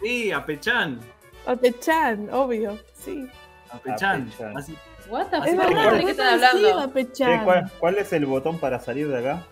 [0.02, 1.00] Sí, a Pechan.
[1.46, 2.78] Al Pechan, obvio.
[2.94, 3.26] Sí.
[3.70, 4.26] A Pechan.
[4.30, 4.56] Pechan.
[4.56, 4.76] Así-
[5.08, 7.44] What the fuck?
[7.44, 9.46] ¿cuál, cuál es el botón para salir de acá?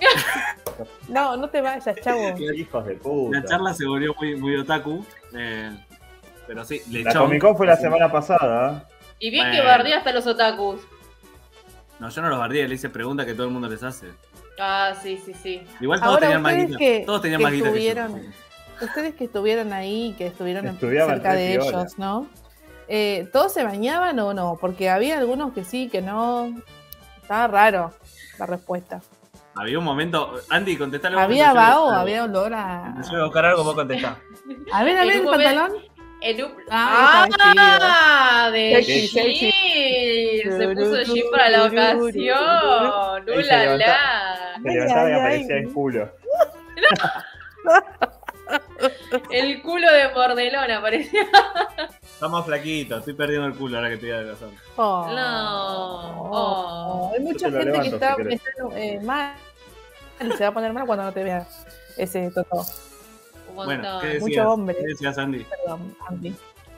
[1.08, 2.34] No, no te vayas, chavo.
[2.54, 3.38] Hijos de puta.
[3.38, 5.04] La charla se volvió muy, muy otaku.
[5.34, 5.70] eh,
[6.46, 7.16] pero sí, La Lechonk.
[7.26, 8.86] Comic Con fue la semana pasada.
[8.88, 8.94] ¿eh?
[9.18, 10.80] Y bien que bardea hasta los otakus.
[11.98, 14.06] No, yo no los bardeé, le hice preguntas que todo el mundo les hace.
[14.58, 15.62] Ah, sí, sí, sí.
[15.80, 16.78] Igual todos Ahora, tenían más guita.
[16.78, 17.90] que- Todos tenían que más guita que yo.
[17.90, 18.34] estuvieron-
[18.80, 22.26] Ustedes que estuvieron ahí, que estuvieron Estudiaban cerca de ellos, ¿no?
[22.92, 24.58] Eh, ¿Todos se bañaban o no?
[24.60, 26.52] Porque había algunos que sí, que no.
[27.22, 27.92] Estaba raro
[28.36, 29.00] la respuesta.
[29.54, 30.34] Había un momento.
[30.50, 31.20] Andy, contestale.
[31.20, 31.88] ¿Había vaho?
[31.90, 32.94] ¿Había olor a.?
[33.04, 34.16] Yo voy a buscar algo, vos contestá.
[34.72, 35.72] A ver, a ver, el pantalón.
[36.22, 36.52] En un...
[36.70, 38.82] Ah, Ah, de.
[38.82, 40.58] Jean.
[40.58, 41.98] Se puso de Jean para la ocasión.
[42.06, 44.60] Ahí se ¡Ula levanta- la!
[44.62, 46.08] Se levantaba y aparecía el culo.
[49.30, 51.22] El culo de Mordelón parecía.
[52.02, 54.50] Está más flaquito, estoy perdiendo el culo ahora que te diga de razón.
[54.76, 55.06] Oh.
[55.06, 56.22] No.
[56.22, 56.30] Oh.
[56.32, 57.12] Oh.
[57.14, 59.34] Hay mucha gente que está, si está, eh, mal.
[60.20, 61.46] Y se va a poner mal cuando no te vea
[61.96, 62.64] ese toto.
[63.48, 64.00] Un Bueno, montón.
[64.00, 64.22] ¿qué decías?
[64.22, 64.76] Mucho hombre.
[64.76, 65.44] ¿Qué decías, Andy?
[65.44, 66.34] Perdón, Andy.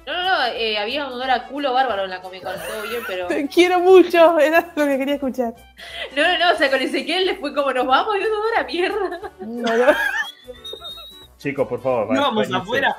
[0.06, 2.82] No, no, no, eh, había un olor a culo bárbaro en la Comic Con, todo
[2.82, 3.28] bien, pero.
[3.28, 5.54] Te quiero mucho, era lo que quería escuchar.
[6.16, 8.64] No, no, no, o sea, con Ezequiel fue como nos vamos y un olor a
[8.64, 9.20] mierda.
[9.40, 9.96] No, no.
[11.42, 12.10] Chicos, por favor.
[12.10, 12.56] va- Íbamos váyanse.
[12.62, 12.96] afuera.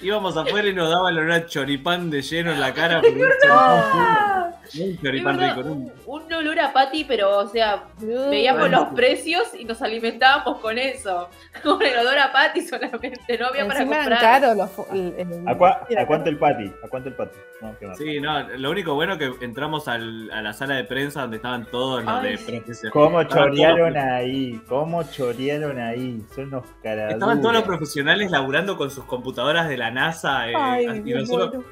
[0.00, 3.00] Íbamos afuera y nos daba el olor a choripán de lleno en la cara.
[3.02, 8.80] choripán, un es choripán rico, un, un olor a pati, pero, o sea, veíamos Bueno.
[8.80, 11.28] los precios y nos alimentábamos con eso.
[11.62, 14.40] Con el olor a pati solamente, no había para Encima eran comprar.
[14.40, 14.88] caros los.
[14.92, 16.72] el- el- ¿A, cua- era a cuánto el pati?
[16.84, 17.36] ¿A cuánto el pati?
[17.62, 17.94] No, qué.
[17.96, 21.66] Sí, no, lo único bueno que entramos al- a la sala de prensa donde estaban
[21.70, 22.44] todos los Ay, de sí.
[22.52, 22.92] profesionales.
[22.92, 24.60] ¿Cómo Estaban chorearon todos- ahí?
[24.68, 26.22] ¿Cómo chorearon ahí?
[26.34, 27.12] Son unos caraduras.
[27.14, 31.54] Estaban todos los profesionales laburando con sus computadoras de la NASA eh, Ay, y nosotros,
[31.54, 31.64] muero.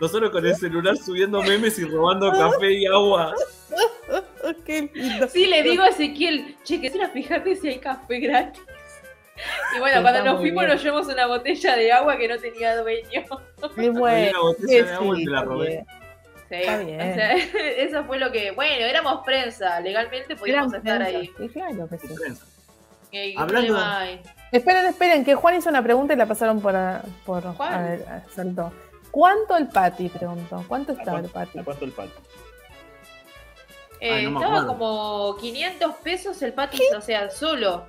[0.00, 3.34] Nosotros con el celular subiendo memes y robando café y agua.
[4.64, 5.28] Qué lindo.
[5.28, 8.62] Sí, le digo a Ezequiel, che, que a fijarte si hay café gratis.
[9.76, 10.74] Y bueno, Está cuando nos muy fuimos bien.
[10.74, 13.22] nos llevamos una botella de agua que no tenía dueño.
[13.76, 14.30] Había bueno.
[14.30, 15.86] una botella de agua y te la robé.
[16.48, 17.00] Sí, Está bien.
[17.00, 17.32] O sea,
[17.76, 18.52] eso fue lo que.
[18.52, 21.18] Bueno, éramos prensa, legalmente podíamos estar prensa.
[21.18, 21.30] ahí.
[21.36, 22.08] Sí, claro que sí.
[22.14, 22.46] Prensa.
[23.10, 24.22] ¿Qué- qué Hablando- problema hay?
[24.52, 26.74] Esperen, esperen, que Juan hizo una pregunta y la pasaron por.
[26.74, 27.74] a- por ¿Cuál?
[27.74, 28.72] a ver, a- saltó.
[29.16, 30.10] ¿Cuánto el pati?
[30.10, 30.62] Preguntó.
[30.68, 31.58] ¿Cuánto ¿A está el pati?
[31.58, 32.10] a cuánto el pati?
[33.98, 34.78] Eh, Ay, no me estaba acuerdo.
[34.78, 37.86] como 500 pesos el patis, o sea, solo.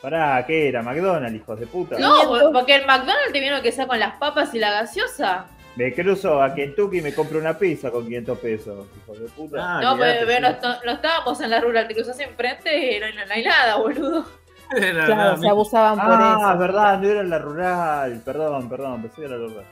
[0.00, 0.80] Pará, ¿qué era?
[0.80, 1.98] ¿McDonald's, hijos de puta?
[1.98, 2.52] No, 500.
[2.52, 5.46] porque el McDonald's te vieron que sea con las papas y la gaseosa.
[5.74, 9.56] Me cruzo a Kentucky y me compro una pizza con 500 pesos, hijos de puta.
[9.60, 10.54] Ah, no, pero, pero sí.
[10.62, 14.24] no, no estábamos en la rural, te cruzas enfrente y no, no hay nada, boludo.
[14.76, 16.58] Era Claro, nada, se abusaban por ah, eso.
[16.58, 18.22] verdad, no era en la rural.
[18.24, 19.64] Perdón, perdón, pensé que era la rural.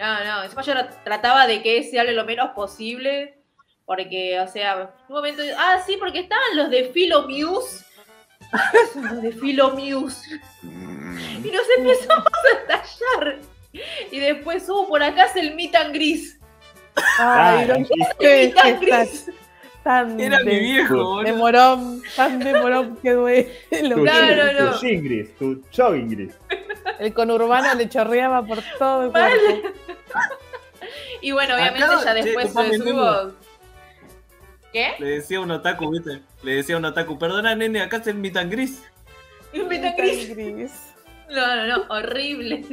[0.00, 3.34] No, no, encima yo tra- trataba de que se hable lo menos posible,
[3.84, 7.84] porque, o sea, un momento, ah, sí, porque estaban los de Philo Muse,
[8.94, 13.38] los de Philo Muse, y nos empezamos a estallar,
[14.10, 16.38] y después, uh, por acá es el meet and gris,
[16.96, 17.84] Ay, Ah, lo y-
[18.18, 19.30] que meet and es tan, gris,
[19.84, 21.36] tan Era mi de, viejo, de boludo.
[21.36, 23.50] morón, tan de morón que duele.
[23.70, 24.72] Tu, Claro, no.
[24.72, 26.34] tu gingris, tu jogging gris.
[26.98, 29.68] El conurbano le chorreaba por todo el cuerpo.
[31.20, 33.32] y bueno, obviamente Acá, ya che, después ocupame el subimos,
[34.72, 34.94] ¿qué?
[34.98, 36.22] Le decía a un otaku, ¿viste?
[36.42, 38.82] Le decía a un otaku, perdona, nene, acá meet and gris.
[39.52, 40.72] And gris, Gris.
[41.30, 42.64] no, no, no, horrible,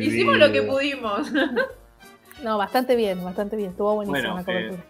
[0.00, 1.30] hicimos lo que pudimos,
[2.42, 3.70] No, bastante bien, bastante bien.
[3.70, 4.84] Estuvo buenísima Bueno, la cobertura.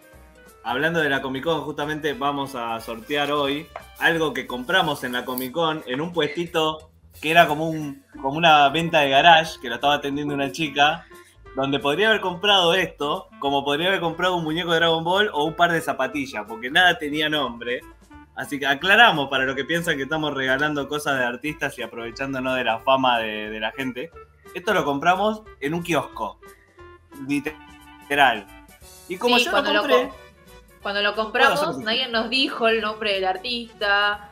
[0.64, 3.68] Hablando de la Comic Con, justamente vamos a sortear hoy
[4.00, 6.90] algo que compramos en la Comic Con en un puestito
[7.20, 11.06] que era como, un, como una venta de garage, que lo estaba atendiendo una chica,
[11.54, 15.44] donde podría haber comprado esto, como podría haber comprado un muñeco de Dragon Ball o
[15.44, 17.80] un par de zapatillas, porque nada tenía nombre.
[18.34, 22.54] Así que aclaramos para los que piensan que estamos regalando cosas de artistas y aprovechándonos
[22.56, 24.10] de la fama de, de la gente.
[24.54, 26.38] Esto lo compramos en un kiosco.
[27.26, 28.46] Literal.
[29.08, 30.08] Y como Sí, yo lo cuando lo compré.
[30.08, 30.16] com-
[30.82, 34.30] Cuando lo compramos, nadie nos dijo el nombre del artista,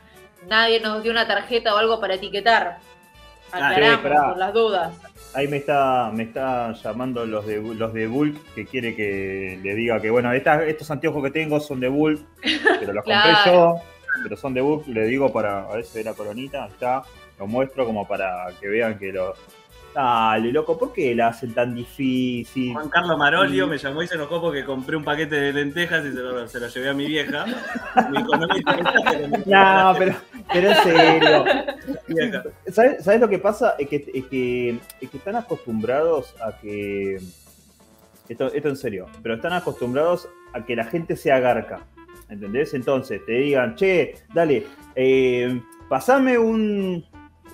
[0.48, 2.78] nadie nos dio una tarjeta o algo para etiquetar.
[3.52, 4.28] Ah, Aclaramos sí, pará.
[4.30, 4.94] por las dudas.
[5.34, 9.74] Ahí me está, me está llamando los de los de Bulk que quiere que le
[9.74, 12.20] diga que bueno, estas- estos anteojos que tengo son de Bulk,
[12.80, 13.76] pero los compré yo,
[14.22, 17.02] pero son de Bulk, le digo para, a ver si ve la coronita, está,
[17.38, 19.34] lo muestro como para que vean que lo.
[19.94, 22.72] Dale, loco, ¿por qué la hacen tan difícil?
[22.72, 26.12] Juan Carlos Marolio me llamó y se enojó porque compré un paquete de lentejas y
[26.12, 27.46] se lo, se lo llevé a mi vieja.
[28.10, 30.14] No pero
[30.52, 31.44] pero, en serio.
[32.72, 33.76] ¿Sabes, sabes lo que pasa?
[33.78, 37.20] Es que, es, que, es que están acostumbrados a que.
[38.28, 41.86] Esto, esto en serio, pero están acostumbrados a que la gente sea garca.
[42.28, 42.72] ¿Entendés?
[42.74, 44.66] Entonces te digan, che, dale,
[44.96, 47.04] eh, pasame un,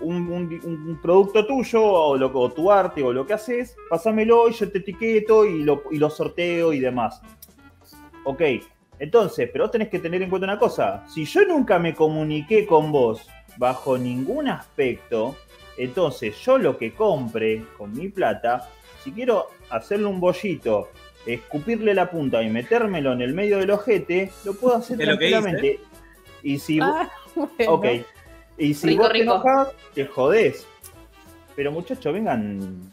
[0.00, 4.48] un, un- un producto tuyo o, lo, o tu arte o lo que haces, pásamelo
[4.48, 7.20] y yo te etiqueto y lo, y lo sorteo y demás.
[8.24, 8.42] Ok,
[8.98, 11.04] entonces, pero vos tenés que tener en cuenta una cosa.
[11.08, 13.26] Si yo nunca me comuniqué con vos
[13.56, 15.36] bajo ningún aspecto,
[15.76, 18.68] entonces yo lo que compre con mi plata,
[19.02, 20.88] si quiero hacerle un bollito,
[21.26, 25.18] escupirle la punta y metérmelo en el medio del ojete, lo puedo hacer Es lo
[25.18, 25.80] que tranquilamente.
[26.42, 27.72] Y si vos- Ah, bueno.
[27.72, 27.86] Ok.
[28.58, 29.34] Y si Rico, vos te rico.
[29.34, 30.66] enojás, te jodés.
[31.56, 32.90] Pero muchachos, vengan.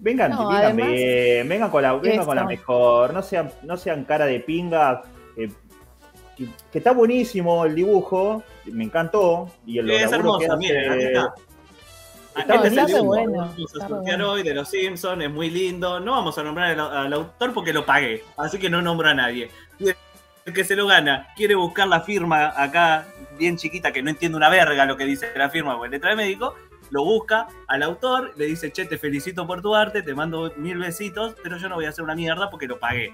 [0.00, 3.76] Vengan, No, vengan además, bien, vengan con la, vengan con la mejor, no sean, no
[3.76, 5.02] sean cara de pinga.
[5.36, 5.48] eh,
[6.36, 9.48] que, que está buenísimo el dibujo, me encantó.
[9.66, 11.34] Y el Es que hermoso, hace- miren, aquí está.
[12.34, 14.30] Está Este es el bueno, que vamos a bueno.
[14.32, 16.00] hoy de los Simpsons, es muy lindo.
[16.00, 19.14] No vamos a nombrar al, al autor porque lo pagué, así que no nombro a
[19.14, 19.50] nadie.
[19.78, 19.96] Y El
[20.44, 23.06] que se lo gana quiere buscar la firma acá,
[23.38, 26.16] bien chiquita, que no entiende una verga lo que dice la firma, porque letra de
[26.16, 26.56] médico,
[26.90, 30.78] lo busca al autor, le dice, che, te felicito por tu arte, te mando mil
[30.78, 33.12] besitos, pero yo no voy a hacer una mierda porque lo pagué.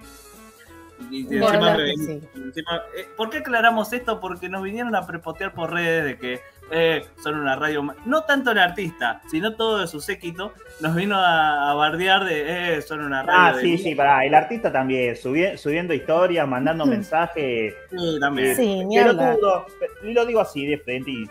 [1.11, 2.20] Y encima sí.
[2.35, 4.18] encima- eh, ¿Por qué aclaramos esto?
[4.20, 6.41] Porque nos vinieron a prepotear por redes de que
[6.71, 7.83] eh, son una radio.
[8.05, 10.53] No tanto el artista, sino todo de su séquito.
[10.81, 13.41] Nos vino a, a bardear de eh, son una radio.
[13.41, 14.25] Ah, de sí, sí, pará.
[14.25, 17.75] El artista también, subi- subiendo historias, mandando mensajes.
[17.91, 18.55] Sí, también.
[18.57, 19.16] Sí, hablar.
[19.37, 19.66] Pelotudo.
[20.05, 21.11] Y lo digo así de frente.
[21.11, 21.23] Y,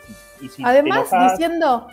[0.42, 1.88] y- y si Además, diciendo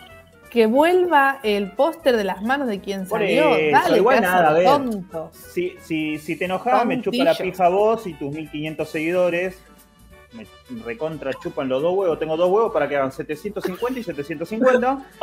[0.49, 3.55] que vuelva el póster de las manos de quien salió.
[3.57, 4.63] eso, Dale, igual nada, a ver.
[4.65, 5.35] tontos.
[5.35, 9.61] Si, si, si te enojas, me chupa la pija vos y tus 1500 seguidores.
[10.35, 12.19] Me recontra chupan los dos huevos.
[12.19, 15.05] Tengo dos huevos para que hagan 750 y 750.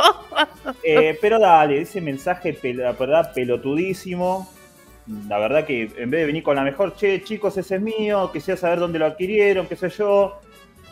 [0.84, 4.48] Eh, pero dale, ese mensaje, la verdad, pelotudísimo.
[5.28, 8.30] La verdad que en vez de venir con la mejor, che, chicos, ese es mío,
[8.32, 10.40] que sea saber dónde lo adquirieron, qué sé yo.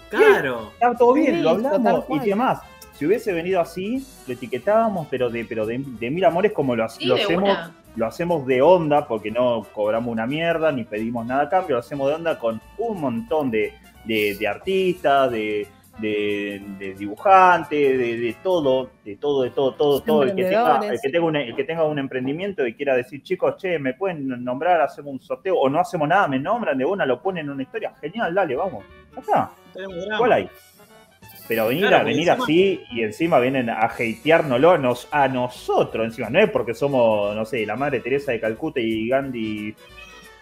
[0.09, 0.73] Claro.
[0.73, 2.05] Está todo bien, lo hablamos.
[2.09, 2.61] Y qué más,
[3.01, 6.87] si hubiese venido así, lo etiquetábamos, pero de, pero de, de mil amores como lo,
[6.89, 7.75] Sí, lo hacemos una.
[7.97, 11.81] lo hacemos de onda porque no cobramos una mierda ni pedimos nada a cambio, lo
[11.81, 13.73] hacemos de onda con un montón de,
[14.05, 15.67] de- de artistas, de,
[15.99, 20.23] de, de dibujante, de, de todo, de todo, de todo, todo, todo.
[20.23, 23.23] El que, tenga, el, que tenga un, el que tenga un emprendimiento y quiera decir,
[23.23, 26.85] chicos, che, me pueden nombrar, hacemos un sorteo, o no hacemos nada, me nombran de
[26.85, 28.85] una, lo ponen en una historia, genial, dale, vamos.
[29.27, 30.19] Drama.
[30.19, 30.49] ¿cuál hay?
[31.47, 36.07] Pero venir, Claro, a, venir encima- así y encima vienen a hateárnoslo nos, a nosotros
[36.07, 36.31] encima.
[36.31, 39.75] No es porque somos, no sé, la madre Teresa de Calcuta y Gandhi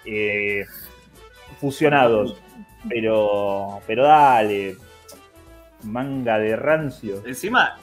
[0.04, 0.64] eh,
[1.60, 2.36] fusionados.
[2.88, 4.76] Pero, pero dale,
[5.82, 7.22] manga de rancio.
[7.26, 7.78] Encima,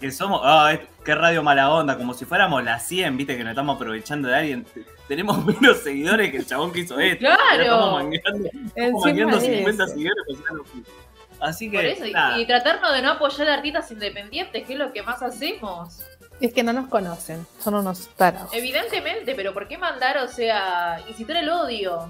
[0.00, 0.40] que somos.
[0.44, 3.76] Ah, es- qué radio mala onda, como si fuéramos la 100, viste, que nos estamos
[3.76, 4.66] aprovechando de alguien.
[5.08, 7.20] Tenemos menos seguidores que el chabón que hizo esto.
[7.26, 7.62] Claro.
[7.62, 9.92] Estamos mangueando, estamos Encima mangueando de 50 eso.
[9.92, 10.24] seguidores.
[10.26, 10.64] pues ya no-
[11.40, 11.76] Así que.
[11.78, 12.04] Por eso,
[12.38, 16.02] y tratarnos de no apoyar a artistas independientes, que es lo que más hacemos.
[16.38, 18.50] Es que no nos conocen, son unos tarados.
[18.52, 22.08] Evidentemente, pero ¿por qué mandar, o sea, incitar el odio?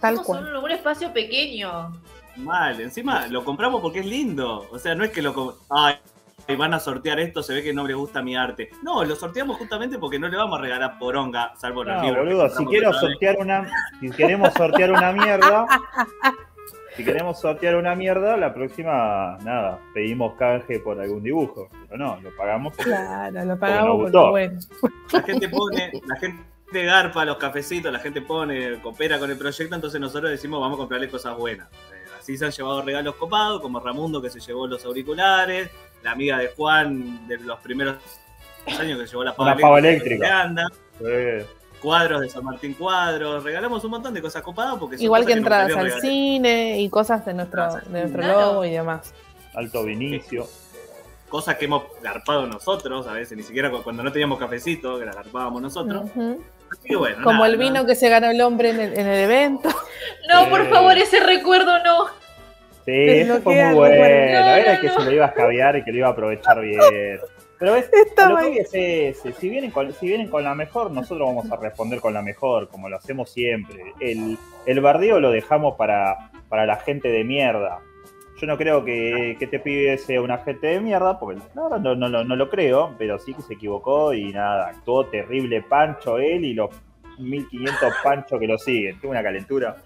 [0.00, 0.56] Tal cual.
[0.56, 1.92] un, un espacio pequeño.
[2.36, 4.66] Mal, encima lo compramos porque es lindo.
[4.70, 5.58] O sea, no es que lo.
[5.68, 5.96] Ay,
[6.56, 8.70] van a sortear esto, se ve que no le gusta mi arte.
[8.82, 12.24] No, lo sorteamos justamente porque no le vamos a regalar poronga, salvo los No, libros.
[12.26, 13.00] boludo, si quiero vez.
[13.00, 13.70] sortear una,
[14.00, 15.66] si queremos sortear una mierda,
[16.96, 21.68] si queremos sortear una mierda, la próxima, nada, pedimos canje por algún dibujo.
[21.88, 24.58] Pero no, lo pagamos porque Claro, lo pagamos porque bueno.
[25.12, 26.42] La gente pone, la gente
[26.72, 30.78] garpa los cafecitos, la gente pone, coopera con el proyecto, entonces nosotros decimos vamos a
[30.78, 31.68] comprarle cosas buenas.
[31.92, 35.70] Eh, Así se han llevado regalos copados, como Ramundo que se llevó los auriculares,
[36.02, 37.96] la amiga de Juan de los primeros
[38.78, 40.26] años que llevó la pava eléctrica.
[40.26, 40.66] que anda,
[41.06, 41.46] eh,
[41.80, 45.32] cuadros de San Martín Cuadros, regalamos un montón de cosas copadas porque son Igual que
[45.32, 46.00] entradas al regalar.
[46.00, 48.40] cine y cosas de nuestro, Entradas de nuestro Claro.
[48.40, 49.14] logo y demás.
[49.54, 50.46] alto Vinicio.
[51.30, 55.06] Cosas que hemos garpado nosotros, a veces ni siquiera cu- cuando no teníamos cafecito, que
[55.06, 56.02] la garpábamos nosotros.
[56.96, 57.86] Bueno, Como nada, el vino nada.
[57.86, 59.68] que se ganó el hombre en el, en el evento.
[60.28, 62.06] No, por favor, ese recuerdo no.
[62.84, 63.94] Sí, eso fue muy bueno.
[63.94, 64.06] No,
[64.54, 66.80] Era no, que se lo iba a escabear y que lo iba a aprovechar bien.
[67.58, 67.90] Pero es,
[68.28, 69.32] lo que es ese.
[69.32, 72.68] Si vienen, con, si vienen con la mejor, nosotros vamos a responder con la mejor,
[72.68, 73.92] como lo hacemos siempre.
[74.00, 77.80] El, el bardeo lo dejamos para, para la gente de mierda.
[78.40, 81.94] Yo no creo que, que te pibe sea una gente de mierda, porque no, no,
[81.94, 86.44] lo- no lo creo, pero sí que se equivocó y nada, actuó terrible Pancho él
[86.46, 86.70] y los
[87.18, 88.98] 1500 Pancho que lo siguen.
[88.98, 89.76] Tengo una calentura.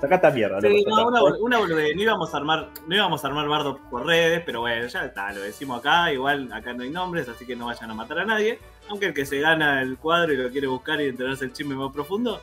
[0.00, 1.06] Saca esta mierda, Sí, no, sacá.
[1.08, 1.96] una, una boludez.
[1.96, 5.32] No íbamos a armar, no íbamos a armar bardo por redes, pero bueno, ya está,
[5.32, 8.24] lo decimos acá, igual acá no hay nombres, así que no vayan a matar a
[8.26, 8.58] nadie.
[8.90, 11.74] Aunque el que se gana el cuadro y lo quiere buscar y enterarse el chisme
[11.76, 12.42] más profundo,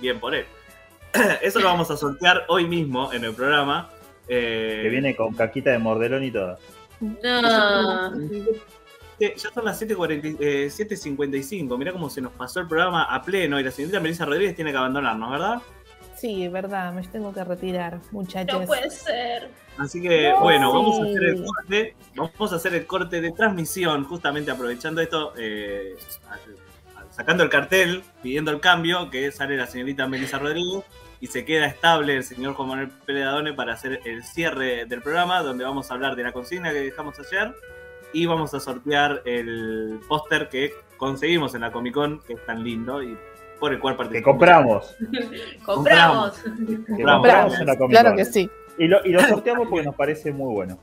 [0.00, 0.46] bien por él.
[1.42, 3.90] Eso lo vamos a sortear hoy mismo en el programa.
[4.28, 6.58] Eh, Que viene con caquita de mordelón y todo.
[7.00, 8.12] No.
[9.20, 11.78] Ya son las 7.40, eh, 7.55.
[11.78, 14.72] Mirá cómo se nos pasó el programa a pleno y la señorita Melissa Rodríguez tiene
[14.72, 15.62] que abandonarnos, ¿verdad?
[16.16, 18.60] Sí, verdad, me tengo que retirar, muchachos.
[18.60, 19.50] No puede ser.
[19.78, 21.96] Así que, No, bueno, vamos a hacer el corte.
[22.14, 25.94] Vamos a hacer el corte de transmisión, justamente aprovechando esto, eh,
[27.10, 30.84] sacando el cartel, pidiendo el cambio, que sale la señorita Melissa Rodríguez
[31.24, 35.40] y se queda estable el señor Juan Manuel Peledadone para hacer el cierre del programa,
[35.40, 37.54] donde vamos a hablar de la consigna que dejamos ayer
[38.12, 42.62] y vamos a sortear el póster que conseguimos en la Comic Con, que es tan
[42.62, 43.16] lindo y
[43.58, 44.94] por el cual Que participamos.
[45.64, 46.34] compramos.
[46.34, 46.38] Compramos.
[46.44, 46.54] Que
[46.84, 47.14] Compramos.
[47.22, 48.50] compramos en la Comic Claro que sí.
[48.76, 50.78] Y lo, y lo sorteamos porque nos parece muy bueno.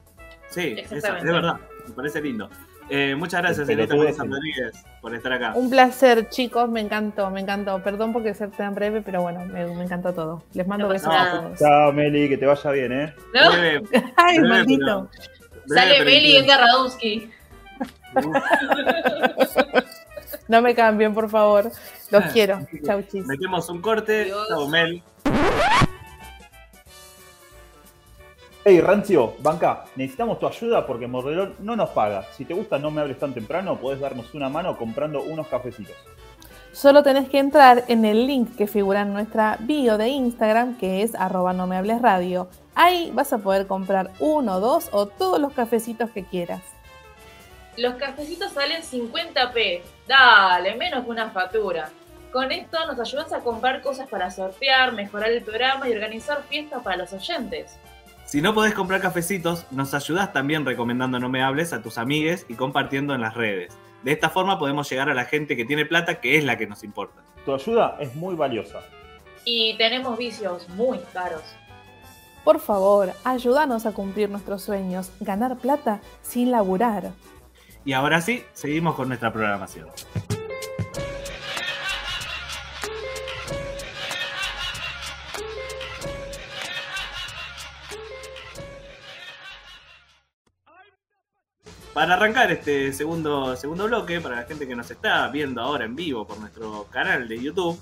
[0.50, 2.50] Sí, eso, es verdad, me parece lindo.
[2.94, 3.86] Eh, muchas gracias, ese.
[3.86, 5.54] Rodríguez, por estar acá.
[5.56, 7.82] Un placer, chicos, me encantó, me encantó.
[7.82, 10.44] Perdón porque ser tan breve, pero bueno, me, me encantó todo.
[10.54, 11.58] Les mando No besos a todos.
[11.58, 13.16] Chao, Meli, que te vaya bien, ¿eh?
[13.34, 13.52] ¿No?
[13.54, 13.82] Breve,
[14.18, 15.10] Ay, breve, maldito.
[15.68, 16.36] Sale breve, pero Meli.
[16.36, 17.32] Edgar Radonsky.
[20.50, 21.72] No me cambien, por favor.
[22.10, 22.60] Los quiero.
[22.86, 23.26] Chau, chis.
[23.26, 24.34] Metemos un corte.
[24.50, 25.02] Chau, Mel.
[28.64, 32.28] Hey, Rancio, banca, necesitamos tu ayuda porque Mordelón no nos paga.
[32.38, 35.96] Si te gusta No Me Hables Tan Temprano, podés darnos una mano comprando unos cafecitos.
[36.72, 41.02] Solo tenés que entrar en el link que figura en nuestra bio de Instagram, que
[41.02, 42.50] es arroba no me hables radio.
[42.76, 46.62] Ahí vas a poder comprar uno, dos o todos los cafecitos que quieras.
[47.78, 49.82] Los cafecitos salen 50p.
[50.08, 51.90] Dale, menos que una factura.
[52.32, 56.84] Con esto nos ayudas a comprar cosas para sortear, mejorar el programa y organizar fiestas
[56.84, 57.76] para los oyentes.
[58.32, 62.46] Si no podés comprar cafecitos, nos ayudás también recomendando No Me Hables a tus amigues
[62.48, 63.78] y compartiendo en las redes.
[64.04, 66.66] De esta forma podemos llegar a la gente que tiene plata, que es la que
[66.66, 67.24] nos importa.
[67.44, 68.84] Tu ayuda es muy valiosa.
[69.44, 71.42] Y tenemos vicios muy caros.
[72.46, 77.12] Por favor, ayúdanos a cumplir nuestros sueños, ganar plata sin laburar.
[77.84, 79.90] Y ahora sí, seguimos con nuestra programación.
[91.94, 95.96] Para arrancar este segundo, segundo bloque, para la gente que nos está viendo ahora en
[95.96, 97.80] vivo por nuestro canal de YouTube,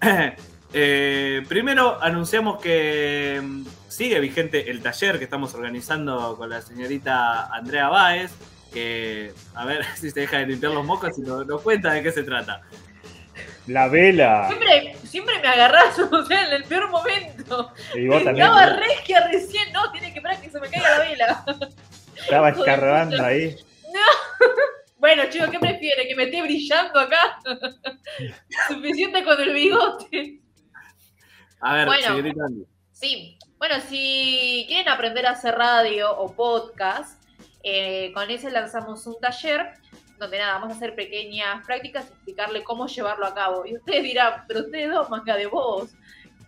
[0.72, 7.46] eh, primero anunciamos que mm, sigue vigente el taller que estamos organizando con la señorita
[7.46, 8.32] Andrea Báez,
[8.72, 12.02] que a ver si se deja de limpiar los mocos y nos, nos cuenta de
[12.02, 12.62] qué se trata.
[13.66, 14.46] La vela.
[14.46, 17.72] Siempre, siempre me agarrás, o sea, en el peor momento.
[17.94, 20.98] Y vos también Estaba regia recién, no, tiene que esperar que se me caiga la
[20.98, 21.44] vela.
[22.26, 23.56] estaba escarbando ahí.
[24.98, 26.08] Bueno, chicos, ¿qué prefiere?
[26.08, 27.38] ¿Que me esté brillando acá?
[28.68, 30.40] Suficiente con el bigote.
[31.60, 32.66] A ver, Bueno.
[32.90, 37.22] Sí, bueno, si quieren aprender a hacer radio o podcast,
[37.62, 39.74] eh, con ese lanzamos un taller
[40.18, 43.66] donde nada, vamos a hacer pequeñas prácticas y explicarle cómo llevarlo a cabo.
[43.66, 45.94] Y ustedes dirán, pero ustedes dos, manga de vos,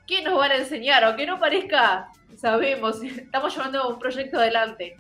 [0.07, 1.05] ¿qué nos van a enseñar?
[1.05, 4.97] Aunque no parezca, sabemos, estamos llevando un proyecto adelante.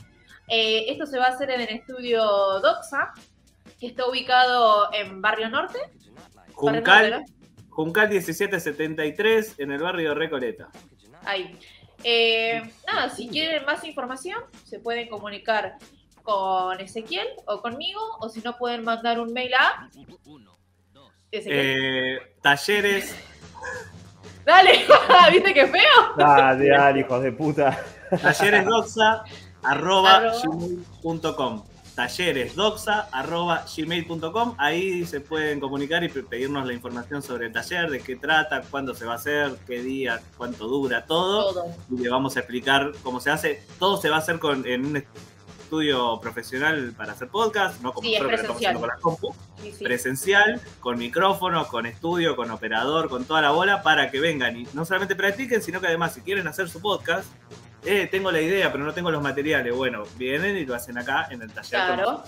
[0.49, 2.22] Eh, esto se va a hacer en el estudio
[2.61, 3.12] Doxa,
[3.78, 5.78] que está ubicado en Barrio Norte.
[5.78, 7.24] Barrio Norte, Juncal, ¿no?
[7.70, 10.68] Juncal 1773 en el barrio Recoleta.
[11.24, 11.59] Ahí.
[12.05, 15.76] Eh, nada, si quieren más información, se pueden comunicar
[16.22, 19.90] con Ezequiel o conmigo, o si no, pueden mandar un mail a.
[21.30, 23.14] Eh, talleres,
[24.49, 24.86] Dale,
[25.32, 26.14] ¿viste qué feo?
[26.16, 27.84] Dale, dale, hijos de puta.
[28.22, 29.24] talleresdoxa arroba
[29.63, 30.33] Arroba.
[30.43, 31.63] gmail.com
[31.95, 37.91] talleresdoxa arroba gmail.com ahí se pueden comunicar y pe- pedirnos la información sobre el taller,
[37.91, 41.53] de qué trata, cuándo se va a hacer, qué día, cuánto dura, todo.
[41.53, 41.65] Todo.
[41.91, 43.65] Y le vamos a explicar cómo se hace.
[43.81, 48.07] Todo se va a hacer con, en un estudio profesional para hacer podcast, no como
[48.07, 48.77] Sí, nosotros que estamos presencial.
[48.77, 49.35] haciendo con la compu.
[49.61, 49.85] Sí, sí.
[49.85, 54.69] presencial, con micrófono, con estudio, con operador, con toda la bola, para que vengan y
[54.73, 57.27] no solamente practiquen, sino que además si quieren hacer su podcast,
[57.85, 59.74] eh, tengo la idea, pero no tengo los materiales.
[59.74, 61.70] Bueno, vienen y lo hacen acá en el taller.
[61.70, 62.22] Claro.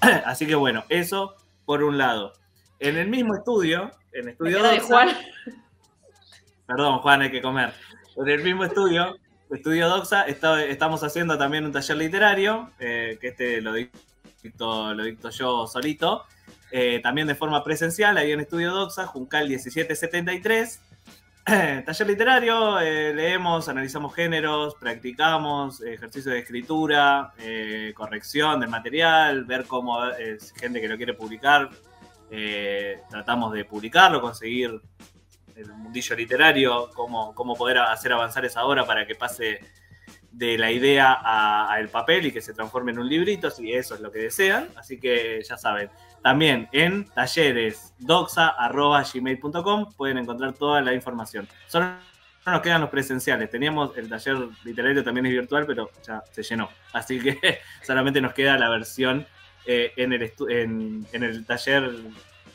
[0.26, 1.34] Así que bueno, eso
[1.64, 2.32] por un lado.
[2.80, 5.08] En el mismo estudio, en estudio quedo de Doxa, Juan.
[6.66, 7.72] perdón Juan, hay que comer.
[8.16, 9.16] En el mismo estudio,
[9.50, 15.04] estudio Doxa, está- estamos haciendo también un taller literario, eh, que este lo dicto, lo
[15.04, 16.24] dicto yo solito,
[16.70, 20.80] eh, también de forma presencial, ahí en estudio Doxa, Juncal 1773.
[21.86, 29.44] Taller literario, eh, leemos, analizamos géneros, practicamos eh, ejercicio de escritura, eh, corrección del material,
[29.44, 31.70] ver cómo es gente que lo quiere publicar,
[32.30, 34.78] eh, tratamos de publicarlo, conseguir
[35.56, 39.60] el mundillo literario, cómo, cómo poder hacer avanzar esa obra para que pase
[40.30, 43.94] de la idea a- al papel y que se transforme en un librito, si eso
[43.94, 44.68] es lo que desean.
[44.76, 45.88] Así que ya saben,
[46.28, 51.48] también en talleresdoxa.gmail.com pueden encontrar toda la información.
[51.68, 51.86] Solo
[52.44, 53.48] no nos quedan los presenciales.
[53.48, 56.68] Teníamos el taller literario también es virtual, pero ya se llenó.
[56.92, 59.26] Así que solamente nos queda la versión
[59.64, 61.92] eh, en, el en, en el taller,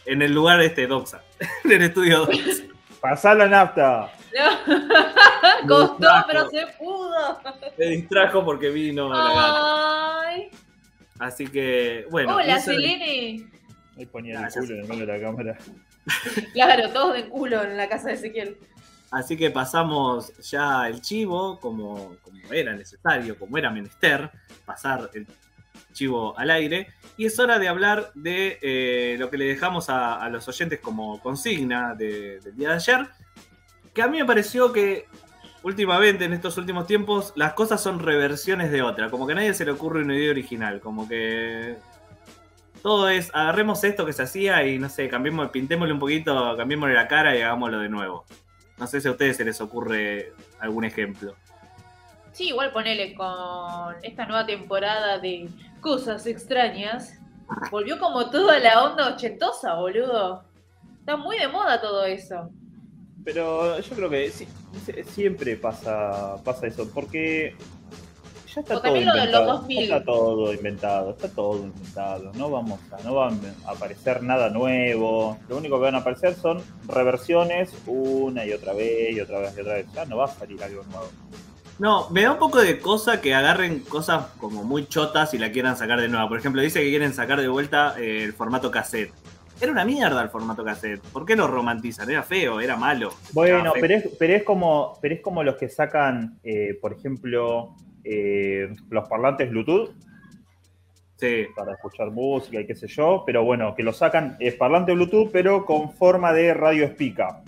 [0.05, 1.23] en el lugar este Doxa,
[1.63, 2.65] en el estudio Doxa.
[3.01, 4.13] Pasá la nafta.
[5.67, 7.41] Costó, pero se pudo.
[7.75, 10.29] Me distrajo porque vino la gata.
[11.17, 12.35] Así que, bueno.
[12.35, 13.49] Hola, Selene.
[13.97, 15.57] Ahí ponía el culo en el medio de la cámara.
[16.53, 18.57] Claro, todos de culo en la casa de Ezequiel.
[19.11, 24.31] Así que pasamos ya el chivo, como, como era necesario, como era menester,
[24.65, 25.27] pasar el
[25.93, 26.87] chivo al aire.
[27.15, 30.79] Y es hora de hablar de eh, lo que le dejamos a, a los oyentes
[30.79, 33.07] como consigna de- del día de ayer.
[33.93, 35.05] Que a mí me pareció que
[35.61, 39.09] últimamente, en estos últimos tiempos, las cosas son reversiones de otra.
[39.11, 40.81] Como que a nadie se le ocurre una idea original.
[40.81, 41.77] Como que
[42.83, 46.93] todo es, agarremos esto que se hacía y no sé, cambiemos, pintémosle un poquito, cambiémosle
[46.93, 48.25] la cara y hagámoslo de nuevo.
[48.77, 51.33] No sé si a ustedes se les ocurre algún ejemplo.
[52.33, 55.47] Sí, igual ponele con esta nueva temporada de
[55.81, 57.19] cosas extrañas.
[57.71, 60.43] Volvió como toda la onda ochentosa, boludo.
[60.99, 62.49] Está muy de moda todo eso.
[63.23, 64.47] Pero yo creo que sí-
[65.05, 67.55] siempre pasa, pasa eso, porque
[68.53, 69.53] ya está todo también lo de los inventado.
[69.59, 69.77] 2000.
[69.77, 72.31] Ya está todo inventado, está todo inventado.
[72.35, 75.37] No vamos a, no van a aparecer nada nuevo.
[75.49, 79.57] Lo único que van a aparecer son reversiones una y otra vez y otra vez
[79.57, 79.87] y otra vez.
[79.93, 81.09] Ya no va a salir algo nuevo.
[81.79, 85.51] No, me da un poco de cosa que agarren cosas como muy chotas y la
[85.51, 86.29] quieran sacar de nuevo.
[86.29, 89.11] Por ejemplo, dice que quieren sacar de vuelta eh, el formato cassette.
[89.59, 91.01] Era una mierda el formato cassette.
[91.01, 92.09] ¿Por qué lo romantizan?
[92.09, 93.13] Era feo, era malo.
[93.31, 97.75] Bueno, pero es, pero es como, pero es como los que sacan, eh, por ejemplo,
[98.03, 99.91] eh, los parlantes Bluetooth
[101.15, 101.45] Sí.
[101.55, 105.29] para escuchar música y qué sé yo, pero bueno, que lo sacan es parlante Bluetooth,
[105.31, 107.41] pero con forma de radio espica.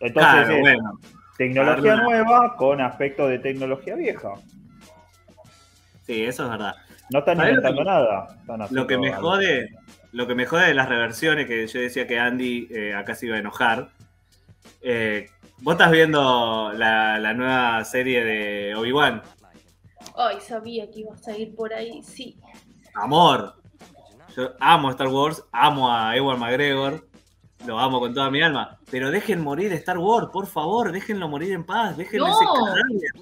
[0.00, 1.00] Entonces Claro, es bueno.
[1.36, 2.02] tecnología Claro.
[2.02, 4.32] nueva con aspecto de tecnología vieja.
[6.02, 6.74] Sí, eso es verdad.
[7.10, 8.26] No están ¿Sabés lo que inventando nada.
[8.40, 9.30] están Lo que me algo.
[9.30, 9.68] jode,
[10.12, 13.26] lo que me jode de las reversiones, que yo decía que Andy eh, acá se
[13.26, 13.88] iba a enojar.
[14.82, 15.28] eh,
[15.58, 19.22] vos estás viendo la, la nueva serie de Obi-Wan.
[20.16, 22.36] Ay, sabía que ibas a ir por ahí, sí.
[22.94, 23.54] Amor.
[24.36, 27.06] Yo amo Star Wars, amo a Ewan McGregor,
[27.66, 28.78] lo amo con toda mi alma.
[28.90, 32.40] Pero dejen morir Star Wars, por favor, déjenlo morir en paz, déjenlo No.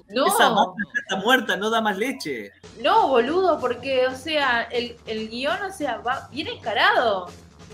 [0.09, 2.51] No, Esa ya está muerta, no da más leche.
[2.81, 7.27] no, boludo, porque, o sea, el, el guion, o sea, va bien encarado.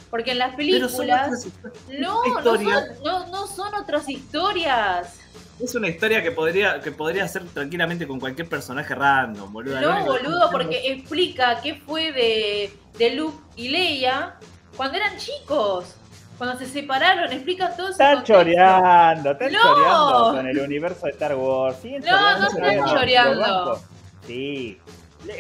[0.10, 1.46] Porque en las Pero son películas.
[1.46, 5.20] otras No, no son, no, no son otras historias.
[5.60, 9.82] Es una historia que podría, que podría ser tranquilamente con cualquier personaje random, boludo.
[9.82, 14.36] No, boludo, porque explica qué fue de, de Luke y Leia
[14.78, 15.96] cuando eran chicos.
[16.38, 18.34] Cuando se separaron, explican todo Están contexto.
[18.42, 19.60] choreando, están No.
[19.62, 21.78] choreando con el universo de Star Wars.
[21.84, 23.82] No, no están choreando.
[24.26, 24.80] Sí.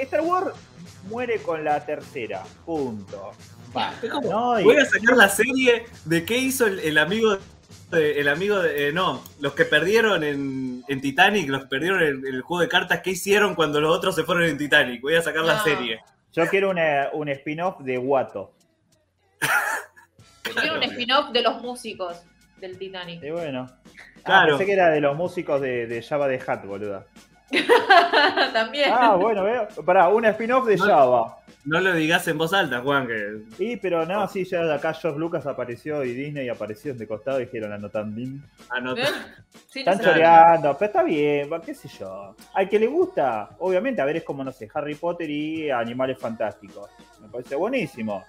[0.01, 0.47] Star Wars
[1.07, 2.43] muere con la tercera.
[2.65, 3.31] Punto.
[3.75, 3.93] Va.
[4.03, 7.31] Es como, No, y- Voy a sacar la serie de qué hizo el, el amigo
[7.37, 7.39] de-
[7.91, 12.25] el amigo de, eh, no, los que perdieron en, en Titanic, los que perdieron en,
[12.25, 15.01] en el juego de cartas, ¿qué hicieron cuando los otros se fueron en Titanic?
[15.01, 15.99] Voy a sacar la serie.
[16.33, 18.53] Yo quiero una- un spin-off de Watto.
[20.43, 22.21] Tiene un spin-off de los músicos
[22.57, 23.23] del Titanic.
[23.23, 23.67] Y bueno.
[23.69, 24.49] Ah, Claro.
[24.49, 27.05] pensé que era de los músicos de, de Java de Hat, boluda.
[28.53, 28.91] También.
[28.93, 29.67] Ah, bueno, veo.
[29.85, 30.85] Pará, un spin-off de No.
[30.85, 31.38] Java.
[31.65, 34.93] No lo digas en voz alta, Juan, que Sí, pero no, sí, ya de acá
[34.93, 38.41] George Lucas apareció y Disney apareció de costado y dijeron anotan bien.
[38.69, 39.01] anota.
[39.01, 39.05] ¿Eh?
[39.67, 40.03] Sí, no Están sé.
[40.03, 42.35] choreando, pero está bien, qué sé yo.
[42.53, 46.17] Al que le gusta, obviamente, a ver, es como, no sé, Harry Potter y Animales
[46.17, 46.89] Fantásticos.
[47.21, 48.23] Me parece buenísimo.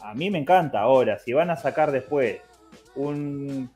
[0.00, 2.38] A mí me encanta ahora, si van a sacar después
[2.94, 3.68] un-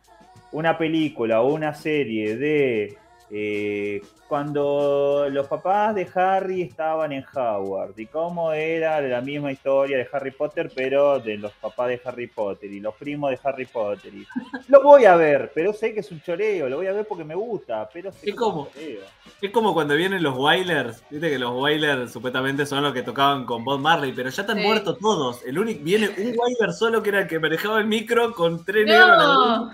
[0.53, 2.97] una película o una serie de
[3.31, 9.97] eh, cuando los papás de Harry estaban en Howard y cómo era la misma historia
[9.99, 13.65] de Harry Potter, pero de los papás de Harry Potter y los primos de Harry
[13.67, 14.13] Potter.
[14.15, 14.27] y-
[14.69, 17.25] Lo voy a ver, pero sé que es un choreo, lo voy a ver porque
[17.25, 19.01] me gusta, pero sé ¿Y que es choreo.
[19.41, 23.45] Es como cuando vienen los Wailers, viste que los Wailers supuestamente son los que tocaban
[23.47, 24.65] con Bob Marley, pero ya están Sí.
[24.65, 25.43] muertos todos.
[25.47, 28.87] El único, viene un Wailer solo que era el que manejaba el micro con tres
[28.87, 29.71] negros.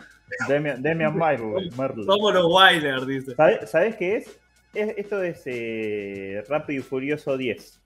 [0.48, 1.70] Demian, Demian Marley.
[2.04, 3.34] Somos los Wailers, dice.
[3.34, 4.26] ¿Sabe- ¿Sabes qué es?
[4.74, 7.80] Es- Esto es eh, Rápido y Furioso 10.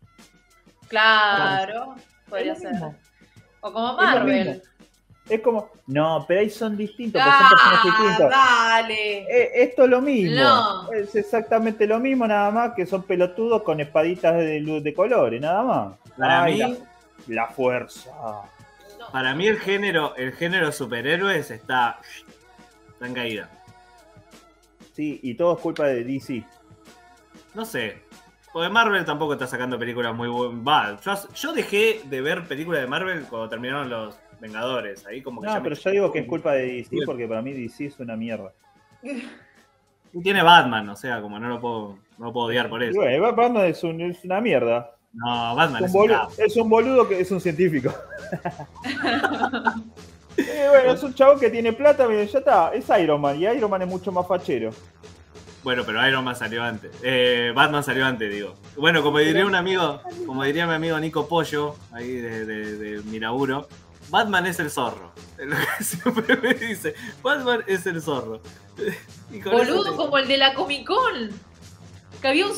[0.89, 1.95] Claro.
[2.29, 2.73] Podría ser.
[3.61, 4.63] O como Marvel.
[5.29, 8.31] Es como, no, pero ahí son distintos, porque son personajes Ah, distintos.
[8.31, 9.19] dale.
[9.19, 10.37] Eh, esto es lo mismo.
[10.41, 10.93] No.
[10.93, 15.39] Es exactamente lo mismo, nada más que son pelotudos con espaditas de luz de colores,
[15.39, 15.97] nada más.
[16.17, 16.79] Para Ay, mí,
[17.27, 18.11] la, la fuerza.
[19.13, 22.01] Para mí el género, el género superhéroes está,
[22.89, 23.51] está en caída.
[24.93, 26.45] Sí, y todo es culpa de DC.
[27.55, 28.03] No sé.
[28.53, 31.01] Porque Marvel tampoco está sacando películas muy buenas.
[31.05, 35.05] Yo, yo dejé de ver películas de Marvel cuando terminaron los Vengadores.
[35.07, 37.27] Ahí como que ya No, me- pero yo digo que es culpa de DC porque
[37.29, 38.53] para mí DC es una mierda.
[40.13, 42.99] Y tiene Batman, o sea, como no lo puedo, no lo puedo odiar por eso.
[42.99, 44.95] bueno, Batman es, un- es una mierda.
[45.13, 47.93] No, Batman Es un, boludo, es un boludo que es un científico.
[50.41, 53.47] Eh, bueno, es un chabón que tiene plata, miren, ya está, es Iron Man, y
[53.47, 54.71] Iron Man es mucho más fachero.
[55.65, 56.93] Bueno, pero Iron Man salió antes.
[57.03, 58.55] Eh, Batman salió antes, digo.
[58.77, 63.03] Bueno, como diría un amigo, como diría mi amigo Nico Pollo, ahí de, de, de
[63.03, 63.67] Miraburo,
[64.11, 65.11] Batman es el zorro.
[65.37, 66.95] Es lo que siempre me dice.
[67.21, 68.41] Batman es el zorro.
[69.45, 71.31] Boludo te- como el de la Comic Con.
[72.23, 72.57] Que había un ¿Eh?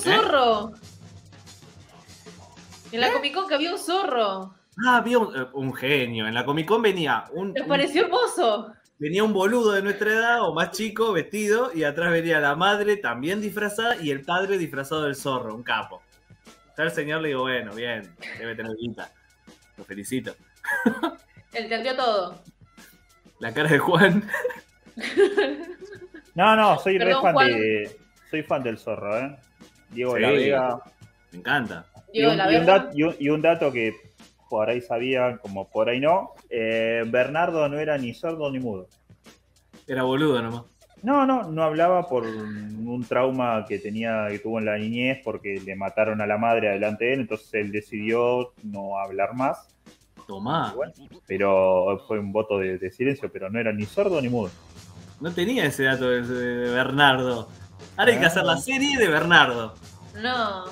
[2.93, 4.55] En la Comic Con que había un zorro.
[4.87, 6.27] Ah, había un, eh, un genio.
[6.27, 8.73] En la Comic Con venía un, ¿Te un- pareció hermoso?
[8.99, 12.99] venía un boludo de nuestra edad o más chico vestido y atrás venía la madre
[12.99, 16.03] también disfrazada y el padre disfrazado del zorro, un capo.
[16.77, 19.11] Ya el señor le digo, bueno, bien, debe tener guita.
[19.79, 20.35] Lo felicito.
[21.53, 22.43] Entendió todo.
[23.39, 24.29] La cara de Juan.
[26.35, 27.49] No, no, soy re fan Juan.
[27.49, 27.99] de.
[28.31, 29.37] Soy fan del zorro, ¿eh?
[29.91, 30.21] Diego Sí.
[30.23, 30.79] La Vega.
[31.33, 31.87] Me encanta.
[32.13, 32.87] Y un, la y un verdad.
[32.89, 33.95] dat- y un- y un dato que
[34.49, 36.33] por ahí sabían, como por ahí no.
[36.49, 38.89] eh, Bernardo no era ni sordo ni mudo.
[39.87, 40.63] Era boludo nomás.
[41.03, 45.59] No, no, no hablaba por un, trauma que tenía, que tuvo en la niñez porque
[45.65, 49.69] le mataron a la madre delante de él, entonces él decidió no hablar más.
[50.27, 50.73] Tomá.
[50.75, 50.93] Bueno,
[51.27, 54.51] pero fue un voto de, de silencio, pero no era ni sordo ni mudo.
[55.21, 57.49] No tenía ese dato de, de Bernardo.
[57.97, 58.29] Ahora hay que Ah.
[58.29, 59.75] hacer la serie de Bernardo.
[60.23, 60.65] No.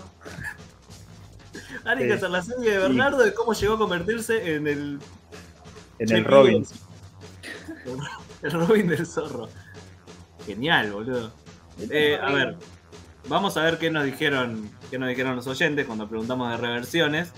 [1.85, 2.07] Hay Sí.
[2.07, 4.99] que hacer la serie de Bernardo de cómo llegó a convertirse en el.
[5.99, 6.65] En el Robin.
[8.43, 9.49] El Robin del zorro.
[10.47, 11.33] Genial, boludo.
[11.91, 12.57] Eh, a ver,
[13.29, 17.33] vamos a ver qué nos dijeron, qué nos dijeron los oyentes cuando preguntamos de reversiones.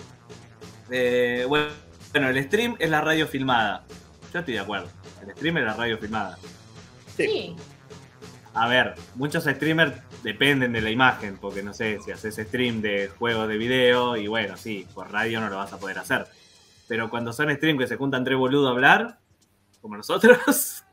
[0.91, 1.69] Eh, bueno,
[2.13, 3.85] bueno, el stream es la radio filmada.
[4.33, 4.89] Yo estoy de acuerdo.
[5.27, 6.39] El stream es la radio filmada.
[7.17, 7.25] Sí.
[7.27, 7.57] Sí.
[8.55, 13.09] A ver, muchos streamers dependen de la imagen, porque no sé, si haces stream de
[13.09, 16.27] juegos de video, y bueno, sí, por radio no lo vas a poder hacer.
[16.89, 19.19] Pero cuando son stream que se juntan tres boludos a hablar,
[19.81, 20.85] como nosotros,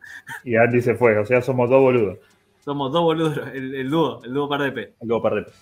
[0.44, 2.20] Y Andy se fue, o sea, somos dos boludos.
[2.64, 4.94] somos dos boludos, el, el dúo, el dúo par de P.
[5.02, 5.54] Luego perdemos.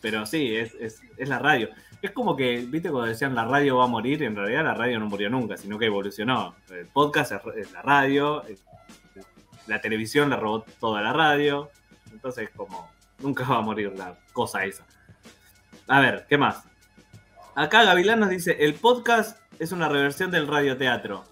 [0.00, 1.68] Pero sí, es, es, es la radio.
[2.00, 5.00] Es como que, viste, cuando decían la radio va a morir, en realidad la radio
[5.00, 6.54] no murió nunca, sino que evolucionó.
[6.70, 8.44] El podcast es, la radio,
[9.68, 11.70] la televisión la robó toda la radio,
[12.12, 12.90] entonces como
[13.20, 14.84] nunca va a morir la cosa esa.
[15.86, 16.64] A ver, ¿qué más?
[17.54, 21.24] Acá Gavilán nos dice, el podcast es una reversión del radioteatro.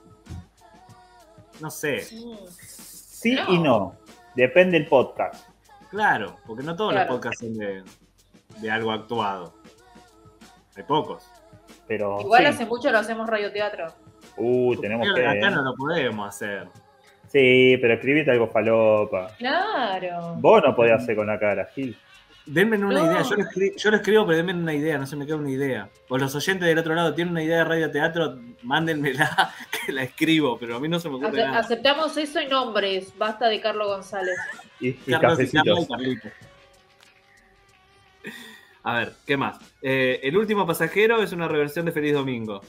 [1.61, 3.53] No sé, Sí No.
[3.53, 3.97] y no.
[4.34, 5.49] Depende del podcast.
[5.91, 7.09] claro, porque no todos Claro.
[7.12, 7.82] los podcasts son de,
[8.61, 9.55] de algo actuado.
[10.76, 11.24] Hay pocos.
[11.89, 12.20] Pero.
[12.20, 12.49] Igual sí.
[12.49, 13.95] hace mucho lo hacemos radioteatro.
[14.37, 15.39] Uh, tenemos Pero que.
[15.39, 16.68] acá no lo podemos hacer.
[17.29, 19.35] Sí, pero escribite algo falopa.
[19.39, 20.35] Claro.
[20.39, 21.97] Vos no podés hacer con la cara, Gil.
[22.47, 23.07] Denme una No.
[23.12, 25.35] idea, yo lo, escri- yo lo escribo, pero denme una idea, no se me queda
[25.37, 25.89] una idea.
[26.09, 29.53] O los oyentes del otro lado tienen una idea de radioteatro, mándenmela,
[29.87, 31.59] que la escribo, pero a mí no se me ocurre Ace- nada.
[31.59, 33.12] aceptamos eso y nombres.
[33.18, 34.37] Basta de Carlos González.
[34.81, 35.57] Y, y Carlos y.
[38.85, 39.59] A ver, ¿qué más?
[39.83, 42.61] Eh, el último pasajero es una reversión de Feliz Domingo.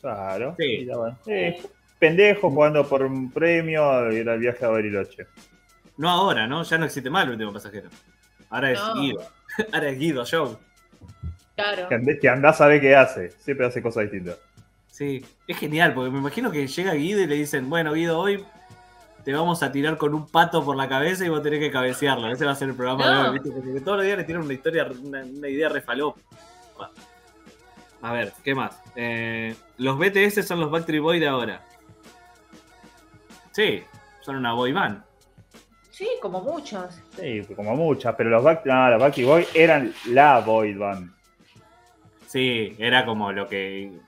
[0.00, 0.54] Claro.
[0.58, 0.78] Sí.
[0.80, 1.18] Mira, bueno.
[1.26, 1.60] Eh,
[1.98, 5.26] pendejo jugando por un premio y era el viaje a Bariloche.
[5.96, 6.62] No ahora, ¿no?
[6.62, 7.88] Ya no existe más el último pasajero.
[8.50, 8.94] Ahora es No.
[9.00, 9.22] Guido.
[9.72, 10.58] Ahora es Guido Show.
[11.54, 11.88] Claro.
[11.88, 13.30] Que, andé- que andás a ver qué hace.
[13.30, 14.38] Siempre hace cosas distintas.
[14.90, 18.44] Sí, es genial, porque me imagino que llega Guido y le dicen, bueno, Guido, hoy
[19.24, 22.30] te vamos a tirar con un pato por la cabeza y vos tenés que cabecearlo.
[22.30, 23.22] Ese va a ser el programa No.
[23.22, 23.50] de hoy, ¿viste?
[23.50, 26.20] Porque todos los días le tiran una historia, una, una idea refalopa.
[28.02, 28.78] A ver, ¿qué más?
[28.94, 31.62] Eh, los BTS son los Backstreet Boys de ahora.
[33.56, 33.82] Sí,
[34.20, 35.02] son una boy band.
[35.90, 37.00] Sí, como muchos.
[37.18, 41.10] Sí, como muchas, pero los Back, no, los Backstreet Boys eran la boy band.
[42.26, 43.98] Sí, era como lo que...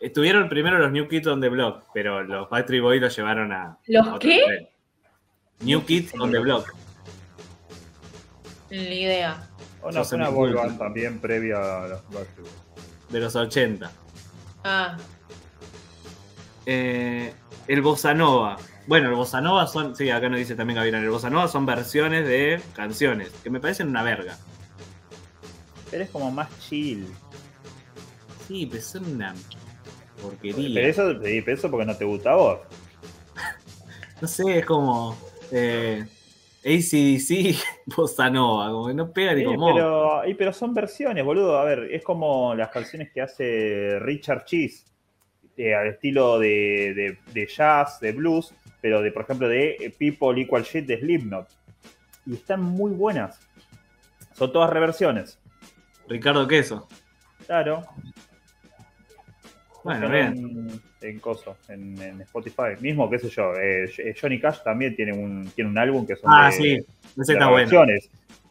[0.00, 3.76] Estuvieron primero los New Kids on the Block, pero los Backstreet Boys los llevaron a...
[3.86, 4.28] ¿Los a qué?
[4.28, 4.68] nivel.
[5.60, 6.74] New Kids on the Block.
[8.70, 9.46] Ni idea.
[9.82, 10.64] O no, fue una boy bien.
[10.64, 13.10] band también previa a los Backstreet Boys.
[13.10, 13.92] de los 80.
[14.64, 14.96] Ah,
[16.64, 17.34] Eh,
[17.68, 18.56] el Bossa Nova.
[18.86, 21.64] Bueno, el Bossa Nova son, sí, acá nos dice también Gabriel, el Bossa Nova son
[21.66, 24.36] versiones de canciones, que me parecen una verga.
[25.90, 27.06] Pero es como más chill.
[28.46, 30.80] Sí, pero son una Pero porquería.
[30.88, 32.58] eso, sí, pero eso porque no te gusta a vos.
[34.20, 35.16] No sé, es como
[35.50, 36.06] eh,
[36.64, 37.56] ACDC
[37.96, 39.74] Bossa Nova, como que no pega ni Sí, como.
[39.74, 41.58] pero, y, pero son versiones, boludo.
[41.58, 44.84] A ver, es como las canciones que hace Richard Cheese,
[45.56, 50.40] eh, al estilo de, de- de jazz, de blues, pero de, por ejemplo, de People
[50.40, 51.48] Equal Shit de Slipknot.
[52.26, 53.38] Y están muy buenas.
[54.34, 55.38] Son todas reversiones.
[56.08, 56.88] Ricardo Queso.
[57.46, 57.84] Claro.
[59.82, 60.32] Bueno, bien.
[61.02, 62.80] En, en coso, en, en Spotify.
[62.80, 63.52] Mismo, qué sé yo.
[63.60, 66.86] eh, Johnny Cash también tiene un, tiene un álbum que son Ah, de, sí, ese
[67.16, 67.70] de está bueno.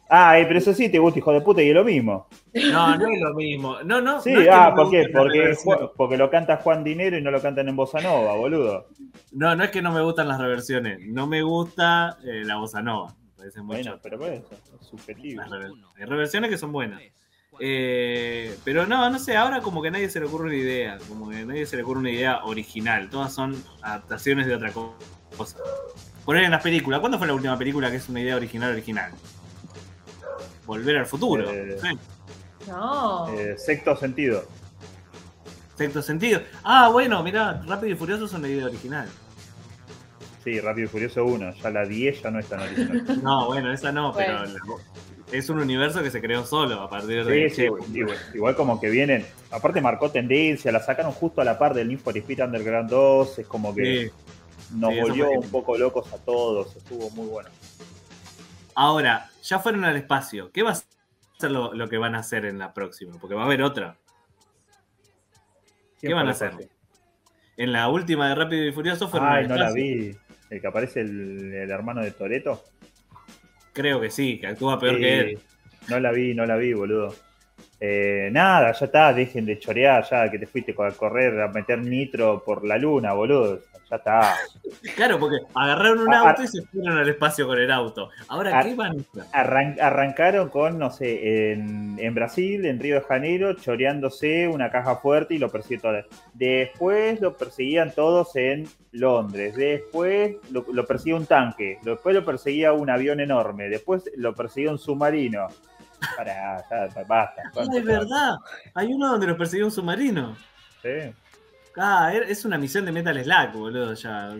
[0.08, 2.26] Ah, pero eso sí te gusta, hijo de puta, y es lo mismo.
[2.70, 3.82] No, no es lo mismo.
[3.82, 4.20] No, no.
[4.20, 5.08] Sí, no es que ah, ¿por qué?
[5.12, 5.56] Porque,
[5.96, 8.86] porque lo canta Juan Dinero y no lo cantan en Bossa Nova, boludo.
[9.32, 11.00] No, no es que no me gustan las reversiones.
[11.06, 13.14] No me gusta eh, la Bossa Nova.
[13.56, 14.48] Me Bueno, pero por eso,
[14.80, 15.42] es subjetivo.
[15.42, 17.00] Rever- Hay reversiones que son buenas.
[17.60, 20.98] Eh, pero no, no sé, ahora como que a nadie se le ocurre una idea,
[21.08, 24.72] como que a nadie se le ocurre una idea original, todas son adaptaciones de otra
[24.72, 24.96] co-
[25.36, 25.58] cosa.
[26.24, 29.12] Poner en las películas, ¿cuándo fue la última película que es una idea original original?
[30.66, 31.50] Volver al futuro.
[31.50, 31.88] Eh, Sí.
[32.68, 33.28] no.
[33.34, 34.44] Eh, sexto sentido.
[35.76, 36.40] Sexto sentido.
[36.62, 39.08] Ah, bueno, mirá, Rápido y Furioso es una idea original.
[40.44, 41.54] Sí, Rápido y Furioso 1.
[41.54, 43.04] Ya la 10 ya no es tan original.
[43.22, 44.54] No, bueno, esa no, pero Bueno.
[44.54, 47.50] la- es un universo que se creó solo a partir Sí, de...
[47.50, 47.62] sí,
[47.94, 49.26] igual, igual como que vienen.
[49.50, 53.38] Aparte marcó tendencia, la sacaron justo a la par del Need for Speed Underground 2.
[53.40, 54.74] Es como que Sí.
[54.76, 56.76] nos volvió un poco locos a todos.
[56.76, 57.48] Estuvo muy bueno.
[58.74, 60.50] Ahora, ya fueron al espacio.
[60.52, 63.16] ¿Qué va a ser lo, lo que van a hacer en la próxima?
[63.20, 63.96] Porque va a haber otra.
[66.00, 66.52] ¿Qué van a hacer?
[67.56, 70.16] En la última de Rápido y Furioso fueron Ay, al no la vi.
[70.50, 72.64] El que aparece el, el hermano de Toreto.
[73.72, 75.38] Creo que sí, que actúa peor que él.
[75.88, 77.14] No la vi, no la vi, boludo.
[77.86, 81.78] Eh, nada, ya está, dejen de chorear, ya que te fuiste a correr a meter
[81.80, 83.60] nitro por la luna, boludo.
[83.90, 84.34] Ya está.
[84.96, 88.08] Claro, porque agarraron un auto y se fueron al espacio con el auto.
[88.28, 88.62] Ahora, Ah.
[88.62, 89.22] ¿qué van a hacer?
[89.34, 94.96] Arran- arrancaron con, no sé, en, en Brasil, en Río de Janeiro, choreándose una caja
[94.96, 96.06] fuerte y lo persigue toda.
[96.32, 99.54] Después lo perseguían todos en Londres.
[99.56, 101.78] Después lo, lo perseguía un tanque.
[101.82, 103.68] Después lo perseguía un avión enorme.
[103.68, 105.48] Después lo perseguía un submarino.
[106.16, 106.64] Para,
[107.06, 107.42] basta.
[107.76, 108.36] Es verdad.
[108.74, 110.36] Hay uno donde los persiguió un submarino.
[110.82, 111.12] Sí.
[111.76, 114.32] Ah, er- es una misión de Metal Slack, boludo, ya.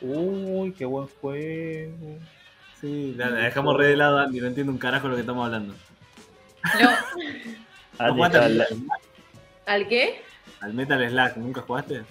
[0.00, 2.18] Uy, qué buen juego.
[2.80, 5.44] Sí, la, la dejamos re de lado, Andy, no entiendo un carajo lo que estamos
[5.46, 5.74] hablando.
[6.80, 6.90] No,
[8.16, 8.66] ¿No Andy al,
[9.66, 10.22] ¿Al qué?
[10.60, 11.36] al Metal Slack?
[11.36, 12.02] ¿Nunca jugaste?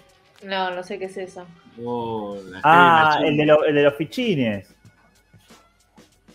[0.44, 1.46] No, no sé qué es eso.
[1.84, 4.74] Oh, Ah, el de, lo- el de los fichines.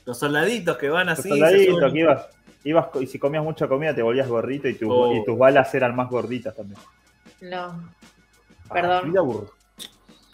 [0.07, 1.23] Los soldaditos que van Los así.
[1.25, 2.29] se soldaditos que ibas,
[2.65, 5.15] ibas, y si comías mucha comida te volvías gordito y, tus- Oh.
[5.15, 6.81] y tus balas eran más gorditas también.
[7.43, 7.91] No.
[8.69, 9.11] Ah, Perdón.
[9.11, 9.53] vida aburrida.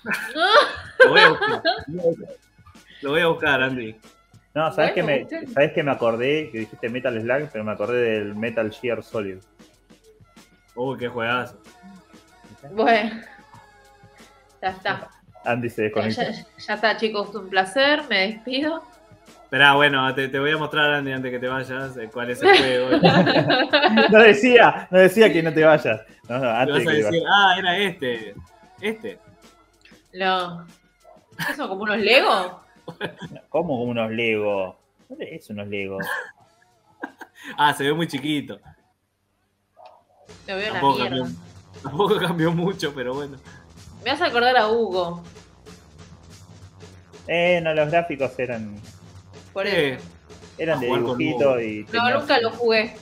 [1.05, 1.63] Lo voy a buscar.
[3.03, 3.97] Lo voy a buscar, Andy.
[4.55, 6.51] No, ¿sabes Bueno, que me, ¿sabes que me acordé?
[6.51, 9.39] Que dijiste Metal Slug, pero me acordé del Metal Gear Solid.
[10.75, 11.59] Uy, qué juegazo.
[12.73, 13.21] Bueno.
[14.61, 15.11] Ya está.
[15.45, 17.35] Andy se Ya, ya- ya está, chicos.
[17.35, 18.03] Un placer.
[18.09, 18.83] Me despido.
[19.53, 22.41] Esperá, bueno, te, te voy a mostrar, Andy, antes que te vayas, eh, cuál es
[22.43, 22.97] el juego.
[24.11, 26.01] No decía, no decía que no te vayas.
[26.27, 27.25] No, no, Te antes vas a decir, vayas.
[27.31, 28.35] ah, era este.
[28.81, 29.19] Este.
[30.15, 30.67] No.
[31.47, 32.63] ¿Qué son como unos Lego?
[33.51, 34.79] ¿Cómo como unos Lego?
[35.07, 35.99] ¿Dónde es unos Lego?
[37.59, 38.59] Ah, se ve muy chiquito.
[40.47, 41.17] Me veo Tampoco mierda.
[41.19, 41.37] cambió,
[41.83, 43.37] tampoco cambió mucho, pero bueno.
[44.03, 45.23] Me vas a acordar a Hugo.
[47.29, 48.81] Eh, no, los gráficos eran,
[49.53, 50.03] Por eso.
[50.59, 52.97] eran de jugar con dibujito y No, nunca lo jugué.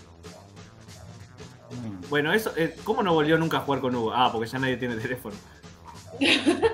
[1.70, 2.09] Mm.
[2.09, 4.12] Bueno, eso, eh, ¿cómo no volvió nunca a jugar con Hugo?
[4.14, 5.36] Ah, porque ya nadie tiene teléfono.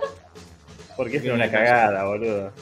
[0.97, 2.53] Porque es una cagada, boludo.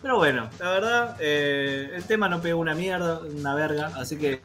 [0.00, 4.40] Pero bueno, la verdad, eh, el tema no pegó una mierda, una verga, así que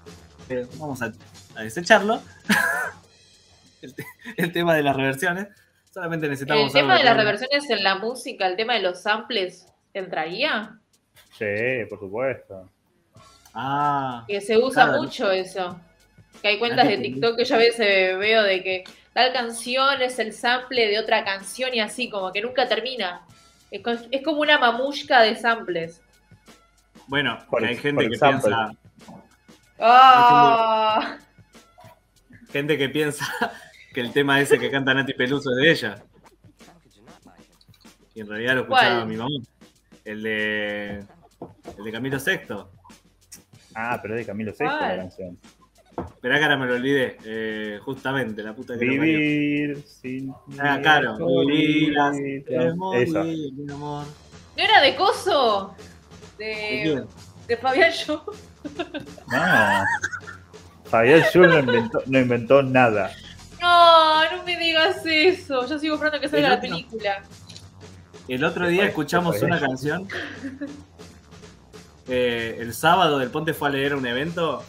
[0.49, 1.13] eh, vamos a,
[1.55, 2.21] a desecharlo.
[3.81, 5.47] el, te- el tema de las reversiones.
[5.91, 6.65] Solamente necesitamos.
[6.67, 10.77] El tema de las reversiones en la música, el tema de los samples, ¿entraría?
[11.37, 12.69] Sí, por supuesto.
[13.53, 15.01] Ah, Que se usa Claro.
[15.03, 15.79] mucho eso.
[16.41, 18.83] Que hay cuentas Ah, de TikTok que yo a veces veo de que
[19.13, 23.21] tal canción es el sample de otra canción y así, como que nunca termina.
[23.71, 26.01] Es, co- es como una mamushka de samples.
[27.07, 28.71] bueno, Por que hay ex- gente por que piensa.
[29.79, 31.17] ¡Ah!
[32.51, 33.25] Gente que piensa
[33.93, 36.03] que el tema ese que canta Nati Peluso es de ella.
[38.15, 39.07] Y en realidad lo escuchaba ¿Cuál?
[39.07, 39.29] mi mamá.
[40.05, 41.03] El de.
[41.77, 42.71] El de Camilo Sexto.
[43.75, 45.37] Ah, pero es de Camilo Sesto la canción.
[45.97, 47.17] Esperá que ahora me lo olvidé.
[47.25, 48.91] Eh, justamente, la puta que lo.
[48.91, 50.33] Vivir sin.
[50.59, 51.17] Ah, claro.
[51.45, 51.95] Vivir
[52.75, 53.23] morir, Eso.
[53.23, 54.05] mi amor.
[54.55, 55.75] ¿No era de coso?
[56.37, 57.05] ¿De
[57.47, 58.25] De, Fabián Yo.
[59.31, 59.83] No.
[60.85, 63.11] Fabián Schul no inventó, no inventó nada.
[63.61, 65.67] No, no me digas eso.
[65.67, 67.23] Yo sigo esperando que salga El la película.
[68.27, 70.07] El otro día escuchamos una canción.
[72.07, 74.63] Eh, el sábado del Ponte fue a leer un evento.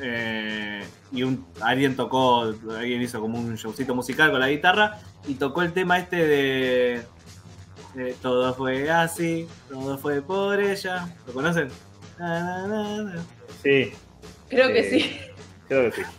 [0.00, 2.42] eh, y un, alguien tocó,
[2.76, 4.98] alguien hizo como un showcito musical con la guitarra.
[5.26, 7.02] Y tocó el tema este de.
[7.94, 11.14] de todo fue así, todo fue por ella.
[11.26, 11.68] ¿Lo conocen?
[12.18, 13.26] Na, na, na, na.
[13.62, 13.92] Sí,
[14.48, 15.20] Creo que Eh, sí.
[15.68, 16.10] creo que sí.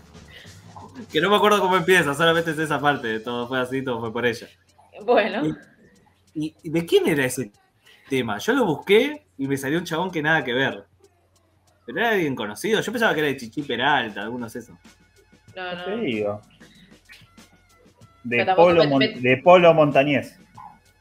[1.11, 3.99] Que no me acuerdo cómo empieza, solamente es esa parte de todo fue así, todo
[3.99, 4.47] fue por ella.
[5.05, 5.55] Bueno.
[6.35, 7.51] ¿Y y de quién era ese
[8.09, 8.37] tema?
[8.37, 10.83] Yo lo busqué y me salió un chabón que nada que ver.
[11.85, 12.79] Pero era alguien conocido.
[12.81, 14.75] Yo pensaba que era de Chichi Peralta, algunos esos.
[15.55, 15.85] No, ¿Qué no.
[15.85, 16.41] te digo?
[18.23, 20.39] De Polo, me- Mon- me- de Polo Montañés.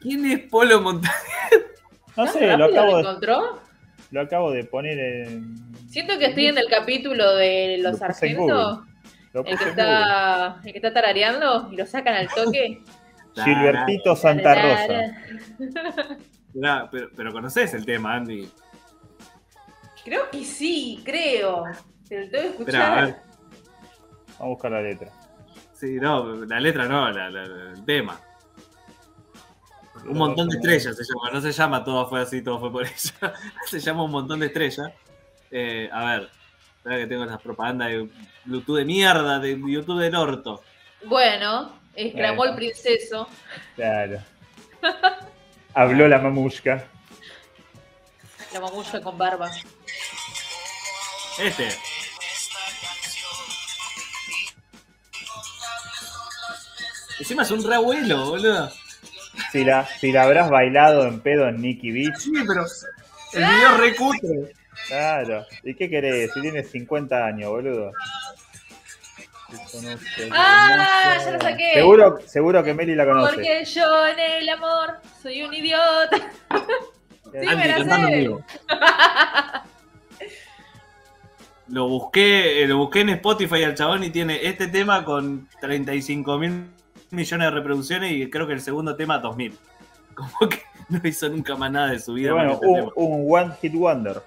[0.01, 1.17] ¿Quién es Polo Montañez?
[2.17, 3.61] No ¿Tan sé, lo acabo, lo de, encontró?
[4.11, 5.73] lo acabo de poner en.
[5.89, 8.81] Siento que estoy en el capítulo de Lo los sargentos.
[9.33, 12.83] El que, está, el que está tarareando y lo sacan al toque.
[13.37, 15.13] Gilbertito Santa Rosa.
[16.55, 18.51] Pero, pero conoces el tema, Andy.
[20.05, 21.65] Creo que sí, creo.
[22.09, 23.09] Pero lo tengo que Esperá, a ver.
[23.11, 23.27] escuchar.
[24.27, 25.12] Vamos a buscar la letra.
[25.73, 28.20] Sí, no, la letra no, la- la- la- el tema.
[30.05, 32.83] Un montón de estrellas se llama, no se llama todo fue así, todo fue por
[32.87, 33.35] ella.
[33.66, 34.91] se llama un montón de estrellas.
[35.51, 36.31] Eh, a ver,
[36.79, 38.09] espera que tengo las propagandas de
[38.45, 40.62] Bluetooth de mierda, de YouTube del orto.
[41.05, 43.29] Bueno, exclamó el princeso.
[43.77, 44.19] Claro.
[45.74, 46.85] Habló la mamushka.
[48.53, 49.51] La mamushka con barba.
[51.39, 51.69] Este.
[57.19, 58.70] Encima es un reabuelo, boludo.
[59.51, 62.16] Si la, si la habrás bailado en pedo en Nicky Beach.
[62.19, 62.66] Sí, pero
[63.32, 64.55] el video recute.
[64.89, 65.47] Claro.
[65.62, 66.32] ¿Y qué querés?
[66.32, 67.93] Si tienes 50 años, boludo.
[70.31, 71.16] ¡Ah!
[71.24, 71.70] Ya lo saqué.
[71.74, 73.35] Seguro, seguro que Meli la conoce.
[73.35, 76.16] Porque yo en el amor soy un idiota.
[77.33, 78.19] Sí, me Andy la cantando en sé.
[78.20, 78.45] vivo.
[81.69, 86.39] Lo busqué, eh, lo busqué en Spotify al chabón y tiene este tema con 35
[86.39, 86.66] mil
[87.11, 89.57] millones de reproducciones y creo que el segundo tema 2000.
[90.15, 90.61] Como que
[90.91, 92.33] no hizo nunca más nada de su vida.
[92.35, 92.91] bueno, este un, tema.
[92.97, 94.20] un One Hit Wonder.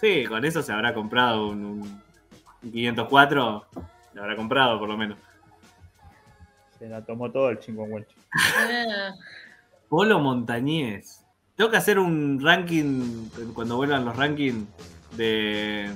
[0.00, 2.02] Sí, con eso se habrá comprado un, un-
[2.62, 3.66] un 504.
[4.14, 5.18] Lo habrá comprado por lo menos.
[6.78, 8.14] Se la tomó todo el chingüengüenche.
[8.34, 9.12] Ah,
[9.88, 11.24] Polo Montañés.
[11.56, 14.66] Tengo que hacer un ranking cuando vuelvan los rankings
[15.16, 15.90] de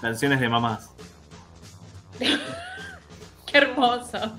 [0.00, 0.90] canciones de mamás.
[2.18, 4.36] qué hermoso.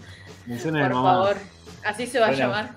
[0.48, 1.14] Canciones de Por mamás.
[1.16, 1.38] favor.
[1.86, 2.44] Así se va Bueno.
[2.44, 2.76] a llamar.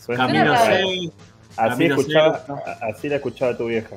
[0.00, 0.56] Suena raro.
[0.66, 1.10] Seis,
[1.56, 2.44] Así Camilo escuchaba,
[2.80, 3.96] así la escuchaba tu vieja.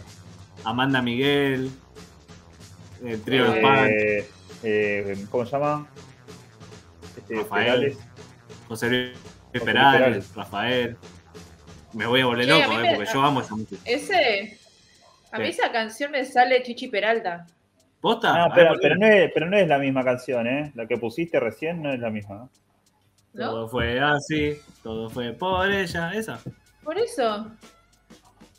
[0.65, 1.71] Amanda Miguel,
[3.03, 4.29] el trío de Eh,
[4.65, 5.87] eh, ¿Cómo se llama?
[7.17, 7.65] Este, Rafael.
[7.65, 7.97] Perales.
[8.67, 9.11] José Luis
[9.53, 10.35] José Perales, Perales.
[10.35, 10.97] Rafael.
[11.93, 13.81] Me voy a volver a loco, eh, me- porque yo amo esa música.
[13.85, 14.59] Ese.
[15.31, 15.59] A mí Sí.
[15.59, 17.45] esa canción me sale Chichi Peralta.
[18.01, 18.33] ¿Posta?
[18.35, 20.71] Ah, A ver, pero, no es, pero no es la misma canción, ¿eh?
[20.75, 22.35] La que pusiste recién no es la misma.
[22.35, 22.49] ¿no?
[23.33, 23.49] ¿No?
[23.49, 26.39] Todo fue así, todo fue por ella, esa.
[26.83, 27.51] Por eso.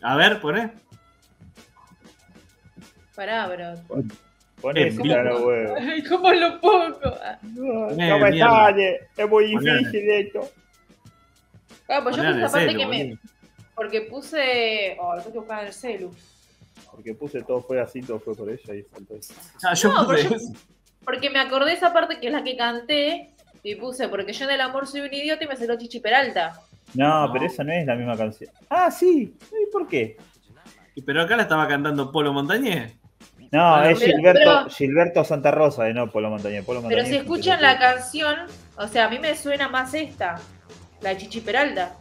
[0.03, 0.73] A ver, poné.
[3.15, 4.03] Pará, bro.
[4.67, 5.15] Pon Eh, esa, ¿cómo?
[5.17, 5.79] los huevos.
[5.81, 6.91] Ay, ¿cómo lo pongo?
[7.43, 8.51] No, Poné, no me mierda.
[8.51, 10.51] sale, es muy difícil esto.
[11.89, 13.19] Ah, pues yo puse aparte celu, que me.
[13.77, 14.97] Porque puse.
[14.99, 16.15] Oh, lo tengo que buscar en el celu.
[16.91, 19.35] Porque puse todo fue así, todo fue por ella y faltó eso.
[19.63, 20.29] Ah, yo No, puse.
[21.05, 23.31] Porque me acordé esa parte que es la que canté.
[23.63, 26.61] Y puse, porque yo en el amor soy un idiota y me salió Chichi Peralta.
[26.95, 27.33] No, No.
[27.33, 28.51] pero esa no es la misma canción.
[28.69, 29.37] Ah, sí.
[29.53, 30.17] ¿Y por qué?
[31.05, 32.93] Pero acá la estaba cantando Polo Montañés.
[33.53, 36.65] No, Pero- es Gilberto, pero- Gilberto Santa Rosa, de no Polo Montañés.
[36.65, 38.37] Polo Pero si escuchan la canción,
[38.77, 40.41] o sea, a mí me suena más esta.
[41.01, 41.95] La de Chichi Peralta.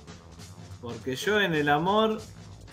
[0.82, 2.20] Porque yo en el amor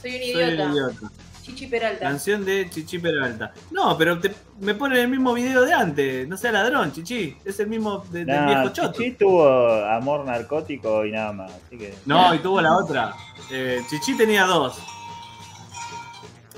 [0.01, 1.11] Soy un soy idiota.
[1.43, 1.99] Chichi Peralta.
[2.01, 3.53] Canción de Chichi Peralta.
[3.73, 6.29] No, pero te- me ponen el mismo video de antes.
[6.29, 7.37] No sea ladrón, Chichi.
[7.45, 8.93] Es el mismo de- del viejo choto.
[8.93, 9.49] Chichi tuvo
[9.87, 11.51] amor narcótico y nada más.
[11.67, 11.95] Así que.
[12.07, 13.13] No, y tuvo la otra.
[13.51, 14.79] Eh, Chichi tenía dos.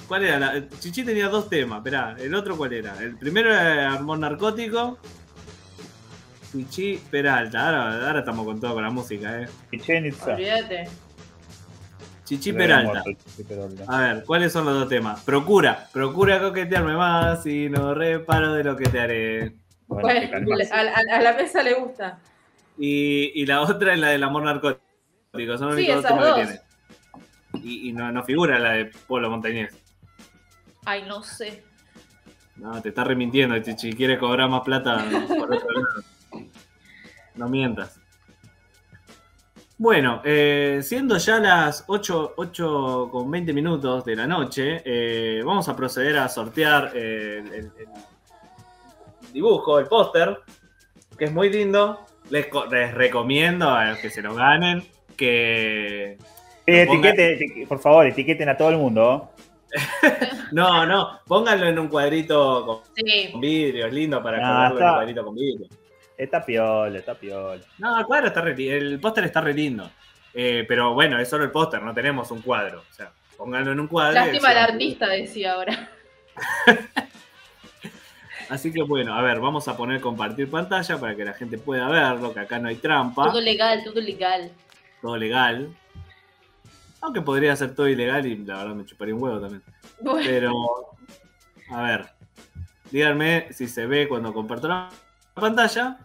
[0.08, 0.38] ¿Cuál era?
[0.38, 0.68] La?
[0.80, 1.78] Chichi tenía dos temas.
[1.78, 2.96] Esperá, ¿el otro cuál era?
[3.00, 4.98] El primero era Amor Narcótico.
[6.52, 7.66] Chichi Peralta.
[7.66, 9.48] Ahora, ahora estamos con todo con la música, ¿eh?
[9.70, 10.34] Chichen Itza.
[10.34, 10.88] Olvídate.
[12.24, 13.02] Chichi Era Peralta.
[13.02, 13.44] Chichi.
[13.88, 15.22] A ver, ¿cuáles son los dos temas?
[15.22, 19.54] Procura, procura coquetearme más y no reparo de lo que te haré.
[19.86, 22.18] Bueno, a, a- a la mesa le gusta.
[22.78, 24.80] Y, y la otra es la del amor narcótico.
[25.58, 26.60] Son los Sí, únicos dos temas que tiene.
[27.62, 29.74] Y, y no, no figura la de Polo Montañés.
[30.84, 31.62] Ay, no sé.
[32.56, 33.92] No, te está remintiendo, Chichi.
[33.94, 36.46] Quiere cobrar más plata por otro lado.
[37.34, 37.98] No mientas.
[39.76, 45.68] Bueno, eh, siendo ya las 8, 8 con 20 minutos de la noche, eh, vamos
[45.68, 47.72] a proceder a sortear eh, el, el-
[49.26, 50.38] el dibujo, el póster,
[51.18, 51.98] que es muy lindo.
[52.30, 54.84] Les, co- les recomiendo a los que se lo ganen
[55.16, 56.12] que...
[56.66, 59.32] Eh, etiquete- eti- por favor, etiqueten a todo el mundo.
[60.52, 63.32] No, no, pónganlo en un cuadrito con Sí.
[63.40, 64.94] vidrio, es lindo para Ah, colgarlo en un está.
[64.94, 65.66] cuadrito con vidrio.
[66.16, 67.62] Está piola, está piola.
[67.78, 69.90] No, el cuadro está re el póster está re lindo.
[70.32, 72.84] Eh, pero bueno, es solo el póster, no tenemos un cuadro.
[72.88, 74.14] O sea, pónganlo en un cuadro.
[74.14, 75.90] Lástima el decían- artista, decía ahora.
[78.50, 81.88] Así que bueno, a ver, vamos a poner compartir pantalla para que la gente pueda
[81.88, 84.50] verlo, que acá no hay trampa, Todo legal, todo legal.
[85.00, 85.74] todo legal.
[87.04, 89.62] Aunque podría ser todo ilegal y la verdad me chuparía un huevo también.
[90.00, 90.52] Bueno, Pero,
[91.70, 92.06] a ver,
[92.90, 94.88] díganme si se ve cuando comparto la
[95.34, 95.98] pantalla.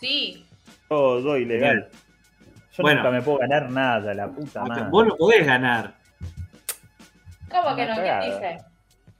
[0.00, 0.42] sí.
[0.88, 1.88] Todo ilegal.
[2.76, 3.00] Yo Bueno.
[3.02, 4.84] nunca me puedo ganar nada, la puta madre.
[4.90, 5.94] Vos lo podés ganar.
[7.50, 7.92] ¿Cómo que no?
[7.92, 8.24] Una ¿Quién cagada.
[8.54, 8.64] dice?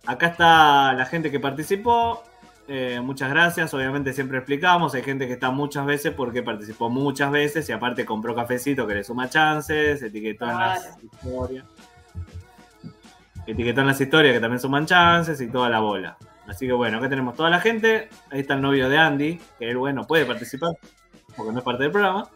[0.07, 2.23] Acá está la gente que participó.
[2.69, 3.73] Eh, muchas gracias.
[3.75, 4.95] Obviamente siempre explicamos.
[4.95, 8.95] Hay gente que está muchas veces porque participó muchas veces y aparte compró cafecito que
[8.95, 10.03] le suma chances.
[10.03, 11.65] Etiquetó en las historias.
[13.47, 16.17] Etiquetó en las historias que también suman chances y toda la bola.
[16.49, 18.09] Así que bueno, acá tenemos toda la gente.
[18.31, 20.77] Ahí está el novio de Andy, que él, bueno, puede participar
[21.37, 22.29] porque no es parte del programa.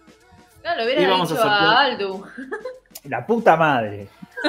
[0.64, 1.76] No, lo Y hubiera vamos a dicho a, sortear.
[1.76, 2.24] Aldu.
[3.04, 4.08] La puta madre.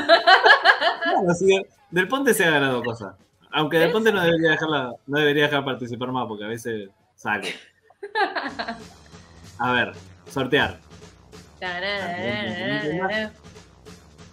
[1.03, 3.15] Bueno, así que Del Ponte se ha ganado cosas.
[3.53, 7.53] Aunque Del Ponte no debería dejarla, no debería dejar participar más porque a veces sale.
[9.57, 9.93] A ver,
[10.29, 10.79] sortear.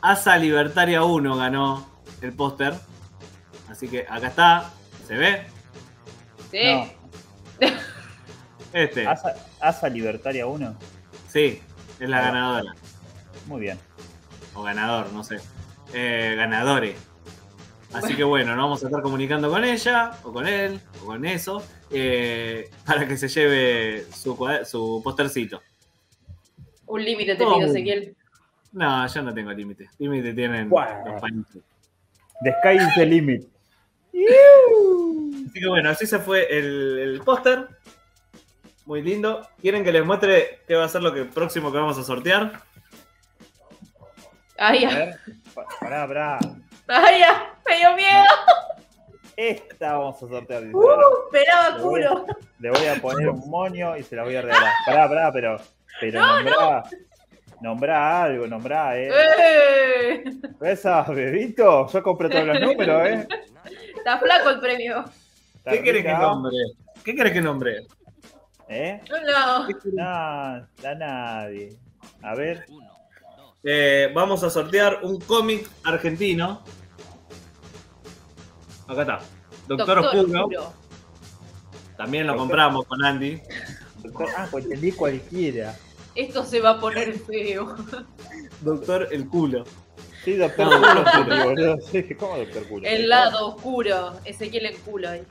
[0.01, 1.86] Asa Libertaria 1 ganó
[2.23, 2.74] el póster.
[3.69, 4.70] Así que acá está.
[5.07, 5.43] ¿Se ve?
[6.51, 6.93] Sí.
[7.61, 7.66] No,
[8.73, 9.07] Este.
[9.07, 10.74] Asa, Asa Libertaria 1.
[11.28, 11.61] Sí,
[12.01, 12.74] es la ganadora.
[13.47, 13.78] Muy bien.
[14.55, 15.40] O ganador, no sé.
[15.93, 16.97] Eh, ganadores.
[17.93, 21.24] Así que bueno, nos vamos a estar comunicando con ella, o con él, o con
[21.24, 25.62] eso, eh, para que se lleve su, su postercito.
[26.86, 28.15] Un límite te pido, Ezequiel.
[28.73, 29.89] No, yo no tengo límite.
[29.98, 31.02] Límite tienen Bueno.
[31.06, 31.62] los pañitos.
[32.43, 33.43] The sky is the limit.
[34.12, 37.69] Así que bueno, así se fue el, el póster.
[38.85, 39.47] Muy lindo.
[39.60, 42.62] ¿Quieren que les muestre qué va a ser lo que próximo que vamos a sortear?
[44.59, 45.20] Ay, A ya.
[45.81, 46.39] Pará, pará.
[46.89, 47.55] Ay, ya.
[47.66, 48.24] Me dio miedo.
[49.36, 50.65] Esta vamos a sortear.
[50.74, 52.27] Uh, esperaba culo.
[52.59, 54.73] Le voy a poner un moño y se la voy a regalar.
[54.86, 55.60] Pará, pará, pero,
[56.01, 56.85] pero nombrá,
[57.60, 59.10] nombrá algo, nombrá, eh.
[59.12, 60.24] Eh,
[60.60, 61.86] ¿Esa, bebito?
[61.89, 63.28] Yo compré todos los números, eh.
[63.97, 65.05] Está flaco el premio.
[65.65, 66.56] ¿Qué querés que nombre?
[67.05, 67.86] ¿Qué querés que nombre?
[68.69, 69.01] ¿Eh?
[69.09, 69.69] No.
[69.69, 71.77] No, da nadie.
[72.23, 72.66] A ver.
[73.64, 76.62] Eh, vamos a sortear un cómic argentino.
[78.86, 79.18] Acá está.
[79.66, 80.40] Doctor, Oscuro.
[80.44, 80.72] Oscuro.
[81.97, 83.40] También lo Doctor- compramos con Andy.
[84.02, 85.76] Doctor, ah, pues entendí cualquiera.
[86.14, 87.76] Esto se va a poner feo.
[88.62, 89.64] Doctor El Culo.
[90.24, 91.82] Sí, doctor No, culo, doctor.
[91.90, 92.86] Sí, ¿cómo doctor culo?
[92.89, 94.18] El lado oscuro.
[94.24, 95.22] Ezequiel en culo ahí.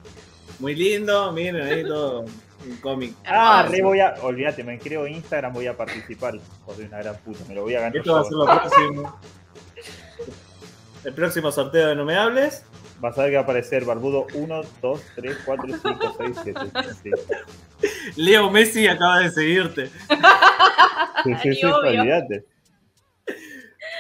[0.60, 2.26] Muy lindo, miren ahí todo.
[2.68, 3.16] Un cómic.
[3.26, 4.16] Ah, re voy a.
[4.22, 6.36] Olvídate, me creo Instagram, voy a participar.
[6.66, 7.98] Soy una gran puta, me lo voy a ganar.
[7.98, 9.20] Esto va a ser lo próximo.
[11.04, 12.66] El próximo sorteo de No Me Hables.
[13.00, 16.60] Vas a ver que va a aparecer Barbudo 1, 2, 3, 4, 5, 6, 7.
[17.04, 17.12] Sí,
[18.16, 19.88] Leo Messi acaba de seguirte.
[21.24, 22.46] sí, sí, sí, olvídate.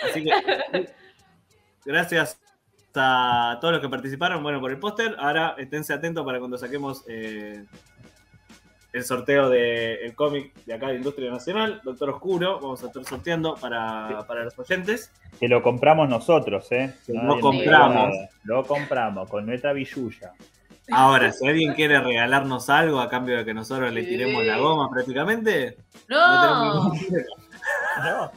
[0.04, 0.90] Así que
[1.86, 2.40] gracias
[2.96, 5.16] a todos los que participaron bueno, por el póster.
[5.20, 7.66] Ahora esténse atentos para cuando saquemos eh,
[8.98, 12.60] el sorteo del cómic de acá de Industria Nacional, Doctor Oscuro.
[12.60, 15.12] Vamos a estar sorteando para, para los oyentes.
[15.40, 16.94] Que lo compramos nosotros, ¿eh?
[17.06, 18.14] Que lo compramos.
[18.44, 20.34] Lo compramos con nuestra billulla.
[20.92, 24.90] Ahora, si alguien quiere regalarnos algo a cambio de que nosotros le tiremos la goma
[24.90, 26.42] prácticamente, no No.
[26.42, 27.26] tenemos ningún
[28.04, 28.22] No.
[28.26, 28.32] No,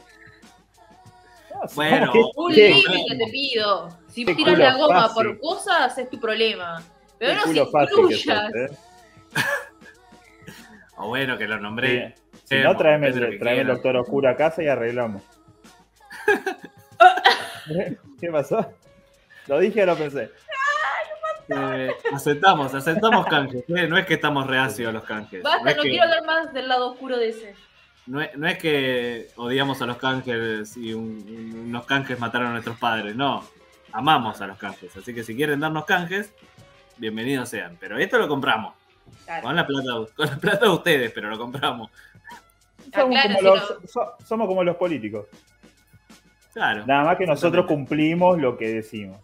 [1.75, 3.89] Bueno, ¿cómo Un que- límite te pido.
[4.09, 5.15] Si tiras la goma fácil.
[5.15, 6.81] por cosas, es tu problema.
[7.17, 8.45] Pero qué no si culo fácil que incluyas.
[8.51, 8.77] sos, ¿eh?
[11.01, 12.15] O bueno, que lo nombré.
[12.43, 12.55] Sí.
[12.57, 15.23] Si no, tráeme, el- tráeme el doctor oscuro a casa y arreglamos.
[18.19, 18.73] ¿Qué pasó?
[19.47, 20.31] ¿Lo dije o lo pensé?
[21.49, 23.63] Eh, aceptamos, aceptamos canjes.
[23.67, 23.87] ¿eh?
[23.87, 25.43] No es que estamos reacios a los canjes.
[25.43, 27.55] Basta, no, es no que, quiero hablar más del lado oscuro de ese.
[28.05, 32.51] no es- no es que odiamos a los canjes y un- unos canjes mataron a
[32.51, 33.15] nuestros padres.
[33.15, 33.43] No,
[33.91, 34.95] amamos a los canjes.
[34.95, 36.33] Así que si quieren darnos canjes,
[36.97, 37.75] bienvenidos sean.
[37.79, 38.75] Pero esto lo compramos.
[39.25, 39.43] Claro.
[39.43, 41.89] Con la plata, con la plata de ustedes, pero lo compramos.
[42.93, 45.27] Ah, Somos, claro, como si los, so- somos como los políticos.
[46.53, 46.85] Claro.
[46.85, 49.21] Nada más que nosotros cumplimos lo que decimos.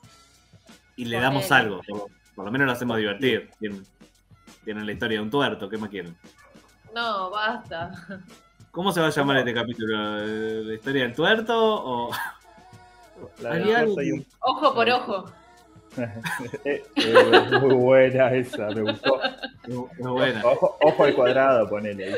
[0.96, 1.82] Y le damos algo.
[1.88, 3.50] Por, por lo menos lo hacemos divertir.
[3.60, 3.84] Tienen,
[4.64, 5.70] tienen la historia de un tuerto.
[5.70, 6.16] ¿Qué más quieren?
[6.94, 7.92] No, basta.
[8.72, 9.98] ¿Cómo se va a llamar este capítulo?
[9.98, 11.54] ¿La historia del tuerto?
[11.58, 12.12] O...
[13.42, 13.86] La
[14.40, 15.26] Ojo por ojo.
[16.66, 19.20] Eh, eh, muy buena esa, me gustó.
[19.68, 20.46] Muy buena.
[20.46, 22.18] Ojo, ojo al cuadrado, ponele.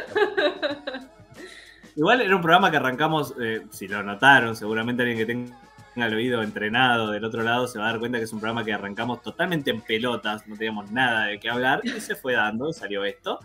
[1.95, 6.14] Igual era un programa que arrancamos, eh, si lo notaron, seguramente alguien que tenga el
[6.14, 8.72] oído entrenado del otro lado se va a dar cuenta que es un programa que
[8.72, 13.03] arrancamos totalmente en pelotas, no teníamos nada de qué hablar y se fue dando, salió
[13.03, 13.39] esto.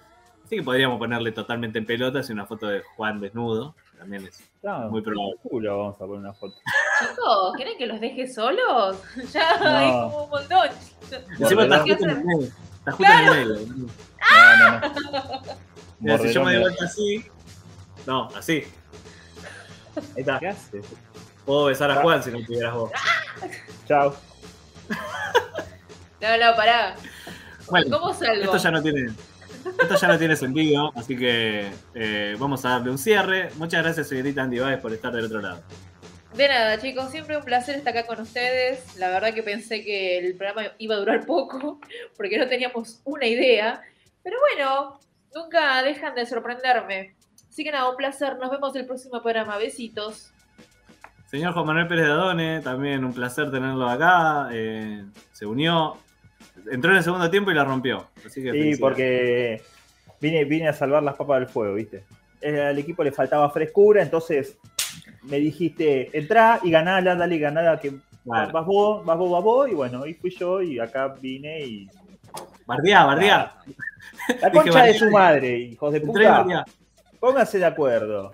[0.44, 4.42] Así que podríamos ponerle totalmente en pelotas y una foto de Juan desnudo, también es
[4.62, 5.34] No, muy probable.
[5.42, 6.54] culo vamos a poner una foto.
[7.00, 8.98] Chicos, ¿quieren que los deje solos?
[9.32, 9.80] Ya No.
[9.80, 10.68] es como un montón.
[11.40, 12.46] Encima está ¿qué justo en el medio.
[12.78, 13.88] Está justo en el medio.
[14.30, 15.42] No, no, no.
[16.00, 17.24] Mira, si yo me doy vuelta así.
[18.06, 18.64] No, así.
[19.96, 20.38] Ahí está.
[20.38, 20.84] ¿Qué haces?
[21.46, 22.90] Puedo besar a Juan si no pudieras vos.
[23.86, 24.14] Chao.
[26.20, 26.96] No, no, pará.
[27.70, 28.44] Bueno, ¿Cómo salgo?
[28.44, 29.12] esto ya no tiene.
[29.64, 33.50] Esto ya no tiene sentido, así que eh, vamos a darle un cierre.
[33.56, 35.62] Muchas gracias, señorita Andy Baez, por estar del otro lado.
[36.34, 38.96] De nada, chicos, siempre un placer estar acá con ustedes.
[38.96, 41.80] La verdad que pensé que el programa iba a durar poco,
[42.16, 43.82] porque no teníamos una idea.
[44.22, 44.98] Pero bueno,
[45.34, 47.14] nunca dejan de sorprenderme.
[47.48, 48.36] Así que nada, un placer.
[48.38, 49.56] Nos vemos el próximo programa.
[49.58, 50.32] Besitos.
[51.26, 54.48] Señor Juan Manuel Pérez de Adone, también un placer tenerlo acá.
[54.52, 55.98] eh, se unió,
[56.70, 58.06] entró en el segundo tiempo y la rompió.
[58.18, 58.80] Así que Sí, felicidades.
[58.80, 59.62] porque
[60.20, 62.04] vine, vine a salvar las papas del fuego, ¿viste?
[62.40, 64.58] eh, al equipo le faltaba frescura, entonces
[65.22, 68.52] me dijiste, entrá y ganala, dale ganala, que Claro.
[68.52, 71.90] vas vos, vas vos, vas vos, y bueno, ahí fui yo y acá vine y...
[72.66, 73.56] Bardeá, bardeá.
[74.40, 76.64] La concha de su madre, hijos de Entré y puta, bardeá.
[77.20, 78.32] pónganse de acuerdo.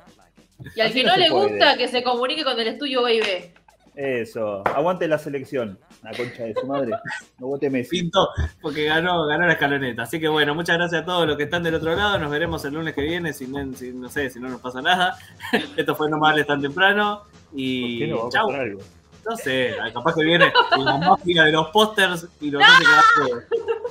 [0.76, 1.48] Y al Así que no le puede.
[1.50, 3.52] gusta, que se comunique con el estudio B&B.
[3.96, 6.92] Eso, aguante la selección, la concha de su madre,
[7.38, 8.00] no vote Messi.
[8.00, 8.30] Pintó,
[8.62, 10.02] porque ganó, ganó la escaloneta.
[10.04, 12.18] Así que bueno, muchas gracias a todos los que están del otro lado.
[12.18, 14.80] Nos veremos el lunes que viene, si, no- si- no sé, si no nos pasa
[14.80, 15.16] nada.
[15.76, 17.24] Esto fue No Hables Tan Temprano.
[17.50, 18.48] ¿Por Y qué no chau.
[18.50, 18.80] algo?
[19.28, 23.04] No sé, capaz que viene la máquina de los pósters y los hace quedar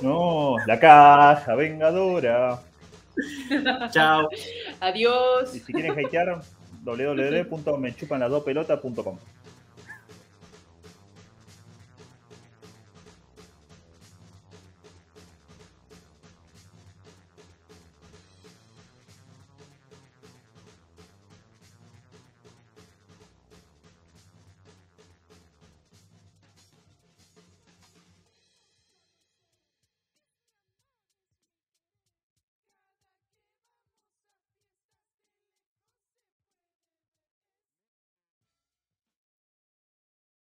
[0.02, 2.60] No, la caja vengadora.
[3.91, 4.27] Chau.
[4.80, 5.53] Adiós.
[5.56, 6.41] Y si quieren hatear,
[6.84, 9.18] www.mechupanlasdopelota.com.